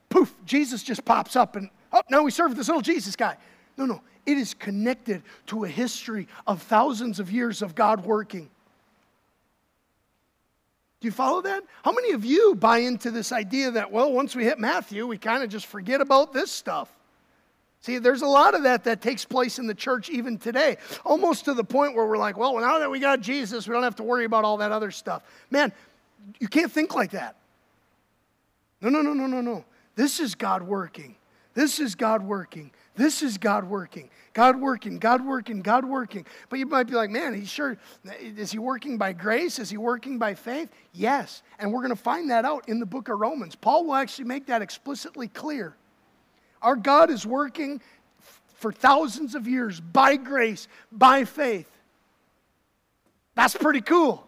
poof, 0.07 0.33
Jesus 0.45 0.81
just 0.81 1.03
pops 1.03 1.35
up 1.35 1.57
and, 1.57 1.69
oh, 1.91 2.01
now 2.09 2.23
we 2.23 2.31
serve 2.31 2.55
this 2.55 2.67
little 2.67 2.81
Jesus 2.81 3.15
guy. 3.15 3.35
No, 3.77 3.85
no. 3.85 4.01
It 4.25 4.37
is 4.37 4.53
connected 4.53 5.23
to 5.47 5.65
a 5.65 5.67
history 5.67 6.27
of 6.47 6.61
thousands 6.61 7.19
of 7.19 7.31
years 7.31 7.61
of 7.61 7.75
God 7.75 8.05
working. 8.05 8.49
Do 11.01 11.07
you 11.07 11.11
follow 11.11 11.41
that? 11.43 11.63
How 11.83 11.91
many 11.91 12.11
of 12.11 12.25
you 12.25 12.55
buy 12.55 12.79
into 12.79 13.09
this 13.09 13.31
idea 13.31 13.71
that, 13.71 13.91
well, 13.91 14.11
once 14.11 14.35
we 14.35 14.43
hit 14.43 14.59
Matthew, 14.59 15.07
we 15.07 15.17
kind 15.17 15.43
of 15.43 15.49
just 15.49 15.65
forget 15.65 16.01
about 16.01 16.33
this 16.33 16.51
stuff? 16.51 16.93
See, 17.81 17.97
there's 17.97 18.21
a 18.21 18.27
lot 18.27 18.55
of 18.55 18.63
that 18.63 18.83
that 18.83 19.01
takes 19.01 19.23
place 19.23 19.57
in 19.57 19.65
the 19.65 19.73
church 19.73 20.09
even 20.09 20.37
today, 20.37 20.75
almost 21.05 21.45
to 21.45 21.53
the 21.53 21.63
point 21.63 21.95
where 21.95 22.05
we're 22.05 22.17
like, 22.17 22.37
well, 22.37 22.59
now 22.59 22.79
that 22.79 22.91
we 22.91 22.99
got 22.99 23.21
Jesus, 23.21 23.67
we 23.67 23.73
don't 23.73 23.83
have 23.83 23.95
to 23.97 24.03
worry 24.03 24.25
about 24.25 24.43
all 24.43 24.57
that 24.57 24.73
other 24.73 24.91
stuff. 24.91 25.23
Man, 25.49 25.71
you 26.39 26.49
can't 26.49 26.71
think 26.71 26.93
like 26.93 27.11
that. 27.11 27.37
No, 28.81 28.89
no, 28.89 29.01
no, 29.01 29.13
no, 29.13 29.27
no, 29.27 29.39
no. 29.39 29.63
This 29.95 30.19
is 30.19 30.35
God 30.35 30.63
working. 30.63 31.15
This 31.53 31.79
is 31.79 31.95
God 31.95 32.23
working. 32.23 32.71
This 32.99 33.23
is 33.23 33.37
God 33.37 33.63
working. 33.63 34.09
God 34.33 34.59
working, 34.59 34.99
God 34.99 35.25
working, 35.25 35.61
God 35.61 35.85
working. 35.85 36.25
But 36.49 36.59
you 36.59 36.65
might 36.65 36.83
be 36.83 36.95
like, 36.95 37.09
man, 37.09 37.33
he's 37.33 37.47
sure, 37.47 37.77
is 38.19 38.51
he 38.51 38.59
working 38.59 38.97
by 38.97 39.13
grace? 39.13 39.57
Is 39.57 39.69
he 39.69 39.77
working 39.77 40.19
by 40.19 40.33
faith? 40.33 40.67
Yes. 40.91 41.41
And 41.59 41.71
we're 41.71 41.79
going 41.79 41.95
to 41.95 42.03
find 42.03 42.29
that 42.29 42.43
out 42.43 42.67
in 42.67 42.77
the 42.77 42.85
book 42.85 43.07
of 43.07 43.17
Romans. 43.17 43.55
Paul 43.55 43.85
will 43.85 43.95
actually 43.95 44.25
make 44.25 44.47
that 44.47 44.61
explicitly 44.61 45.29
clear. 45.29 45.77
Our 46.61 46.75
God 46.75 47.09
is 47.09 47.25
working 47.25 47.79
for 48.55 48.73
thousands 48.73 49.33
of 49.33 49.47
years 49.47 49.79
by 49.79 50.17
grace, 50.17 50.67
by 50.91 51.23
faith. 51.23 51.71
That's 53.33 53.55
pretty 53.55 53.79
cool. 53.79 54.27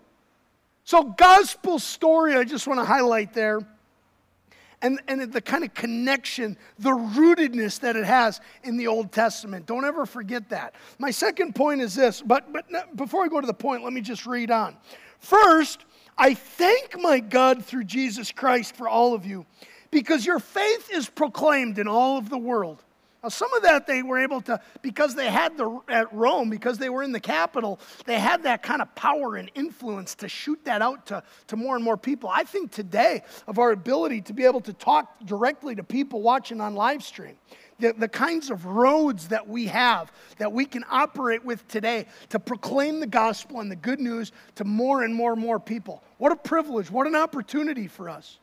So, 0.86 1.04
gospel 1.04 1.78
story, 1.78 2.36
I 2.36 2.46
just 2.46 2.68
want 2.68 2.80
to 2.80 2.86
highlight 2.86 3.34
there 3.34 3.60
and, 4.82 5.02
and 5.08 5.32
the 5.32 5.42
kind 5.42 5.64
of 5.64 5.74
connection, 5.74 6.58
the 6.80 6.92
rootedness 6.92 7.80
that 7.82 7.96
it 7.96 8.06
has 8.06 8.42
in 8.64 8.78
the 8.78 8.88
Old 8.88 9.12
Testament. 9.12 9.66
Don't 9.66 9.86
ever 9.86 10.06
forget 10.06 10.50
that. 10.50 10.76
My 10.98 11.12
second 11.12 11.56
point 11.56 11.82
is 11.82 11.96
this, 11.96 12.22
but, 12.22 12.52
but 12.52 12.66
before 12.96 13.24
I 13.24 13.28
go 13.28 13.40
to 13.40 13.48
the 13.48 13.54
point, 13.54 13.84
let 13.84 13.94
me 13.94 14.02
just 14.02 14.26
read 14.26 14.52
on. 14.52 14.76
First, 15.20 15.86
I 16.18 16.34
thank 16.34 17.00
my 17.00 17.20
God 17.20 17.64
through 17.66 17.86
Jesus 17.86 18.32
Christ 18.32 18.76
for 18.76 18.88
all 18.88 19.14
of 19.14 19.26
you 19.26 19.46
because 19.92 20.26
your 20.26 20.40
faith 20.40 20.90
is 20.92 21.10
proclaimed 21.10 21.78
in 21.78 21.88
all 21.88 22.18
of 22.18 22.30
the 22.30 22.38
world. 22.38 22.84
Now, 23.24 23.30
some 23.30 23.54
of 23.54 23.62
that 23.62 23.86
they 23.86 24.02
were 24.02 24.18
able 24.18 24.42
to, 24.42 24.60
because 24.82 25.14
they 25.14 25.30
had 25.30 25.56
the, 25.56 25.80
at 25.88 26.12
Rome, 26.12 26.50
because 26.50 26.80
they 26.80 26.90
were 26.90 27.04
in 27.04 27.12
the 27.12 27.20
capital, 27.20 27.80
they 28.06 28.20
had 28.20 28.44
that 28.44 28.64
kind 28.64 28.82
of 28.82 28.94
power 28.96 29.36
and 29.36 29.52
influence 29.54 30.16
to 30.16 30.28
shoot 30.28 30.64
that 30.66 30.82
out 30.82 31.06
to, 31.08 31.22
to 31.48 31.56
more 31.56 31.76
and 31.76 31.86
more 31.86 31.98
people. 31.98 32.30
I 32.34 32.44
think 32.44 32.72
today 32.72 33.22
of 33.48 33.60
our 33.60 33.72
ability 33.72 34.22
to 34.22 34.34
be 34.34 34.44
able 34.44 34.62
to 34.62 34.74
talk 34.74 35.20
directly 35.26 35.76
to 35.76 35.84
people 35.84 36.24
watching 36.24 36.60
on 36.60 36.74
live 36.74 37.04
stream, 37.04 37.36
the, 37.78 37.94
the 37.94 38.08
kinds 38.08 38.50
of 38.50 38.66
roads 38.66 39.28
that 39.28 39.48
we 39.48 39.68
have 39.68 40.12
that 40.38 40.52
we 40.52 40.66
can 40.66 40.84
operate 40.90 41.46
with 41.46 41.68
today 41.68 42.08
to 42.30 42.40
proclaim 42.40 43.00
the 43.00 43.08
gospel 43.08 43.60
and 43.60 43.70
the 43.70 43.76
good 43.76 44.00
news 44.00 44.32
to 44.56 44.64
more 44.64 45.04
and 45.04 45.14
more 45.14 45.34
and 45.34 45.42
more 45.42 45.60
people. 45.60 46.04
What 46.18 46.32
a 46.32 46.36
privilege, 46.36 46.90
what 46.90 47.06
an 47.06 47.16
opportunity 47.16 47.88
for 47.88 48.10
us. 48.10 48.40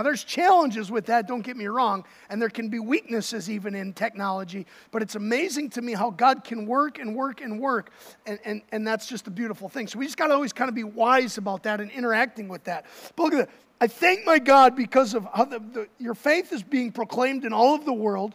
Now, 0.00 0.04
there's 0.04 0.24
challenges 0.24 0.90
with 0.90 1.04
that, 1.06 1.28
don't 1.28 1.42
get 1.42 1.58
me 1.58 1.66
wrong, 1.66 2.06
and 2.30 2.40
there 2.40 2.48
can 2.48 2.70
be 2.70 2.78
weaknesses 2.78 3.50
even 3.50 3.74
in 3.74 3.92
technology, 3.92 4.66
but 4.92 5.02
it's 5.02 5.14
amazing 5.14 5.68
to 5.72 5.82
me 5.82 5.92
how 5.92 6.08
God 6.08 6.42
can 6.42 6.64
work 6.64 6.98
and 6.98 7.14
work 7.14 7.42
and 7.42 7.60
work, 7.60 7.90
and, 8.24 8.38
and, 8.46 8.62
and 8.72 8.86
that's 8.86 9.06
just 9.06 9.26
a 9.26 9.30
beautiful 9.30 9.68
thing. 9.68 9.86
So 9.88 9.98
we 9.98 10.06
just 10.06 10.16
got 10.16 10.28
to 10.28 10.32
always 10.32 10.54
kind 10.54 10.70
of 10.70 10.74
be 10.74 10.84
wise 10.84 11.36
about 11.36 11.64
that 11.64 11.82
and 11.82 11.90
interacting 11.90 12.48
with 12.48 12.64
that. 12.64 12.86
But 13.14 13.24
look 13.24 13.32
at 13.34 13.38
that. 13.40 13.50
I 13.78 13.88
thank 13.88 14.24
my 14.24 14.38
God 14.38 14.74
because 14.74 15.12
of 15.12 15.28
how 15.34 15.44
the, 15.44 15.58
the, 15.58 15.86
your 15.98 16.14
faith 16.14 16.50
is 16.50 16.62
being 16.62 16.92
proclaimed 16.92 17.44
in 17.44 17.52
all 17.52 17.74
of 17.74 17.84
the 17.84 17.92
world. 17.92 18.34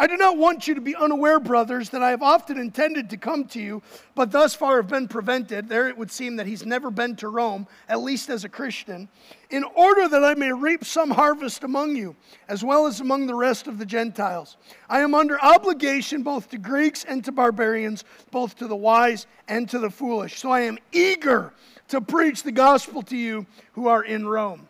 I 0.00 0.06
do 0.06 0.16
not 0.16 0.38
want 0.38 0.68
you 0.68 0.76
to 0.76 0.80
be 0.80 0.94
unaware, 0.94 1.40
brothers, 1.40 1.90
that 1.90 2.04
I 2.04 2.10
have 2.10 2.22
often 2.22 2.56
intended 2.56 3.10
to 3.10 3.16
come 3.16 3.46
to 3.46 3.60
you, 3.60 3.82
but 4.14 4.30
thus 4.30 4.54
far 4.54 4.76
have 4.76 4.86
been 4.86 5.08
prevented. 5.08 5.68
There 5.68 5.88
it 5.88 5.98
would 5.98 6.12
seem 6.12 6.36
that 6.36 6.46
he's 6.46 6.64
never 6.64 6.88
been 6.88 7.16
to 7.16 7.28
Rome, 7.28 7.66
at 7.88 8.00
least 8.00 8.30
as 8.30 8.44
a 8.44 8.48
Christian, 8.48 9.08
in 9.50 9.64
order 9.64 10.08
that 10.08 10.22
I 10.22 10.34
may 10.34 10.52
reap 10.52 10.84
some 10.84 11.10
harvest 11.10 11.64
among 11.64 11.96
you, 11.96 12.14
as 12.46 12.62
well 12.62 12.86
as 12.86 13.00
among 13.00 13.26
the 13.26 13.34
rest 13.34 13.66
of 13.66 13.78
the 13.78 13.84
Gentiles. 13.84 14.56
I 14.88 15.00
am 15.00 15.16
under 15.16 15.42
obligation 15.42 16.22
both 16.22 16.48
to 16.50 16.58
Greeks 16.58 17.02
and 17.02 17.24
to 17.24 17.32
barbarians, 17.32 18.04
both 18.30 18.54
to 18.58 18.68
the 18.68 18.76
wise 18.76 19.26
and 19.48 19.68
to 19.70 19.80
the 19.80 19.90
foolish. 19.90 20.38
So 20.38 20.52
I 20.52 20.60
am 20.60 20.78
eager 20.92 21.52
to 21.88 22.00
preach 22.00 22.44
the 22.44 22.52
gospel 22.52 23.02
to 23.02 23.16
you 23.16 23.46
who 23.72 23.88
are 23.88 24.04
in 24.04 24.28
Rome. 24.28 24.68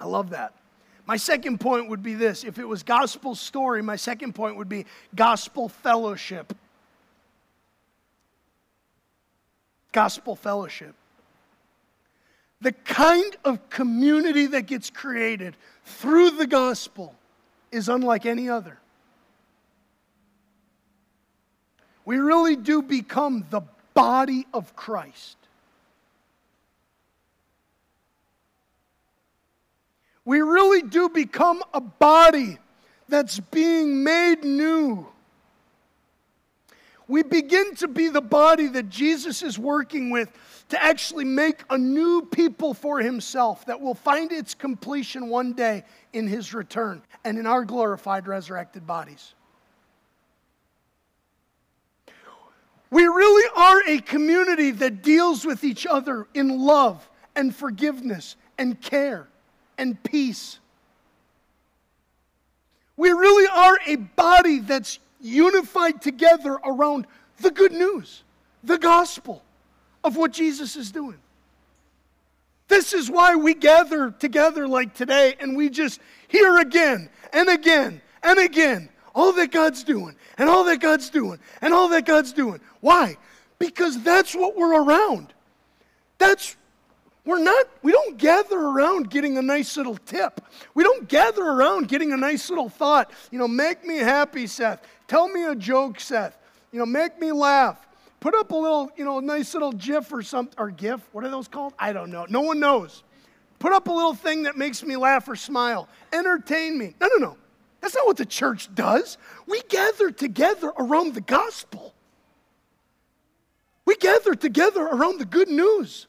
I 0.00 0.06
love 0.06 0.30
that. 0.30 0.54
My 1.06 1.16
second 1.16 1.58
point 1.58 1.88
would 1.88 2.02
be 2.02 2.14
this 2.14 2.44
if 2.44 2.58
it 2.58 2.66
was 2.66 2.82
gospel 2.82 3.34
story, 3.34 3.82
my 3.82 3.96
second 3.96 4.34
point 4.34 4.56
would 4.56 4.68
be 4.68 4.86
gospel 5.14 5.68
fellowship. 5.68 6.56
Gospel 9.90 10.36
fellowship. 10.36 10.94
The 12.60 12.72
kind 12.72 13.36
of 13.44 13.68
community 13.68 14.46
that 14.46 14.66
gets 14.66 14.88
created 14.88 15.56
through 15.84 16.30
the 16.30 16.46
gospel 16.46 17.14
is 17.72 17.88
unlike 17.88 18.24
any 18.24 18.48
other. 18.48 18.78
We 22.04 22.18
really 22.18 22.56
do 22.56 22.82
become 22.82 23.46
the 23.50 23.62
body 23.94 24.46
of 24.54 24.74
Christ. 24.76 25.36
We 30.24 30.40
really 30.40 30.82
do 30.82 31.08
become 31.08 31.62
a 31.74 31.80
body 31.80 32.58
that's 33.08 33.40
being 33.40 34.04
made 34.04 34.44
new. 34.44 35.06
We 37.08 37.22
begin 37.22 37.74
to 37.76 37.88
be 37.88 38.08
the 38.08 38.20
body 38.20 38.68
that 38.68 38.88
Jesus 38.88 39.42
is 39.42 39.58
working 39.58 40.10
with 40.10 40.30
to 40.68 40.82
actually 40.82 41.24
make 41.24 41.62
a 41.68 41.76
new 41.76 42.22
people 42.22 42.72
for 42.72 43.00
himself 43.00 43.66
that 43.66 43.80
will 43.80 43.94
find 43.94 44.32
its 44.32 44.54
completion 44.54 45.28
one 45.28 45.52
day 45.52 45.84
in 46.12 46.26
his 46.26 46.54
return 46.54 47.02
and 47.24 47.38
in 47.38 47.46
our 47.46 47.64
glorified 47.64 48.26
resurrected 48.26 48.86
bodies. 48.86 49.34
We 52.90 53.02
really 53.04 53.50
are 53.56 53.82
a 53.88 54.00
community 54.00 54.70
that 54.70 55.02
deals 55.02 55.44
with 55.44 55.64
each 55.64 55.86
other 55.86 56.26
in 56.34 56.60
love 56.60 57.08
and 57.34 57.54
forgiveness 57.54 58.36
and 58.56 58.80
care 58.80 59.28
and 59.82 60.00
peace. 60.04 60.60
We 62.96 63.10
really 63.10 63.48
are 63.52 63.78
a 63.84 63.96
body 63.96 64.60
that's 64.60 65.00
unified 65.20 66.00
together 66.00 66.52
around 66.64 67.06
the 67.40 67.50
good 67.50 67.72
news, 67.72 68.22
the 68.62 68.78
gospel 68.78 69.42
of 70.04 70.16
what 70.16 70.32
Jesus 70.32 70.76
is 70.76 70.92
doing. 70.92 71.18
This 72.68 72.92
is 72.92 73.10
why 73.10 73.34
we 73.34 73.54
gather 73.54 74.12
together 74.12 74.68
like 74.68 74.94
today 74.94 75.34
and 75.40 75.56
we 75.56 75.68
just 75.68 76.00
hear 76.28 76.58
again 76.58 77.10
and 77.32 77.48
again 77.48 78.00
and 78.22 78.38
again 78.38 78.88
all 79.16 79.32
that 79.32 79.50
God's 79.50 79.82
doing 79.82 80.14
and 80.38 80.48
all 80.48 80.62
that 80.64 80.80
God's 80.80 81.10
doing 81.10 81.40
and 81.60 81.74
all 81.74 81.88
that 81.88 82.06
God's 82.06 82.32
doing. 82.32 82.60
Why? 82.80 83.16
Because 83.58 84.00
that's 84.02 84.32
what 84.32 84.56
we're 84.56 84.80
around. 84.80 85.34
That's 86.18 86.56
we're 87.24 87.42
not, 87.42 87.68
we 87.82 87.92
don't 87.92 88.18
gather 88.18 88.58
around 88.58 89.08
getting 89.08 89.38
a 89.38 89.42
nice 89.42 89.76
little 89.76 89.96
tip. 89.96 90.40
We 90.74 90.82
don't 90.82 91.08
gather 91.08 91.42
around 91.42 91.86
getting 91.88 92.12
a 92.12 92.16
nice 92.16 92.50
little 92.50 92.68
thought. 92.68 93.12
You 93.30 93.38
know, 93.38 93.46
make 93.46 93.84
me 93.84 93.98
happy, 93.98 94.48
Seth. 94.48 94.84
Tell 95.06 95.28
me 95.28 95.44
a 95.44 95.54
joke, 95.54 96.00
Seth. 96.00 96.36
You 96.72 96.80
know, 96.80 96.86
make 96.86 97.20
me 97.20 97.30
laugh. 97.30 97.86
Put 98.18 98.34
up 98.34 98.50
a 98.50 98.56
little, 98.56 98.90
you 98.96 99.04
know, 99.04 99.20
nice 99.20 99.54
little 99.54 99.72
GIF 99.72 100.12
or 100.12 100.22
something, 100.22 100.54
or 100.58 100.70
GIF. 100.70 101.00
What 101.12 101.24
are 101.24 101.28
those 101.28 101.46
called? 101.46 101.74
I 101.78 101.92
don't 101.92 102.10
know. 102.10 102.26
No 102.28 102.40
one 102.40 102.58
knows. 102.58 103.04
Put 103.60 103.72
up 103.72 103.86
a 103.86 103.92
little 103.92 104.14
thing 104.14 104.42
that 104.44 104.56
makes 104.56 104.82
me 104.82 104.96
laugh 104.96 105.28
or 105.28 105.36
smile. 105.36 105.88
Entertain 106.12 106.76
me. 106.76 106.94
No, 107.00 107.06
no, 107.06 107.16
no. 107.18 107.36
That's 107.80 107.94
not 107.94 108.06
what 108.06 108.16
the 108.16 108.26
church 108.26 108.72
does. 108.74 109.18
We 109.46 109.60
gather 109.68 110.10
together 110.10 110.72
around 110.76 111.14
the 111.14 111.20
gospel. 111.20 111.94
We 113.84 113.96
gather 113.96 114.34
together 114.34 114.82
around 114.82 115.18
the 115.18 115.24
good 115.24 115.48
news. 115.48 116.06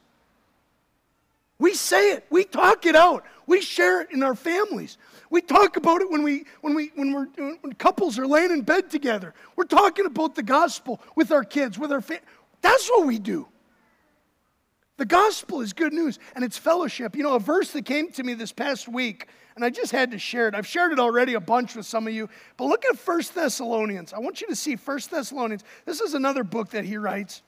We 1.63 1.75
say 1.75 2.11
it, 2.11 2.25
we 2.29 2.43
talk 2.43 2.85
it 2.85 2.93
out, 2.93 3.23
we 3.47 3.61
share 3.61 4.01
it 4.01 4.11
in 4.11 4.21
our 4.21 4.35
families. 4.35 4.97
We 5.29 5.39
talk 5.39 5.77
about 5.77 6.01
it 6.01 6.11
when, 6.11 6.21
we, 6.21 6.43
when, 6.59 6.75
we, 6.75 6.91
when, 6.95 7.13
we're, 7.13 7.27
when 7.61 7.71
couples 7.77 8.19
are 8.19 8.27
laying 8.27 8.51
in 8.51 8.63
bed 8.63 8.91
together. 8.91 9.33
We're 9.55 9.63
talking 9.63 10.05
about 10.05 10.35
the 10.35 10.43
gospel 10.43 10.99
with 11.15 11.31
our 11.31 11.45
kids, 11.45 11.79
with 11.79 11.93
our 11.93 12.01
family. 12.01 12.25
That's 12.61 12.89
what 12.89 13.07
we 13.07 13.17
do. 13.17 13.47
The 14.97 15.05
gospel 15.05 15.61
is 15.61 15.71
good 15.71 15.93
news 15.93 16.19
and 16.35 16.43
it's 16.43 16.57
fellowship. 16.57 17.15
You 17.15 17.23
know, 17.23 17.35
a 17.35 17.39
verse 17.39 17.71
that 17.71 17.85
came 17.85 18.11
to 18.11 18.23
me 18.23 18.33
this 18.33 18.51
past 18.51 18.89
week, 18.89 19.29
and 19.55 19.63
I 19.63 19.69
just 19.69 19.93
had 19.93 20.11
to 20.11 20.19
share 20.19 20.49
it. 20.49 20.55
I've 20.55 20.67
shared 20.67 20.91
it 20.91 20.99
already 20.99 21.35
a 21.35 21.39
bunch 21.39 21.77
with 21.77 21.85
some 21.85 22.07
of 22.07 22.13
you, 22.13 22.27
but 22.57 22.65
look 22.65 22.83
at 22.83 22.99
First 22.99 23.35
Thessalonians. 23.35 24.11
I 24.11 24.19
want 24.19 24.41
you 24.41 24.47
to 24.47 24.55
see 24.57 24.75
First 24.75 25.11
Thessalonians. 25.11 25.63
This 25.85 26.01
is 26.01 26.13
another 26.13 26.43
book 26.43 26.71
that 26.71 26.83
he 26.83 26.97
writes. 26.97 27.41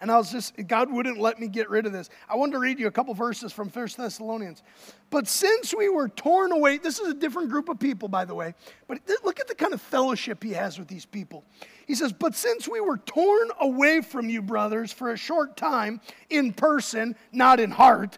And 0.00 0.10
I 0.10 0.16
was 0.16 0.32
just, 0.32 0.54
God 0.66 0.90
wouldn't 0.90 1.18
let 1.18 1.38
me 1.38 1.46
get 1.46 1.68
rid 1.68 1.84
of 1.84 1.92
this. 1.92 2.08
I 2.26 2.36
wanted 2.36 2.52
to 2.52 2.58
read 2.58 2.78
you 2.78 2.86
a 2.86 2.90
couple 2.90 3.12
verses 3.12 3.52
from 3.52 3.68
First 3.68 3.98
Thessalonians. 3.98 4.62
But 5.10 5.28
since 5.28 5.74
we 5.74 5.90
were 5.90 6.08
torn 6.08 6.52
away, 6.52 6.78
this 6.78 6.98
is 6.98 7.08
a 7.08 7.14
different 7.14 7.50
group 7.50 7.68
of 7.68 7.78
people, 7.78 8.08
by 8.08 8.24
the 8.24 8.34
way, 8.34 8.54
but 8.88 8.98
look 9.24 9.40
at 9.40 9.48
the 9.48 9.54
kind 9.54 9.74
of 9.74 9.82
fellowship 9.82 10.42
he 10.42 10.52
has 10.52 10.78
with 10.78 10.88
these 10.88 11.04
people. 11.04 11.44
He 11.86 11.94
says, 11.94 12.14
But 12.14 12.34
since 12.34 12.66
we 12.66 12.80
were 12.80 12.96
torn 12.96 13.50
away 13.60 14.00
from 14.00 14.30
you, 14.30 14.40
brothers, 14.40 14.90
for 14.90 15.10
a 15.10 15.18
short 15.18 15.56
time 15.58 16.00
in 16.30 16.54
person, 16.54 17.14
not 17.30 17.60
in 17.60 17.70
heart, 17.70 18.16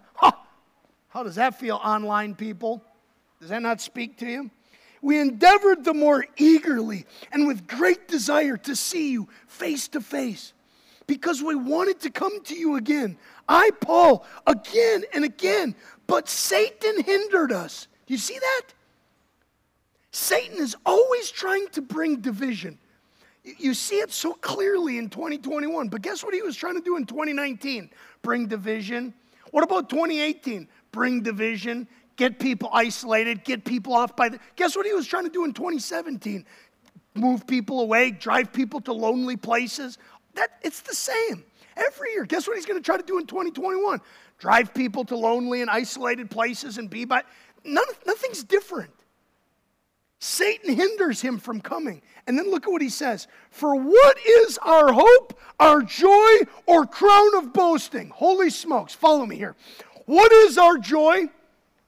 how 1.09 1.23
does 1.25 1.35
that 1.35 1.59
feel, 1.59 1.77
online 1.77 2.35
people? 2.35 2.83
Does 3.41 3.51
that 3.51 3.61
not 3.61 3.81
speak 3.81 4.19
to 4.19 4.27
you? 4.27 4.51
We 5.03 5.19
endeavored 5.19 5.85
the 5.85 5.95
more 5.95 6.25
eagerly 6.37 7.07
and 7.33 7.49
with 7.49 7.67
great 7.67 8.07
desire 8.07 8.57
to 8.59 8.77
see 8.77 9.11
you 9.11 9.29
face 9.49 9.89
to 9.89 10.01
face 10.01 10.53
because 11.07 11.43
we 11.43 11.55
wanted 11.55 12.01
to 12.01 12.11
come 12.11 12.43
to 12.45 12.55
you 12.55 12.77
again. 12.77 13.17
I, 13.49 13.71
Paul, 13.81 14.25
again 14.47 15.05
and 15.13 15.25
again, 15.25 15.75
but 16.07 16.29
Satan 16.29 17.03
hindered 17.03 17.53
us. 17.53 17.89
You 18.07 18.19
see 18.19 18.39
that? 18.39 18.63
Satan 20.11 20.59
is 20.59 20.77
always 20.85 21.31
trying 21.31 21.69
to 21.69 21.83
bring 21.83 22.17
division. 22.17 22.79
You 23.45 23.75
see 23.75 23.97
it 23.97 24.13
so 24.13 24.35
clearly 24.35 24.99
in 24.99 25.09
2021. 25.09 25.89
But 25.89 26.03
guess 26.03 26.23
what 26.23 26.35
he 26.35 26.43
was 26.43 26.55
trying 26.55 26.75
to 26.75 26.81
do 26.81 26.97
in 26.97 27.07
2019? 27.07 27.91
Bring 28.21 28.47
division. 28.47 29.15
What 29.51 29.65
about 29.65 29.89
2018? 29.89 30.69
Bring 30.93 31.23
division, 31.23 31.89
get 32.17 32.39
people 32.39 32.69
isolated, 32.73 33.45
get 33.45 33.65
people 33.65 33.95
off 33.95 34.15
by 34.15 34.29
the. 34.29 34.39
Guess 34.57 34.77
what 34.77 34.87
he 34.87 34.93
was 34.93 35.07
trying 35.07 35.25
to 35.25 35.31
do 35.31 35.45
in 35.45 35.53
2017? 35.53 36.45
Move 37.15 37.47
people 37.47 37.81
away, 37.81 38.11
drive 38.11 38.53
people 38.53 38.81
to 38.83 38.93
lonely 38.93 39.37
places. 39.37 39.99
That, 40.35 40.51
it's 40.63 40.81
the 40.81 40.95
same 40.95 41.45
every 41.77 42.13
year. 42.13 42.25
Guess 42.25 42.47
what 42.47 42.57
he's 42.57 42.67
going 42.67 42.81
to 42.81 42.85
try 42.85 42.97
to 42.97 43.03
do 43.03 43.19
in 43.19 43.27
2021? 43.27 44.01
Drive 44.39 44.75
people 44.75 45.05
to 45.07 45.17
lonely 45.17 45.61
and 45.61 45.71
isolated 45.71 46.31
places 46.31 46.79
and 46.79 46.89
be 46.89 47.05
by. 47.05 47.23
None, 47.65 47.85
nothing's 48.07 48.43
different. 48.43 48.91
Satan 50.19 50.75
hinders 50.75 51.21
him 51.21 51.39
from 51.39 51.61
coming. 51.61 52.01
And 52.27 52.39
then 52.39 52.51
look 52.51 52.67
at 52.67 52.71
what 52.71 52.81
he 52.81 52.89
says 52.89 53.27
For 53.51 53.75
what 53.75 54.19
is 54.25 54.59
our 54.59 54.93
hope, 54.93 55.39
our 55.59 55.83
joy, 55.83 56.39
or 56.67 56.87
crown 56.87 57.37
of 57.37 57.53
boasting? 57.53 58.11
Holy 58.11 58.51
smokes, 58.51 58.95
follow 58.95 59.27
me 59.27 59.37
here. 59.37 59.57
What 60.07 60.33
is 60.33 60.59
our 60.59 60.79
joy 60.79 61.29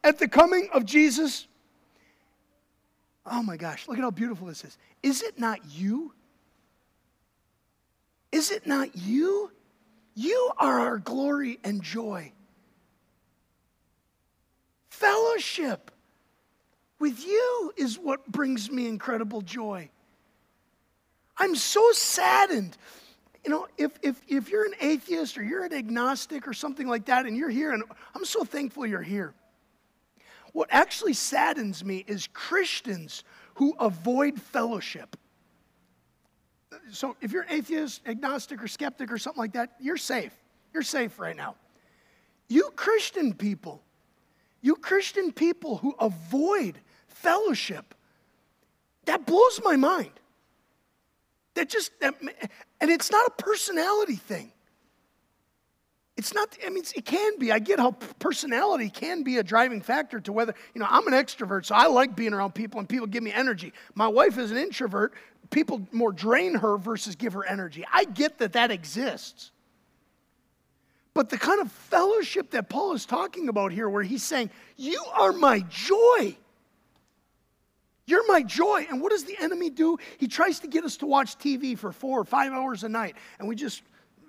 at 0.02 0.18
the 0.18 0.28
coming 0.28 0.68
of 0.72 0.84
Jesus? 0.84 1.46
Oh 3.26 3.42
my 3.42 3.56
gosh, 3.56 3.88
look 3.88 3.98
at 3.98 4.02
how 4.02 4.10
beautiful 4.10 4.48
this 4.48 4.64
is. 4.64 4.78
Is 5.02 5.22
it 5.22 5.38
not 5.38 5.60
you? 5.70 6.12
Is 8.34 8.50
it 8.50 8.66
not 8.66 8.96
you? 8.96 9.52
You 10.16 10.50
are 10.58 10.80
our 10.80 10.98
glory 10.98 11.60
and 11.62 11.80
joy. 11.80 12.32
Fellowship 14.88 15.92
with 16.98 17.24
you 17.24 17.72
is 17.76 17.96
what 17.96 18.26
brings 18.26 18.68
me 18.72 18.88
incredible 18.88 19.40
joy. 19.40 19.88
I'm 21.38 21.54
so 21.54 21.92
saddened. 21.92 22.76
you 23.44 23.52
know, 23.52 23.68
if, 23.78 23.92
if, 24.02 24.20
if 24.26 24.48
you're 24.48 24.64
an 24.64 24.74
atheist 24.80 25.38
or 25.38 25.44
you're 25.44 25.62
an 25.62 25.72
agnostic 25.72 26.48
or 26.48 26.54
something 26.54 26.88
like 26.88 27.04
that 27.04 27.26
and 27.26 27.36
you're 27.36 27.48
here, 27.48 27.70
and 27.70 27.84
I'm 28.16 28.24
so 28.24 28.42
thankful 28.42 28.84
you're 28.84 29.00
here. 29.00 29.32
What 30.52 30.70
actually 30.72 31.12
saddens 31.12 31.84
me 31.84 32.04
is 32.08 32.26
Christians 32.32 33.22
who 33.54 33.76
avoid 33.78 34.42
fellowship. 34.42 35.16
So 36.90 37.16
if 37.20 37.32
you're 37.32 37.46
atheist, 37.48 38.02
agnostic, 38.06 38.62
or 38.62 38.68
skeptic 38.68 39.10
or 39.10 39.18
something 39.18 39.40
like 39.40 39.52
that, 39.52 39.72
you're 39.80 39.96
safe. 39.96 40.32
You're 40.72 40.82
safe 40.82 41.18
right 41.18 41.36
now. 41.36 41.54
You 42.48 42.70
Christian 42.76 43.32
people, 43.32 43.82
you 44.60 44.76
Christian 44.76 45.32
people 45.32 45.76
who 45.78 45.94
avoid 45.98 46.78
fellowship, 47.08 47.94
that 49.06 49.26
blows 49.26 49.60
my 49.64 49.76
mind. 49.76 50.10
That 51.54 51.68
just, 51.68 51.98
that, 52.00 52.14
and 52.80 52.90
it's 52.90 53.10
not 53.10 53.26
a 53.28 53.30
personality 53.42 54.16
thing. 54.16 54.50
It's 56.16 56.32
not, 56.32 56.56
I 56.64 56.70
mean, 56.70 56.84
it 56.94 57.04
can 57.04 57.38
be. 57.38 57.50
I 57.50 57.58
get 57.58 57.80
how 57.80 57.92
personality 58.18 58.88
can 58.88 59.24
be 59.24 59.38
a 59.38 59.42
driving 59.42 59.80
factor 59.80 60.20
to 60.20 60.32
whether, 60.32 60.54
you 60.72 60.80
know, 60.80 60.86
I'm 60.88 61.06
an 61.08 61.12
extrovert, 61.12 61.64
so 61.66 61.74
I 61.74 61.86
like 61.86 62.14
being 62.14 62.32
around 62.32 62.54
people 62.54 62.78
and 62.78 62.88
people 62.88 63.08
give 63.08 63.22
me 63.22 63.32
energy. 63.32 63.72
My 63.94 64.06
wife 64.06 64.38
is 64.38 64.52
an 64.52 64.56
introvert. 64.56 65.12
People 65.54 65.86
more 65.92 66.10
drain 66.10 66.56
her 66.56 66.76
versus 66.76 67.14
give 67.14 67.34
her 67.34 67.44
energy. 67.44 67.84
I 67.92 68.06
get 68.06 68.38
that 68.38 68.54
that 68.54 68.72
exists. 68.72 69.52
But 71.14 71.30
the 71.30 71.38
kind 71.38 71.60
of 71.60 71.70
fellowship 71.70 72.50
that 72.50 72.68
Paul 72.68 72.92
is 72.94 73.06
talking 73.06 73.48
about 73.48 73.70
here, 73.70 73.88
where 73.88 74.02
he's 74.02 74.24
saying, 74.24 74.50
You 74.76 75.00
are 75.12 75.32
my 75.32 75.60
joy. 75.60 76.36
You're 78.04 78.26
my 78.26 78.42
joy. 78.42 78.88
And 78.90 79.00
what 79.00 79.12
does 79.12 79.22
the 79.22 79.36
enemy 79.40 79.70
do? 79.70 79.96
He 80.18 80.26
tries 80.26 80.58
to 80.58 80.66
get 80.66 80.82
us 80.82 80.96
to 80.96 81.06
watch 81.06 81.38
TV 81.38 81.78
for 81.78 81.92
four 81.92 82.18
or 82.18 82.24
five 82.24 82.50
hours 82.52 82.82
a 82.82 82.88
night, 82.88 83.14
and 83.38 83.46
we 83.46 83.54
just 83.54 83.82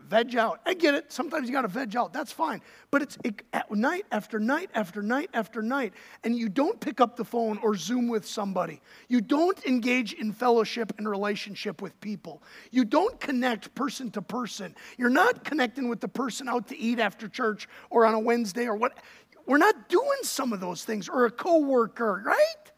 veg 0.07 0.35
out. 0.35 0.61
I 0.65 0.73
get 0.73 0.93
it. 0.95 1.11
Sometimes 1.11 1.47
you 1.47 1.53
got 1.53 1.63
to 1.63 1.67
veg 1.67 1.95
out. 1.95 2.13
That's 2.13 2.31
fine. 2.31 2.61
But 2.91 3.01
it's 3.01 3.17
it, 3.23 3.41
at 3.53 3.71
night 3.71 4.05
after 4.11 4.39
night 4.39 4.69
after 4.73 5.01
night 5.01 5.29
after 5.33 5.61
night, 5.61 5.93
and 6.23 6.37
you 6.37 6.49
don't 6.49 6.79
pick 6.79 7.01
up 7.01 7.15
the 7.15 7.25
phone 7.25 7.57
or 7.61 7.75
Zoom 7.75 8.07
with 8.07 8.25
somebody. 8.25 8.81
You 9.09 9.21
don't 9.21 9.63
engage 9.65 10.13
in 10.13 10.31
fellowship 10.31 10.93
and 10.97 11.09
relationship 11.09 11.81
with 11.81 11.99
people. 12.01 12.41
You 12.71 12.85
don't 12.85 13.19
connect 13.19 13.73
person 13.75 14.11
to 14.11 14.21
person. 14.21 14.75
You're 14.97 15.09
not 15.09 15.43
connecting 15.43 15.89
with 15.89 15.99
the 15.99 16.07
person 16.07 16.47
out 16.47 16.67
to 16.69 16.77
eat 16.77 16.99
after 16.99 17.27
church 17.27 17.67
or 17.89 18.05
on 18.05 18.13
a 18.13 18.19
Wednesday 18.19 18.65
or 18.65 18.75
what. 18.75 18.97
We're 19.45 19.57
not 19.57 19.89
doing 19.89 20.19
some 20.23 20.53
of 20.53 20.59
those 20.59 20.83
things 20.83 21.07
or 21.07 21.25
a 21.25 21.31
coworker, 21.31 22.23
right? 22.25 22.71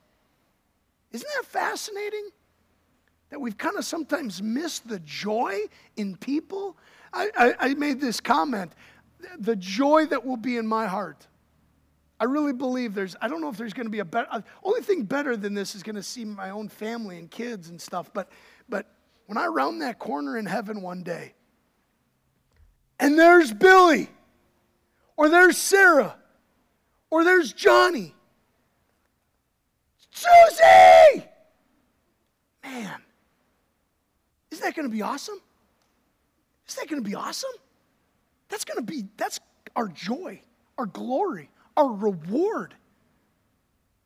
Isn't 1.11 1.29
that 1.37 1.45
fascinating? 1.45 2.29
That 3.29 3.41
we've 3.41 3.57
kind 3.57 3.75
of 3.77 3.85
sometimes 3.85 4.41
missed 4.41 4.87
the 4.87 4.99
joy 4.99 5.59
in 5.97 6.15
people. 6.15 6.77
I, 7.17 7.29
I, 7.35 7.55
I, 7.59 7.73
made 7.73 7.99
this 7.99 8.19
comment 8.19 8.73
the 9.39 9.55
joy 9.55 10.05
that 10.05 10.23
will 10.23 10.37
be 10.37 10.57
in 10.57 10.67
my 10.67 10.85
heart. 10.85 11.25
I 12.19 12.25
really 12.25 12.53
believe 12.53 12.93
there's, 12.93 13.15
I 13.19 13.27
don't 13.27 13.41
know 13.41 13.49
if 13.49 13.57
there's 13.57 13.73
going 13.73 13.87
to 13.87 13.91
be 13.91 13.99
a 13.99 14.05
better, 14.05 14.27
uh, 14.31 14.41
only 14.63 14.81
thing 14.81 15.03
better 15.03 15.35
than 15.35 15.55
this 15.55 15.73
is 15.73 15.81
going 15.81 15.95
to 15.95 16.03
see 16.03 16.25
my 16.25 16.51
own 16.51 16.69
family 16.69 17.17
and 17.17 17.29
kids 17.29 17.69
and 17.69 17.81
stuff. 17.81 18.11
But, 18.13 18.29
but 18.69 18.87
when 19.25 19.37
I 19.37 19.47
round 19.47 19.81
that 19.81 19.97
corner 19.97 20.37
in 20.37 20.45
heaven 20.45 20.81
one 20.81 21.01
day, 21.01 21.33
and 22.99 23.17
there's 23.17 23.51
Billy, 23.51 24.09
or 25.15 25.29
there's 25.29 25.57
Sarah, 25.57 26.15
or 27.09 27.23
there's 27.23 27.51
Johnny, 27.51 28.13
Susie! 30.11 31.25
Man, 32.63 33.01
isn't 34.51 34.63
that 34.63 34.75
going 34.75 34.87
to 34.87 34.93
be 34.93 35.01
awesome? 35.01 35.39
Isn't 36.67 36.81
that 36.81 36.89
going 36.89 37.03
to 37.03 37.09
be 37.09 37.15
awesome? 37.15 37.51
That's 38.49 38.65
going 38.65 38.77
to 38.77 38.83
be, 38.83 39.05
that's 39.17 39.39
our 39.75 39.87
joy, 39.87 40.41
our 40.77 40.85
glory, 40.85 41.49
our 41.75 41.91
reward. 41.91 42.75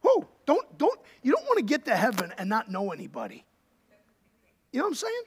Whoa, 0.01 0.27
don't, 0.45 0.77
don't, 0.77 0.99
you 1.21 1.31
don't 1.31 1.45
want 1.45 1.57
to 1.59 1.65
get 1.65 1.85
to 1.85 1.95
heaven 1.95 2.33
and 2.37 2.49
not 2.49 2.69
know 2.71 2.91
anybody. 2.91 3.45
You 4.71 4.79
know 4.79 4.85
what 4.85 4.89
I'm 4.89 4.95
saying? 4.95 5.21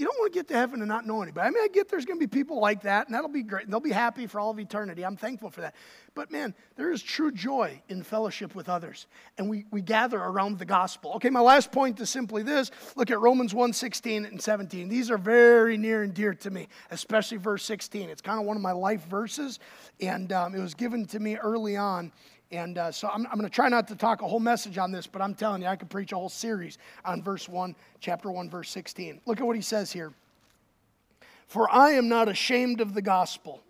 You 0.00 0.06
don't 0.06 0.18
want 0.18 0.32
to 0.32 0.38
get 0.38 0.48
to 0.48 0.54
heaven 0.54 0.80
and 0.80 0.88
not 0.88 1.06
know 1.06 1.20
anybody. 1.20 1.46
I 1.46 1.50
mean, 1.50 1.62
I 1.62 1.68
get 1.68 1.90
there's 1.90 2.06
going 2.06 2.18
to 2.18 2.26
be 2.26 2.30
people 2.30 2.58
like 2.58 2.82
that, 2.84 3.06
and 3.06 3.14
that'll 3.14 3.28
be 3.28 3.42
great. 3.42 3.64
And 3.64 3.72
they'll 3.72 3.80
be 3.80 3.90
happy 3.90 4.26
for 4.26 4.40
all 4.40 4.50
of 4.50 4.58
eternity. 4.58 5.04
I'm 5.04 5.18
thankful 5.18 5.50
for 5.50 5.60
that. 5.60 5.74
But 6.14 6.32
man, 6.32 6.54
there 6.76 6.90
is 6.90 7.02
true 7.02 7.30
joy 7.30 7.82
in 7.90 8.02
fellowship 8.02 8.54
with 8.54 8.70
others. 8.70 9.06
And 9.36 9.50
we, 9.50 9.66
we 9.70 9.82
gather 9.82 10.18
around 10.18 10.58
the 10.58 10.64
gospel. 10.64 11.12
Okay, 11.16 11.28
my 11.28 11.40
last 11.40 11.70
point 11.70 12.00
is 12.00 12.08
simply 12.08 12.42
this. 12.42 12.70
Look 12.96 13.10
at 13.10 13.20
Romans 13.20 13.52
1 13.52 13.74
16 13.74 14.24
and 14.24 14.40
17. 14.40 14.88
These 14.88 15.10
are 15.10 15.18
very 15.18 15.76
near 15.76 16.02
and 16.02 16.14
dear 16.14 16.32
to 16.32 16.50
me, 16.50 16.68
especially 16.90 17.36
verse 17.36 17.62
16. 17.64 18.08
It's 18.08 18.22
kind 18.22 18.40
of 18.40 18.46
one 18.46 18.56
of 18.56 18.62
my 18.62 18.72
life 18.72 19.04
verses, 19.04 19.58
and 20.00 20.32
um, 20.32 20.54
it 20.54 20.60
was 20.60 20.72
given 20.72 21.04
to 21.08 21.20
me 21.20 21.36
early 21.36 21.76
on 21.76 22.10
and 22.52 22.78
uh, 22.78 22.90
so 22.90 23.08
I'm, 23.08 23.26
I'm 23.26 23.38
going 23.38 23.48
to 23.48 23.54
try 23.54 23.68
not 23.68 23.86
to 23.88 23.96
talk 23.96 24.22
a 24.22 24.28
whole 24.28 24.40
message 24.40 24.76
on 24.76 24.90
this, 24.90 25.06
but 25.06 25.22
I'm 25.22 25.34
telling 25.34 25.62
you, 25.62 25.68
I 25.68 25.76
could 25.76 25.90
preach 25.90 26.12
a 26.12 26.16
whole 26.16 26.28
series 26.28 26.78
on 27.04 27.22
verse 27.22 27.48
1, 27.48 27.76
chapter 28.00 28.30
1, 28.30 28.50
verse 28.50 28.70
16. 28.70 29.20
Look 29.26 29.40
at 29.40 29.46
what 29.46 29.56
he 29.56 29.62
says 29.62 29.92
here. 29.92 30.12
For 31.46 31.70
I 31.70 31.90
am 31.90 32.08
not 32.08 32.28
ashamed 32.28 32.80
of 32.80 32.94
the 32.94 33.02
gospel, 33.02 33.60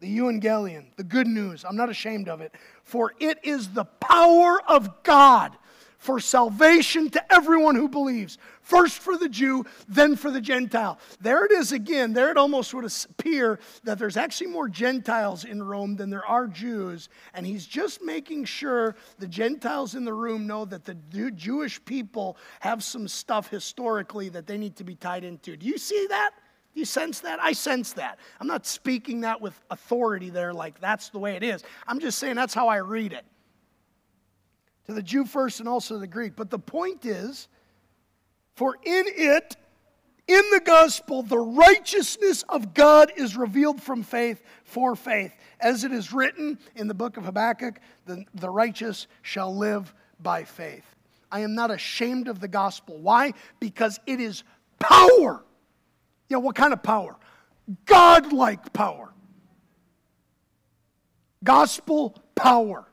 the 0.00 0.18
euangelion, 0.18 0.86
the 0.96 1.04
good 1.04 1.26
news. 1.26 1.64
I'm 1.64 1.76
not 1.76 1.90
ashamed 1.90 2.28
of 2.28 2.40
it. 2.40 2.54
For 2.84 3.12
it 3.18 3.38
is 3.42 3.70
the 3.70 3.84
power 3.84 4.60
of 4.68 5.02
God 5.02 5.56
for 6.02 6.18
salvation 6.18 7.08
to 7.08 7.32
everyone 7.32 7.76
who 7.76 7.88
believes. 7.88 8.36
First 8.60 8.98
for 8.98 9.16
the 9.16 9.28
Jew, 9.28 9.64
then 9.86 10.16
for 10.16 10.32
the 10.32 10.40
Gentile. 10.40 10.98
There 11.20 11.44
it 11.44 11.52
is 11.52 11.70
again. 11.70 12.12
There 12.12 12.28
it 12.32 12.36
almost 12.36 12.74
would 12.74 12.84
appear 12.84 13.60
that 13.84 14.00
there's 14.00 14.16
actually 14.16 14.48
more 14.48 14.68
Gentiles 14.68 15.44
in 15.44 15.62
Rome 15.62 15.94
than 15.94 16.10
there 16.10 16.26
are 16.26 16.48
Jews. 16.48 17.08
And 17.34 17.46
he's 17.46 17.66
just 17.66 18.02
making 18.02 18.46
sure 18.46 18.96
the 19.20 19.28
Gentiles 19.28 19.94
in 19.94 20.04
the 20.04 20.12
room 20.12 20.44
know 20.44 20.64
that 20.64 20.84
the 20.84 20.96
Jewish 21.36 21.82
people 21.84 22.36
have 22.58 22.82
some 22.82 23.06
stuff 23.06 23.48
historically 23.48 24.28
that 24.30 24.48
they 24.48 24.58
need 24.58 24.74
to 24.76 24.84
be 24.84 24.96
tied 24.96 25.22
into. 25.22 25.56
Do 25.56 25.66
you 25.66 25.78
see 25.78 26.08
that? 26.08 26.32
Do 26.74 26.80
you 26.80 26.84
sense 26.84 27.20
that? 27.20 27.38
I 27.40 27.52
sense 27.52 27.92
that. 27.92 28.18
I'm 28.40 28.48
not 28.48 28.66
speaking 28.66 29.20
that 29.20 29.40
with 29.40 29.54
authority 29.70 30.30
there, 30.30 30.52
like 30.52 30.80
that's 30.80 31.10
the 31.10 31.20
way 31.20 31.36
it 31.36 31.44
is. 31.44 31.62
I'm 31.86 32.00
just 32.00 32.18
saying 32.18 32.34
that's 32.34 32.54
how 32.54 32.66
I 32.66 32.78
read 32.78 33.12
it 33.12 33.24
to 34.86 34.92
the 34.92 35.02
Jew 35.02 35.24
first 35.24 35.60
and 35.60 35.68
also 35.68 35.98
the 35.98 36.06
Greek. 36.06 36.36
But 36.36 36.50
the 36.50 36.58
point 36.58 37.04
is, 37.04 37.48
for 38.54 38.76
in 38.82 39.04
it, 39.06 39.56
in 40.28 40.42
the 40.52 40.60
gospel, 40.64 41.22
the 41.22 41.38
righteousness 41.38 42.44
of 42.48 42.74
God 42.74 43.12
is 43.16 43.36
revealed 43.36 43.82
from 43.82 44.02
faith 44.02 44.42
for 44.64 44.94
faith. 44.94 45.34
As 45.60 45.84
it 45.84 45.92
is 45.92 46.12
written 46.12 46.58
in 46.76 46.88
the 46.88 46.94
book 46.94 47.16
of 47.16 47.24
Habakkuk, 47.24 47.80
the, 48.06 48.24
the 48.34 48.50
righteous 48.50 49.06
shall 49.22 49.56
live 49.56 49.92
by 50.20 50.44
faith. 50.44 50.84
I 51.30 51.40
am 51.40 51.54
not 51.54 51.70
ashamed 51.70 52.28
of 52.28 52.40
the 52.40 52.48
gospel. 52.48 52.98
Why? 52.98 53.32
Because 53.58 53.98
it 54.06 54.20
is 54.20 54.44
power. 54.78 55.44
Yeah, 56.28 56.36
what 56.38 56.54
kind 56.54 56.72
of 56.72 56.82
power? 56.82 57.16
God-like 57.86 58.72
power. 58.72 59.12
Gospel 61.42 62.16
power. 62.34 62.86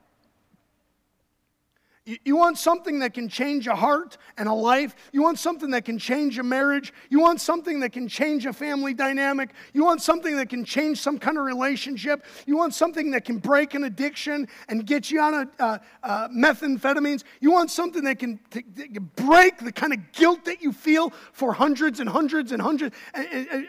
You 2.23 2.37
want 2.37 2.57
something 2.57 2.99
that 2.99 3.13
can 3.13 3.29
change 3.29 3.67
a 3.67 3.75
heart 3.75 4.17
and 4.37 4.49
a 4.49 4.53
life. 4.53 4.95
You 5.11 5.21
want 5.21 5.37
something 5.37 5.69
that 5.71 5.85
can 5.85 5.99
change 5.99 6.39
a 6.39 6.43
marriage. 6.43 6.91
You 7.09 7.19
want 7.19 7.39
something 7.39 7.81
that 7.81 7.91
can 7.91 8.07
change 8.07 8.45
a 8.45 8.53
family 8.53 8.93
dynamic. 8.93 9.51
You 9.73 9.83
want 9.83 10.01
something 10.01 10.35
that 10.37 10.49
can 10.49 10.65
change 10.65 10.99
some 10.99 11.19
kind 11.19 11.37
of 11.37 11.43
relationship. 11.45 12.25
You 12.47 12.57
want 12.57 12.73
something 12.73 13.11
that 13.11 13.25
can 13.25 13.37
break 13.37 13.73
an 13.75 13.83
addiction 13.83 14.47
and 14.69 14.85
get 14.85 15.11
you 15.11 15.21
on 15.21 15.33
a, 15.33 15.63
uh, 15.63 15.77
uh, 16.01 16.27
methamphetamines. 16.29 17.23
You 17.41 17.51
want 17.51 17.69
something 17.69 18.03
that 18.05 18.17
can, 18.17 18.39
to, 18.51 18.61
to 18.61 18.99
break 18.99 19.59
the 19.59 19.71
kind 19.71 19.93
of 19.93 20.11
guilt 20.11 20.45
that 20.45 20.61
you 20.61 20.71
feel 20.71 21.11
for 21.31 21.53
hundreds 21.53 21.99
and 21.99 22.09
hundreds 22.09 22.51
and 22.51 22.61
hundreds 22.61 22.95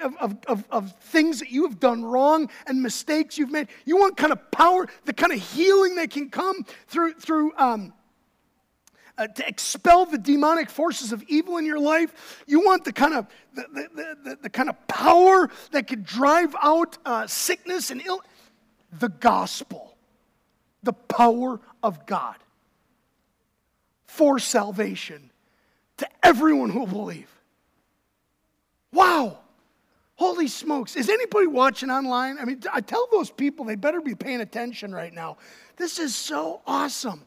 of, 0.02 0.16
of, 0.16 0.36
of, 0.46 0.64
of 0.70 0.92
things 1.00 1.40
that 1.40 1.50
you 1.50 1.64
have 1.66 1.78
done 1.78 2.04
wrong 2.04 2.48
and 2.66 2.82
mistakes 2.82 3.36
you've 3.36 3.50
made. 3.50 3.68
You 3.84 3.98
want 3.98 4.16
kind 4.16 4.32
of 4.32 4.50
power, 4.50 4.86
the 5.04 5.12
kind 5.12 5.32
of 5.32 5.40
healing 5.40 5.96
that 5.96 6.10
can 6.10 6.30
come 6.30 6.64
through, 6.86 7.14
through 7.14 7.52
um, 7.56 7.92
uh, 9.20 9.26
to 9.26 9.46
expel 9.46 10.06
the 10.06 10.16
demonic 10.16 10.70
forces 10.70 11.12
of 11.12 11.22
evil 11.24 11.58
in 11.58 11.66
your 11.66 11.78
life. 11.78 12.42
You 12.46 12.64
want 12.64 12.86
the 12.86 12.92
kind 12.92 13.12
of 13.12 13.26
the, 13.52 13.66
the, 13.70 14.16
the, 14.24 14.38
the 14.44 14.50
kind 14.50 14.70
of 14.70 14.88
power 14.88 15.50
that 15.72 15.86
could 15.86 16.04
drive 16.04 16.56
out 16.62 16.96
uh, 17.04 17.26
sickness 17.26 17.90
and 17.90 18.00
ill. 18.04 18.22
The 18.98 19.10
gospel, 19.10 19.94
the 20.82 20.94
power 20.94 21.60
of 21.82 22.06
God 22.06 22.36
for 24.06 24.38
salvation 24.38 25.30
to 25.98 26.08
everyone 26.22 26.70
who 26.70 26.80
will 26.80 26.86
believe. 26.86 27.30
Wow. 28.90 29.38
Holy 30.16 30.48
smokes. 30.48 30.96
Is 30.96 31.10
anybody 31.10 31.46
watching 31.46 31.90
online? 31.90 32.38
I 32.38 32.46
mean, 32.46 32.62
I 32.72 32.80
tell 32.80 33.06
those 33.12 33.30
people 33.30 33.66
they 33.66 33.76
better 33.76 34.00
be 34.00 34.14
paying 34.14 34.40
attention 34.40 34.94
right 34.94 35.12
now. 35.12 35.36
This 35.76 35.98
is 35.98 36.16
so 36.16 36.62
awesome. 36.66 37.24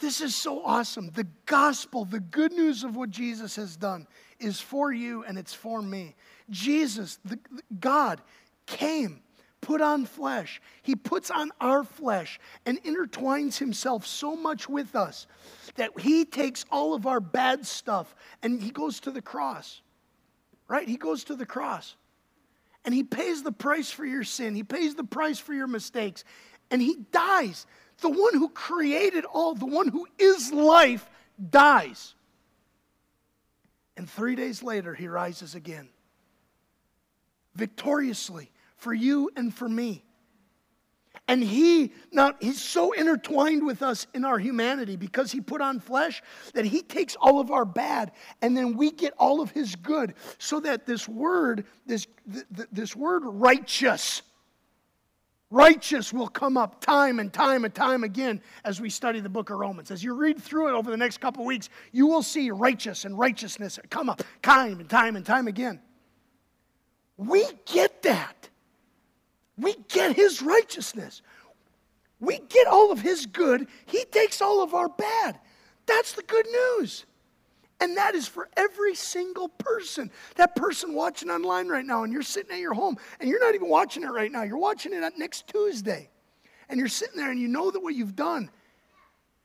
This 0.00 0.22
is 0.22 0.34
so 0.34 0.64
awesome. 0.64 1.10
The 1.14 1.26
gospel, 1.44 2.06
the 2.06 2.20
good 2.20 2.52
news 2.52 2.84
of 2.84 2.96
what 2.96 3.10
Jesus 3.10 3.54
has 3.56 3.76
done, 3.76 4.06
is 4.38 4.58
for 4.58 4.92
you 4.92 5.24
and 5.24 5.38
it's 5.38 5.52
for 5.52 5.82
me. 5.82 6.16
Jesus, 6.48 7.18
the, 7.24 7.38
God, 7.78 8.22
came, 8.64 9.20
put 9.60 9.82
on 9.82 10.06
flesh. 10.06 10.62
He 10.80 10.96
puts 10.96 11.30
on 11.30 11.50
our 11.60 11.84
flesh 11.84 12.40
and 12.64 12.82
intertwines 12.82 13.58
himself 13.58 14.06
so 14.06 14.34
much 14.34 14.70
with 14.70 14.96
us 14.96 15.26
that 15.76 16.00
he 16.00 16.24
takes 16.24 16.64
all 16.70 16.94
of 16.94 17.06
our 17.06 17.20
bad 17.20 17.66
stuff 17.66 18.14
and 18.42 18.62
he 18.62 18.70
goes 18.70 19.00
to 19.00 19.10
the 19.10 19.22
cross. 19.22 19.82
Right? 20.66 20.88
He 20.88 20.96
goes 20.96 21.24
to 21.24 21.36
the 21.36 21.46
cross. 21.46 21.96
And 22.86 22.94
he 22.94 23.02
pays 23.02 23.42
the 23.42 23.52
price 23.52 23.90
for 23.90 24.06
your 24.06 24.24
sin. 24.24 24.54
He 24.54 24.62
pays 24.62 24.94
the 24.94 25.04
price 25.04 25.38
for 25.38 25.52
your 25.52 25.66
mistakes. 25.66 26.24
And 26.70 26.80
he 26.80 26.96
dies. 27.12 27.66
The 28.00 28.10
one 28.10 28.34
who 28.34 28.48
created 28.48 29.24
all, 29.24 29.54
the 29.54 29.66
one 29.66 29.88
who 29.88 30.06
is 30.18 30.52
life, 30.52 31.08
dies. 31.50 32.14
And 33.96 34.08
three 34.08 34.34
days 34.34 34.62
later, 34.62 34.94
he 34.94 35.08
rises 35.08 35.54
again, 35.54 35.88
victoriously 37.54 38.50
for 38.76 38.94
you 38.94 39.30
and 39.36 39.54
for 39.54 39.68
me. 39.68 40.04
And 41.28 41.44
he, 41.44 41.92
now, 42.10 42.32
he's 42.40 42.60
so 42.60 42.92
intertwined 42.92 43.64
with 43.64 43.82
us 43.82 44.06
in 44.14 44.24
our 44.24 44.38
humanity 44.38 44.96
because 44.96 45.30
he 45.30 45.40
put 45.40 45.60
on 45.60 45.78
flesh 45.78 46.22
that 46.54 46.64
he 46.64 46.82
takes 46.82 47.14
all 47.16 47.40
of 47.40 47.50
our 47.50 47.64
bad 47.64 48.12
and 48.42 48.56
then 48.56 48.76
we 48.76 48.90
get 48.90 49.12
all 49.18 49.40
of 49.40 49.50
his 49.50 49.76
good. 49.76 50.14
So 50.38 50.60
that 50.60 50.86
this 50.86 51.08
word, 51.08 51.66
this, 51.86 52.06
this 52.72 52.96
word 52.96 53.22
righteous, 53.24 54.22
righteous 55.50 56.12
will 56.12 56.28
come 56.28 56.56
up 56.56 56.80
time 56.80 57.18
and 57.18 57.32
time 57.32 57.64
and 57.64 57.74
time 57.74 58.04
again 58.04 58.40
as 58.64 58.80
we 58.80 58.88
study 58.88 59.20
the 59.20 59.28
book 59.28 59.50
of 59.50 59.58
Romans. 59.58 59.90
As 59.90 60.02
you 60.02 60.14
read 60.14 60.40
through 60.40 60.68
it 60.68 60.72
over 60.72 60.90
the 60.90 60.96
next 60.96 61.18
couple 61.18 61.44
weeks, 61.44 61.68
you 61.92 62.06
will 62.06 62.22
see 62.22 62.50
righteous 62.50 63.04
and 63.04 63.18
righteousness 63.18 63.78
come 63.90 64.08
up 64.08 64.22
time 64.42 64.80
and 64.80 64.88
time 64.88 65.16
and 65.16 65.26
time 65.26 65.48
again. 65.48 65.80
We 67.16 67.44
get 67.66 68.02
that. 68.02 68.48
We 69.58 69.74
get 69.88 70.16
his 70.16 70.40
righteousness. 70.40 71.22
We 72.20 72.38
get 72.38 72.66
all 72.66 72.92
of 72.92 73.00
his 73.00 73.26
good. 73.26 73.66
He 73.86 74.04
takes 74.04 74.40
all 74.40 74.62
of 74.62 74.74
our 74.74 74.88
bad. 74.88 75.38
That's 75.86 76.12
the 76.12 76.22
good 76.22 76.46
news. 76.46 77.04
And 77.80 77.96
that 77.96 78.14
is 78.14 78.28
for 78.28 78.48
every 78.56 78.94
single 78.94 79.48
person. 79.48 80.10
That 80.36 80.54
person 80.54 80.94
watching 80.94 81.30
online 81.30 81.68
right 81.68 81.84
now, 81.84 82.04
and 82.04 82.12
you're 82.12 82.22
sitting 82.22 82.52
at 82.52 82.58
your 82.58 82.74
home, 82.74 82.96
and 83.18 83.28
you're 83.28 83.40
not 83.40 83.54
even 83.54 83.68
watching 83.68 84.02
it 84.02 84.10
right 84.10 84.30
now. 84.30 84.42
You're 84.42 84.58
watching 84.58 84.92
it 84.92 85.02
next 85.16 85.48
Tuesday. 85.48 86.10
And 86.68 86.78
you're 86.78 86.88
sitting 86.88 87.16
there, 87.16 87.30
and 87.30 87.40
you 87.40 87.48
know 87.48 87.70
that 87.70 87.82
what 87.82 87.94
you've 87.94 88.14
done, 88.14 88.50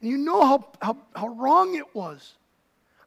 and 0.01 0.09
you 0.09 0.17
know 0.17 0.45
how, 0.45 0.67
how, 0.81 0.97
how 1.15 1.29
wrong 1.29 1.75
it 1.75 1.95
was. 1.95 2.33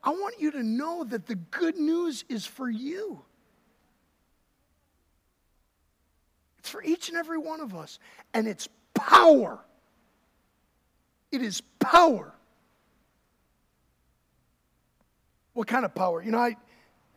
I 0.03 0.11
want 0.11 0.41
you 0.41 0.51
to 0.53 0.63
know 0.63 1.05
that 1.05 1.27
the 1.27 1.35
good 1.35 1.77
news 1.77 2.25
is 2.29 2.47
for 2.47 2.69
you. 2.69 3.23
It's 6.59 6.69
for 6.69 6.83
each 6.83 7.09
and 7.09 7.19
every 7.19 7.39
one 7.39 7.61
of 7.61 7.75
us. 7.75 7.99
And 8.33 8.49
it's 8.49 8.69
power. 8.95 9.59
It 11.31 11.43
is 11.43 11.61
power. 11.79 12.33
What 15.59 15.67
kind 15.67 15.85
of 15.85 15.93
power? 15.93 16.23
You 16.23 16.31
know, 16.31 16.39
I, 16.39 16.57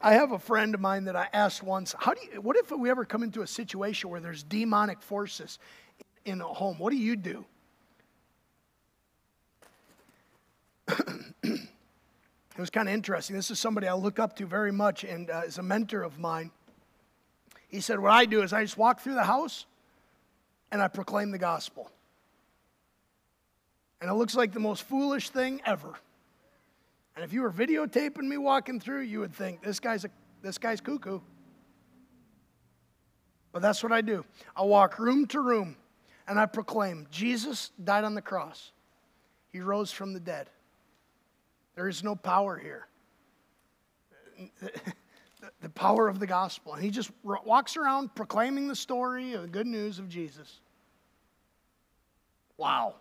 I 0.02 0.14
have 0.14 0.32
a 0.32 0.40
friend 0.40 0.74
of 0.74 0.82
mine 0.82 1.04
that 1.04 1.16
I 1.16 1.28
asked 1.32 1.62
once, 1.62 1.94
how 2.00 2.16
do 2.16 2.22
you, 2.26 2.42
what 2.42 2.58
if 2.58 2.72
we 2.72 2.90
ever 2.90 3.06
come 3.06 3.22
into 3.22 3.44
a 3.44 3.48
situation 3.48 4.10
where 4.10 4.20
there's 4.20 4.42
demonic 4.42 5.04
forces 5.04 5.60
in 6.26 6.42
a 6.42 6.46
home? 6.46 6.80
What 6.80 6.90
do 6.90 6.98
you 6.98 7.16
do? 7.16 7.46
it 11.44 11.68
was 12.58 12.72
kind 12.72 12.88
of 12.88 12.96
interesting. 12.96 13.36
This 13.36 13.52
is 13.52 13.60
somebody 13.60 13.88
I 13.88 13.94
look 13.94 14.18
up 14.18 14.36
to 14.38 14.48
very 14.48 14.72
much 14.72 15.04
and 15.04 15.30
uh, 15.30 15.44
is 15.46 15.60
a 15.60 15.64
mentor 15.64 16.02
of 16.02 16.18
mine. 16.18 16.50
He 17.68 17.80
said, 17.80 18.00
What 18.00 18.12
I 18.12 18.26
do 18.26 18.42
is 18.42 18.54
I 18.54 18.64
just 18.64 18.76
walk 18.76 19.02
through 19.02 19.14
the 19.14 19.24
house 19.24 19.68
and 20.72 20.82
I 20.82 20.88
proclaim 20.88 21.30
the 21.30 21.38
gospel. 21.38 21.92
And 24.02 24.10
it 24.10 24.16
looks 24.16 24.34
like 24.34 24.52
the 24.52 24.60
most 24.60 24.82
foolish 24.82 25.30
thing 25.30 25.62
ever. 25.64 25.94
And 27.16 27.26
if 27.26 27.34
you 27.34 27.42
were 27.42 27.52
videotaping 27.52 28.24
me 28.24 28.38
walking 28.38 28.80
through, 28.80 29.02
you 29.02 29.20
would 29.20 29.34
think 29.34 29.62
this 29.62 29.80
guy's 29.80 30.06
a 30.06 30.10
this 30.42 30.58
guy's 30.58 30.82
cuckoo. 30.82 31.20
But 33.52 33.62
that's 33.62 33.84
what 33.84 33.92
I 33.92 34.02
do. 34.02 34.26
I 34.56 34.64
walk 34.64 34.98
room 34.98 35.28
to 35.28 35.42
room 35.42 35.76
and 36.28 36.40
I 36.40 36.46
proclaim 36.46 37.08
Jesus 37.12 37.72
died 37.84 38.04
on 38.04 38.16
the 38.16 38.22
cross. 38.22 38.72
He 39.52 39.60
rose 39.60 39.92
from 39.92 40.14
the 40.14 40.20
dead. 40.20 40.50
There 41.76 41.88
is 41.88 42.04
no 42.04 42.16
power 42.16 42.58
here 42.58 42.88
the 45.62 45.70
power 45.70 46.08
of 46.08 46.20
the 46.20 46.28
gospel. 46.28 46.74
And 46.74 46.84
he 46.84 46.90
just 46.90 47.12
walks 47.24 47.78
around 47.78 48.14
proclaiming 48.16 48.68
the 48.68 48.76
story 48.76 49.34
of 49.34 49.44
the 49.44 49.48
good 49.48 49.68
news 49.68 50.00
of 50.00 50.10
Jesus. 50.10 50.60
Wow. 52.58 52.96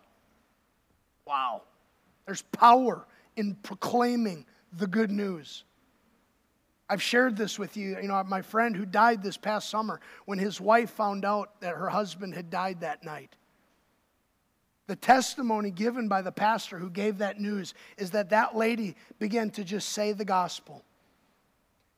Wow. 1.26 1.62
There's 2.26 2.42
power 2.42 3.06
in 3.40 3.56
proclaiming 3.56 4.46
the 4.72 4.86
good 4.86 5.10
news. 5.10 5.64
I've 6.88 7.02
shared 7.02 7.36
this 7.36 7.58
with 7.58 7.76
you. 7.76 7.96
You 8.00 8.08
know, 8.08 8.22
my 8.24 8.42
friend 8.42 8.76
who 8.76 8.84
died 8.84 9.22
this 9.22 9.36
past 9.36 9.68
summer 9.68 10.00
when 10.26 10.38
his 10.38 10.60
wife 10.60 10.90
found 10.90 11.24
out 11.24 11.60
that 11.60 11.74
her 11.74 11.88
husband 11.88 12.34
had 12.34 12.50
died 12.50 12.80
that 12.80 13.04
night. 13.04 13.34
The 14.86 14.96
testimony 14.96 15.70
given 15.70 16.08
by 16.08 16.22
the 16.22 16.32
pastor 16.32 16.78
who 16.78 16.90
gave 16.90 17.18
that 17.18 17.40
news 17.40 17.74
is 17.96 18.10
that 18.10 18.30
that 18.30 18.56
lady 18.56 18.96
began 19.18 19.50
to 19.50 19.64
just 19.64 19.90
say 19.90 20.12
the 20.12 20.24
gospel 20.24 20.84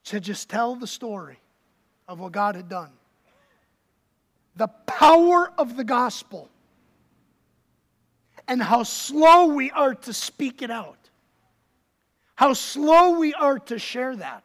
to 0.04 0.20
just 0.20 0.48
tell 0.50 0.74
the 0.74 0.86
story 0.86 1.38
of 2.06 2.20
what 2.20 2.32
God 2.32 2.54
had 2.54 2.68
done. 2.68 2.90
The 4.56 4.68
power 4.68 5.50
of 5.56 5.76
the 5.76 5.84
gospel 5.84 6.50
and 8.46 8.62
how 8.62 8.82
slow 8.82 9.46
we 9.46 9.70
are 9.70 9.94
to 9.94 10.12
speak 10.12 10.60
it 10.60 10.70
out, 10.70 11.01
how 12.34 12.52
slow 12.52 13.18
we 13.18 13.34
are 13.34 13.58
to 13.58 13.78
share 13.78 14.16
that. 14.16 14.42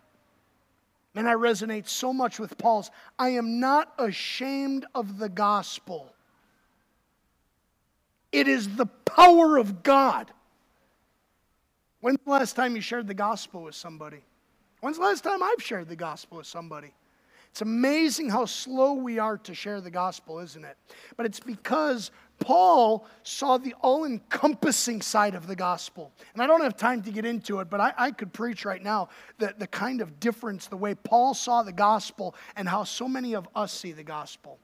And 1.15 1.27
I 1.27 1.33
resonate 1.33 1.88
so 1.88 2.13
much 2.13 2.39
with 2.39 2.57
Paul's 2.57 2.91
I 3.17 3.29
am 3.29 3.59
not 3.59 3.91
ashamed 3.97 4.85
of 4.93 5.17
the 5.17 5.29
gospel. 5.29 6.13
It 8.31 8.47
is 8.47 8.75
the 8.75 8.85
power 8.85 9.57
of 9.57 9.81
God. 9.81 10.31
When's 12.01 12.19
the 12.23 12.31
last 12.31 12.55
time 12.55 12.75
you 12.75 12.81
shared 12.81 13.07
the 13.07 13.13
gospel 13.13 13.63
with 13.63 13.75
somebody? 13.75 14.21
When's 14.81 14.97
the 14.97 15.03
last 15.03 15.23
time 15.23 15.41
I've 15.41 15.63
shared 15.63 15.89
the 15.89 15.95
gospel 15.95 16.38
with 16.38 16.47
somebody? 16.47 16.93
It's 17.49 17.61
amazing 17.61 18.29
how 18.29 18.45
slow 18.45 18.93
we 18.93 19.17
are 19.17 19.39
to 19.39 19.55
share 19.55 19.81
the 19.81 19.89
gospel, 19.89 20.38
isn't 20.39 20.63
it? 20.63 20.77
But 21.15 21.25
it's 21.25 21.39
because 21.39 22.11
Paul 22.39 23.07
saw 23.23 23.57
the 23.57 23.73
all 23.81 24.05
encompassing 24.05 25.01
side 25.01 25.35
of 25.35 25.47
the 25.47 25.55
gospel. 25.55 26.11
And 26.33 26.41
I 26.41 26.47
don't 26.47 26.61
have 26.61 26.77
time 26.77 27.01
to 27.03 27.11
get 27.11 27.25
into 27.25 27.59
it, 27.59 27.69
but 27.69 27.79
I, 27.79 27.93
I, 27.97 28.11
could 28.11 28.31
preach 28.31 28.63
right 28.63 28.81
now 28.81 29.09
the, 29.39 29.55
the 29.57 29.67
kind 29.67 30.01
of 30.01 30.19
difference, 30.19 30.67
the 30.67 30.77
way 30.77 30.93
Paul 30.93 31.33
saw 31.33 31.63
the 31.63 31.73
gospel, 31.73 32.35
and 32.55 32.69
how 32.69 32.83
so 32.83 33.07
many 33.07 33.33
of 33.33 33.47
us 33.55 33.73
see 33.73 33.91
the 33.91 34.03
gospel. 34.03 34.59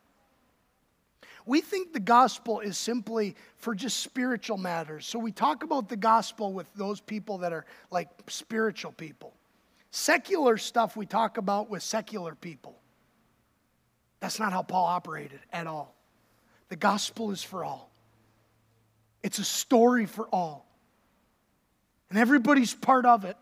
We 1.45 1.61
think 1.61 1.91
the 1.91 1.99
gospel 1.99 2.59
is 2.59 2.77
simply 2.77 3.35
for 3.57 3.75
just 3.75 3.97
spiritual 3.97 4.57
matters. 4.57 5.05
So 5.05 5.19
we 5.19 5.31
talk 5.31 5.63
about 5.63 5.89
the 5.89 5.97
gospel 5.97 6.53
with 6.53 6.73
those 6.75 7.01
people 7.01 7.39
that 7.39 7.51
are 7.51 7.65
like 7.91 8.07
spiritual 8.27 8.93
people. 8.93 9.33
Secular 9.91 10.57
stuff 10.57 10.95
we 10.95 11.05
talk 11.05 11.37
about 11.37 11.69
with 11.69 11.83
secular 11.83 12.35
people. 12.35 12.79
That's 14.21 14.39
not 14.39 14.53
how 14.53 14.61
Paul 14.61 14.85
operated 14.85 15.41
at 15.51 15.67
all. 15.67 15.95
The 16.69 16.75
gospel 16.75 17.31
is 17.31 17.43
for 17.43 17.63
all, 17.63 17.91
it's 19.21 19.39
a 19.39 19.43
story 19.43 20.05
for 20.05 20.27
all. 20.27 20.67
And 22.09 22.19
everybody's 22.19 22.75
part 22.75 23.07
of 23.07 23.25
it. 23.25 23.35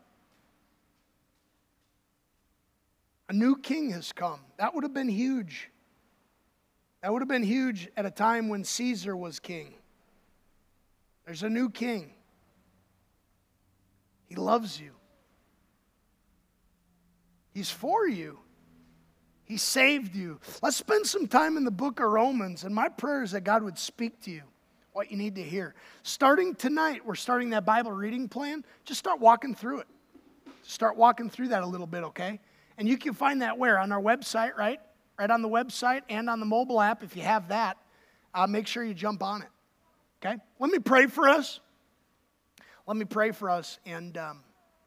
A 3.27 3.33
new 3.33 3.57
king 3.57 3.89
has 3.91 4.13
come. 4.13 4.39
That 4.57 4.73
would 4.73 4.83
have 4.83 4.93
been 4.93 5.09
huge. 5.09 5.69
That 7.01 7.11
would 7.11 7.21
have 7.21 7.27
been 7.27 7.43
huge 7.43 7.89
at 7.97 8.05
a 8.05 8.11
time 8.11 8.47
when 8.47 8.63
Caesar 8.63 9.15
was 9.15 9.39
king. 9.39 9.73
There's 11.25 11.43
a 11.43 11.49
new 11.49 11.69
king. 11.69 12.13
He 14.27 14.35
loves 14.35 14.79
you. 14.79 14.91
He's 17.53 17.69
for 17.69 18.07
you. 18.07 18.39
He 19.51 19.57
saved 19.57 20.15
you. 20.15 20.39
Let's 20.61 20.77
spend 20.77 21.05
some 21.05 21.27
time 21.27 21.57
in 21.57 21.65
the 21.65 21.71
book 21.71 21.99
of 21.99 22.09
Romans, 22.09 22.63
and 22.63 22.73
my 22.73 22.87
prayer 22.87 23.21
is 23.21 23.31
that 23.31 23.41
God 23.41 23.63
would 23.63 23.77
speak 23.77 24.21
to 24.21 24.31
you 24.31 24.43
what 24.93 25.11
you 25.11 25.17
need 25.17 25.35
to 25.35 25.43
hear. 25.43 25.75
Starting 26.03 26.55
tonight, 26.55 27.05
we're 27.05 27.15
starting 27.15 27.49
that 27.49 27.65
Bible 27.65 27.91
reading 27.91 28.29
plan. 28.29 28.63
Just 28.85 28.99
start 28.99 29.19
walking 29.19 29.53
through 29.53 29.79
it. 29.81 29.87
Start 30.63 30.95
walking 30.95 31.29
through 31.29 31.49
that 31.49 31.63
a 31.63 31.65
little 31.65 31.85
bit, 31.85 32.05
okay? 32.05 32.39
And 32.77 32.87
you 32.87 32.97
can 32.97 33.13
find 33.13 33.41
that 33.41 33.57
where? 33.57 33.77
On 33.77 33.91
our 33.91 34.01
website, 34.01 34.55
right? 34.55 34.79
Right 35.19 35.29
on 35.29 35.41
the 35.41 35.49
website 35.49 36.03
and 36.07 36.29
on 36.29 36.39
the 36.39 36.45
mobile 36.45 36.79
app 36.79 37.03
if 37.03 37.17
you 37.17 37.23
have 37.23 37.49
that. 37.49 37.75
Uh, 38.33 38.47
make 38.47 38.67
sure 38.67 38.85
you 38.85 38.93
jump 38.93 39.21
on 39.21 39.41
it, 39.41 39.49
okay? 40.23 40.37
Let 40.59 40.71
me 40.71 40.79
pray 40.79 41.07
for 41.07 41.27
us. 41.27 41.59
Let 42.87 42.95
me 42.95 43.03
pray 43.03 43.31
for 43.31 43.49
us, 43.49 43.79
and 43.85 44.17
um, 44.17 44.45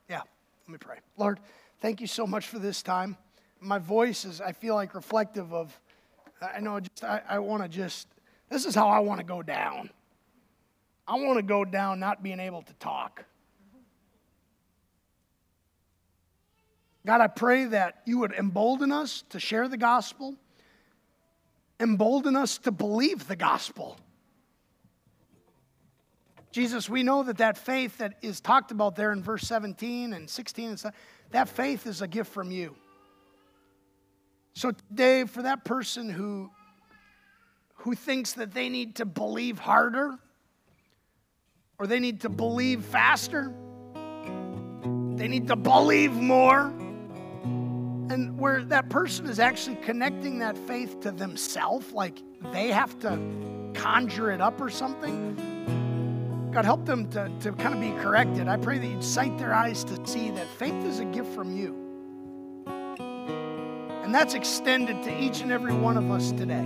yeah, 0.08 0.22
let 0.66 0.72
me 0.72 0.78
pray. 0.78 1.00
Lord, 1.18 1.38
thank 1.82 2.00
you 2.00 2.06
so 2.06 2.26
much 2.26 2.46
for 2.46 2.58
this 2.58 2.82
time. 2.82 3.18
My 3.64 3.78
voice 3.78 4.24
is, 4.24 4.40
I 4.40 4.52
feel 4.52 4.74
like, 4.74 4.94
reflective 4.94 5.52
of, 5.54 5.78
I 6.42 6.60
know, 6.60 6.80
just 6.80 7.02
I, 7.02 7.22
I 7.28 7.38
want 7.38 7.62
to 7.62 7.68
just, 7.68 8.06
this 8.50 8.66
is 8.66 8.74
how 8.74 8.88
I 8.88 8.98
want 8.98 9.20
to 9.20 9.24
go 9.24 9.42
down. 9.42 9.90
I 11.08 11.14
want 11.16 11.38
to 11.38 11.42
go 11.42 11.64
down 11.64 11.98
not 11.98 12.22
being 12.22 12.40
able 12.40 12.62
to 12.62 12.72
talk. 12.74 13.24
God, 17.06 17.20
I 17.20 17.26
pray 17.26 17.64
that 17.66 18.02
you 18.06 18.18
would 18.18 18.32
embolden 18.32 18.92
us 18.92 19.24
to 19.30 19.40
share 19.40 19.68
the 19.68 19.76
gospel, 19.76 20.34
embolden 21.80 22.36
us 22.36 22.58
to 22.58 22.70
believe 22.70 23.28
the 23.28 23.36
gospel. 23.36 23.98
Jesus, 26.50 26.88
we 26.88 27.02
know 27.02 27.24
that 27.24 27.38
that 27.38 27.58
faith 27.58 27.98
that 27.98 28.14
is 28.22 28.40
talked 28.40 28.70
about 28.70 28.94
there 28.94 29.12
in 29.12 29.22
verse 29.22 29.42
17 29.42 30.12
and 30.12 30.30
16 30.30 30.68
and 30.68 30.78
stuff, 30.78 30.94
that 31.30 31.48
faith 31.48 31.86
is 31.86 32.00
a 32.00 32.06
gift 32.06 32.32
from 32.32 32.50
you. 32.50 32.76
So 34.55 34.70
today, 34.70 35.24
for 35.24 35.42
that 35.42 35.64
person 35.64 36.09
who, 36.09 36.48
who 37.74 37.94
thinks 37.94 38.34
that 38.34 38.55
they 38.55 38.68
need 38.68 38.94
to 38.96 39.05
believe 39.05 39.59
harder 39.59 40.16
or 41.78 41.88
they 41.88 41.98
need 41.98 42.20
to 42.20 42.28
believe 42.28 42.84
faster, 42.84 43.52
they 45.16 45.26
need 45.26 45.48
to 45.48 45.57
believe 45.57 46.12
more, 46.12 46.66
and 48.11 48.38
where 48.38 48.62
that 48.64 48.88
person 48.90 49.26
is 49.26 49.40
actually 49.40 49.76
connecting 49.76 50.38
that 50.38 50.57
faith 50.57 51.00
to 51.00 51.11
themselves, 51.11 51.90
like 51.92 52.22
they 52.52 52.68
have 52.68 52.96
to 53.00 53.18
conjure 53.74 54.30
it 54.30 54.40
up 54.40 54.61
or 54.61 54.70
something. 54.70 56.50
God, 56.52 56.64
help 56.64 56.86
them 56.86 57.11
to, 57.11 57.28
to 57.40 57.52
kind 57.52 57.74
of 57.74 57.80
be 57.80 57.90
corrected. 58.00 58.46
I 58.46 58.57
pray 58.57 58.78
that 58.78 58.86
you'd 58.86 59.02
sight 59.02 59.36
their 59.36 59.52
eyes 59.52 59.82
to 59.84 60.07
see 60.07 60.30
that 60.30 60.46
faith 60.46 60.84
is 60.84 61.00
a 61.00 61.05
gift 61.07 61.34
from 61.34 61.57
you. 61.57 61.84
And 64.14 64.20
that's 64.20 64.34
extended 64.34 65.02
to 65.02 65.20
each 65.20 65.40
and 65.40 65.50
every 65.50 65.74
one 65.74 65.96
of 65.96 66.08
us 66.08 66.30
today. 66.30 66.64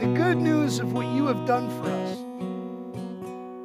The 0.00 0.12
good 0.16 0.38
news 0.38 0.80
of 0.80 0.92
what 0.92 1.06
you 1.06 1.26
have 1.26 1.46
done 1.46 1.70
for 1.70 1.88
us, 1.88 2.18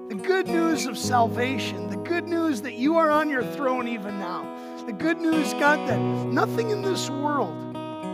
the 0.10 0.16
good 0.24 0.46
news 0.46 0.86
of 0.86 0.96
salvation, 0.96 1.90
the 1.90 1.98
good 1.98 2.28
news 2.28 2.62
that 2.62 2.76
you 2.76 2.98
are 2.98 3.10
on 3.10 3.32
your 3.32 3.44
throne 3.44 3.88
even 3.88 4.20
now, 4.20 4.46
the 4.86 4.94
good 4.94 5.20
news, 5.20 5.56
God, 5.56 5.90
that 5.90 5.98
nothing 6.00 6.70
in 6.70 6.84
this 6.84 7.10
world 7.10 7.74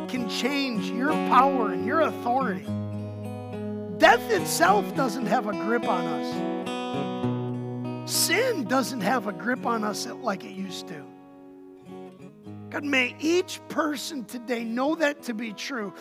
can 0.10 0.30
change 0.30 0.90
your 0.90 1.12
power 1.12 1.74
and 1.74 1.86
your 1.86 2.00
authority. 2.00 2.66
Death 3.98 4.32
itself 4.32 4.96
doesn't 4.96 5.26
have 5.26 5.48
a 5.48 5.52
grip 5.52 5.84
on 5.84 6.06
us. 8.06 8.10
Sin 8.10 8.64
doesn't 8.64 9.02
have 9.02 9.28
a 9.28 9.34
grip 9.34 9.66
on 9.66 9.84
us 9.84 10.06
like 10.06 10.46
it 10.46 10.54
used 10.54 10.88
to. 10.88 11.06
God, 12.72 12.86
may 12.86 13.16
each 13.20 13.60
person 13.68 14.24
today 14.24 14.64
know 14.64 14.96
that 14.96 15.22
to 15.24 15.34
be 15.34 15.52
true. 15.52 15.94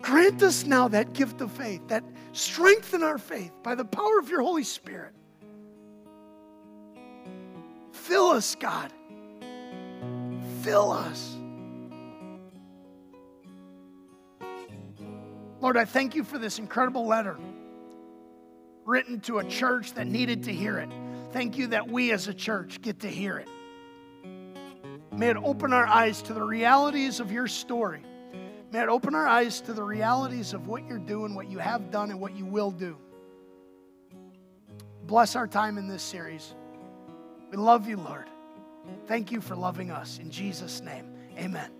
Grant 0.00 0.42
us 0.42 0.64
now 0.64 0.86
that 0.88 1.12
gift 1.14 1.40
of 1.40 1.50
faith, 1.50 1.82
that 1.88 2.04
strengthen 2.32 3.02
our 3.02 3.18
faith 3.18 3.50
by 3.62 3.74
the 3.74 3.84
power 3.84 4.18
of 4.20 4.28
your 4.28 4.40
Holy 4.42 4.62
Spirit. 4.62 5.12
Fill 7.92 8.30
us, 8.30 8.54
God. 8.54 8.92
Fill 10.62 10.92
us. 10.92 11.36
Lord, 15.60 15.76
I 15.76 15.86
thank 15.86 16.14
you 16.14 16.22
for 16.22 16.38
this 16.38 16.58
incredible 16.58 17.06
letter 17.06 17.36
written 18.84 19.18
to 19.20 19.38
a 19.38 19.44
church 19.44 19.94
that 19.94 20.06
needed 20.06 20.44
to 20.44 20.52
hear 20.52 20.78
it. 20.78 20.90
Thank 21.32 21.56
you 21.58 21.68
that 21.68 21.88
we 21.88 22.12
as 22.12 22.28
a 22.28 22.34
church 22.34 22.80
get 22.82 23.00
to 23.00 23.08
hear 23.08 23.38
it. 23.38 23.48
May 25.16 25.28
it 25.28 25.36
open 25.36 25.72
our 25.72 25.86
eyes 25.86 26.22
to 26.22 26.34
the 26.34 26.42
realities 26.42 27.20
of 27.20 27.30
your 27.30 27.46
story. 27.46 28.02
May 28.72 28.82
it 28.82 28.88
open 28.88 29.14
our 29.14 29.26
eyes 29.26 29.60
to 29.62 29.72
the 29.72 29.82
realities 29.84 30.52
of 30.52 30.66
what 30.66 30.84
you're 30.86 30.98
doing, 30.98 31.34
what 31.34 31.48
you 31.48 31.58
have 31.58 31.92
done, 31.92 32.10
and 32.10 32.20
what 32.20 32.34
you 32.34 32.44
will 32.44 32.72
do. 32.72 32.96
Bless 35.06 35.36
our 35.36 35.46
time 35.46 35.78
in 35.78 35.86
this 35.86 36.02
series. 36.02 36.54
We 37.50 37.56
love 37.56 37.88
you, 37.88 37.96
Lord. 37.96 38.26
Thank 39.06 39.30
you 39.30 39.40
for 39.40 39.54
loving 39.54 39.90
us. 39.90 40.18
In 40.18 40.30
Jesus' 40.30 40.80
name, 40.80 41.06
amen. 41.38 41.70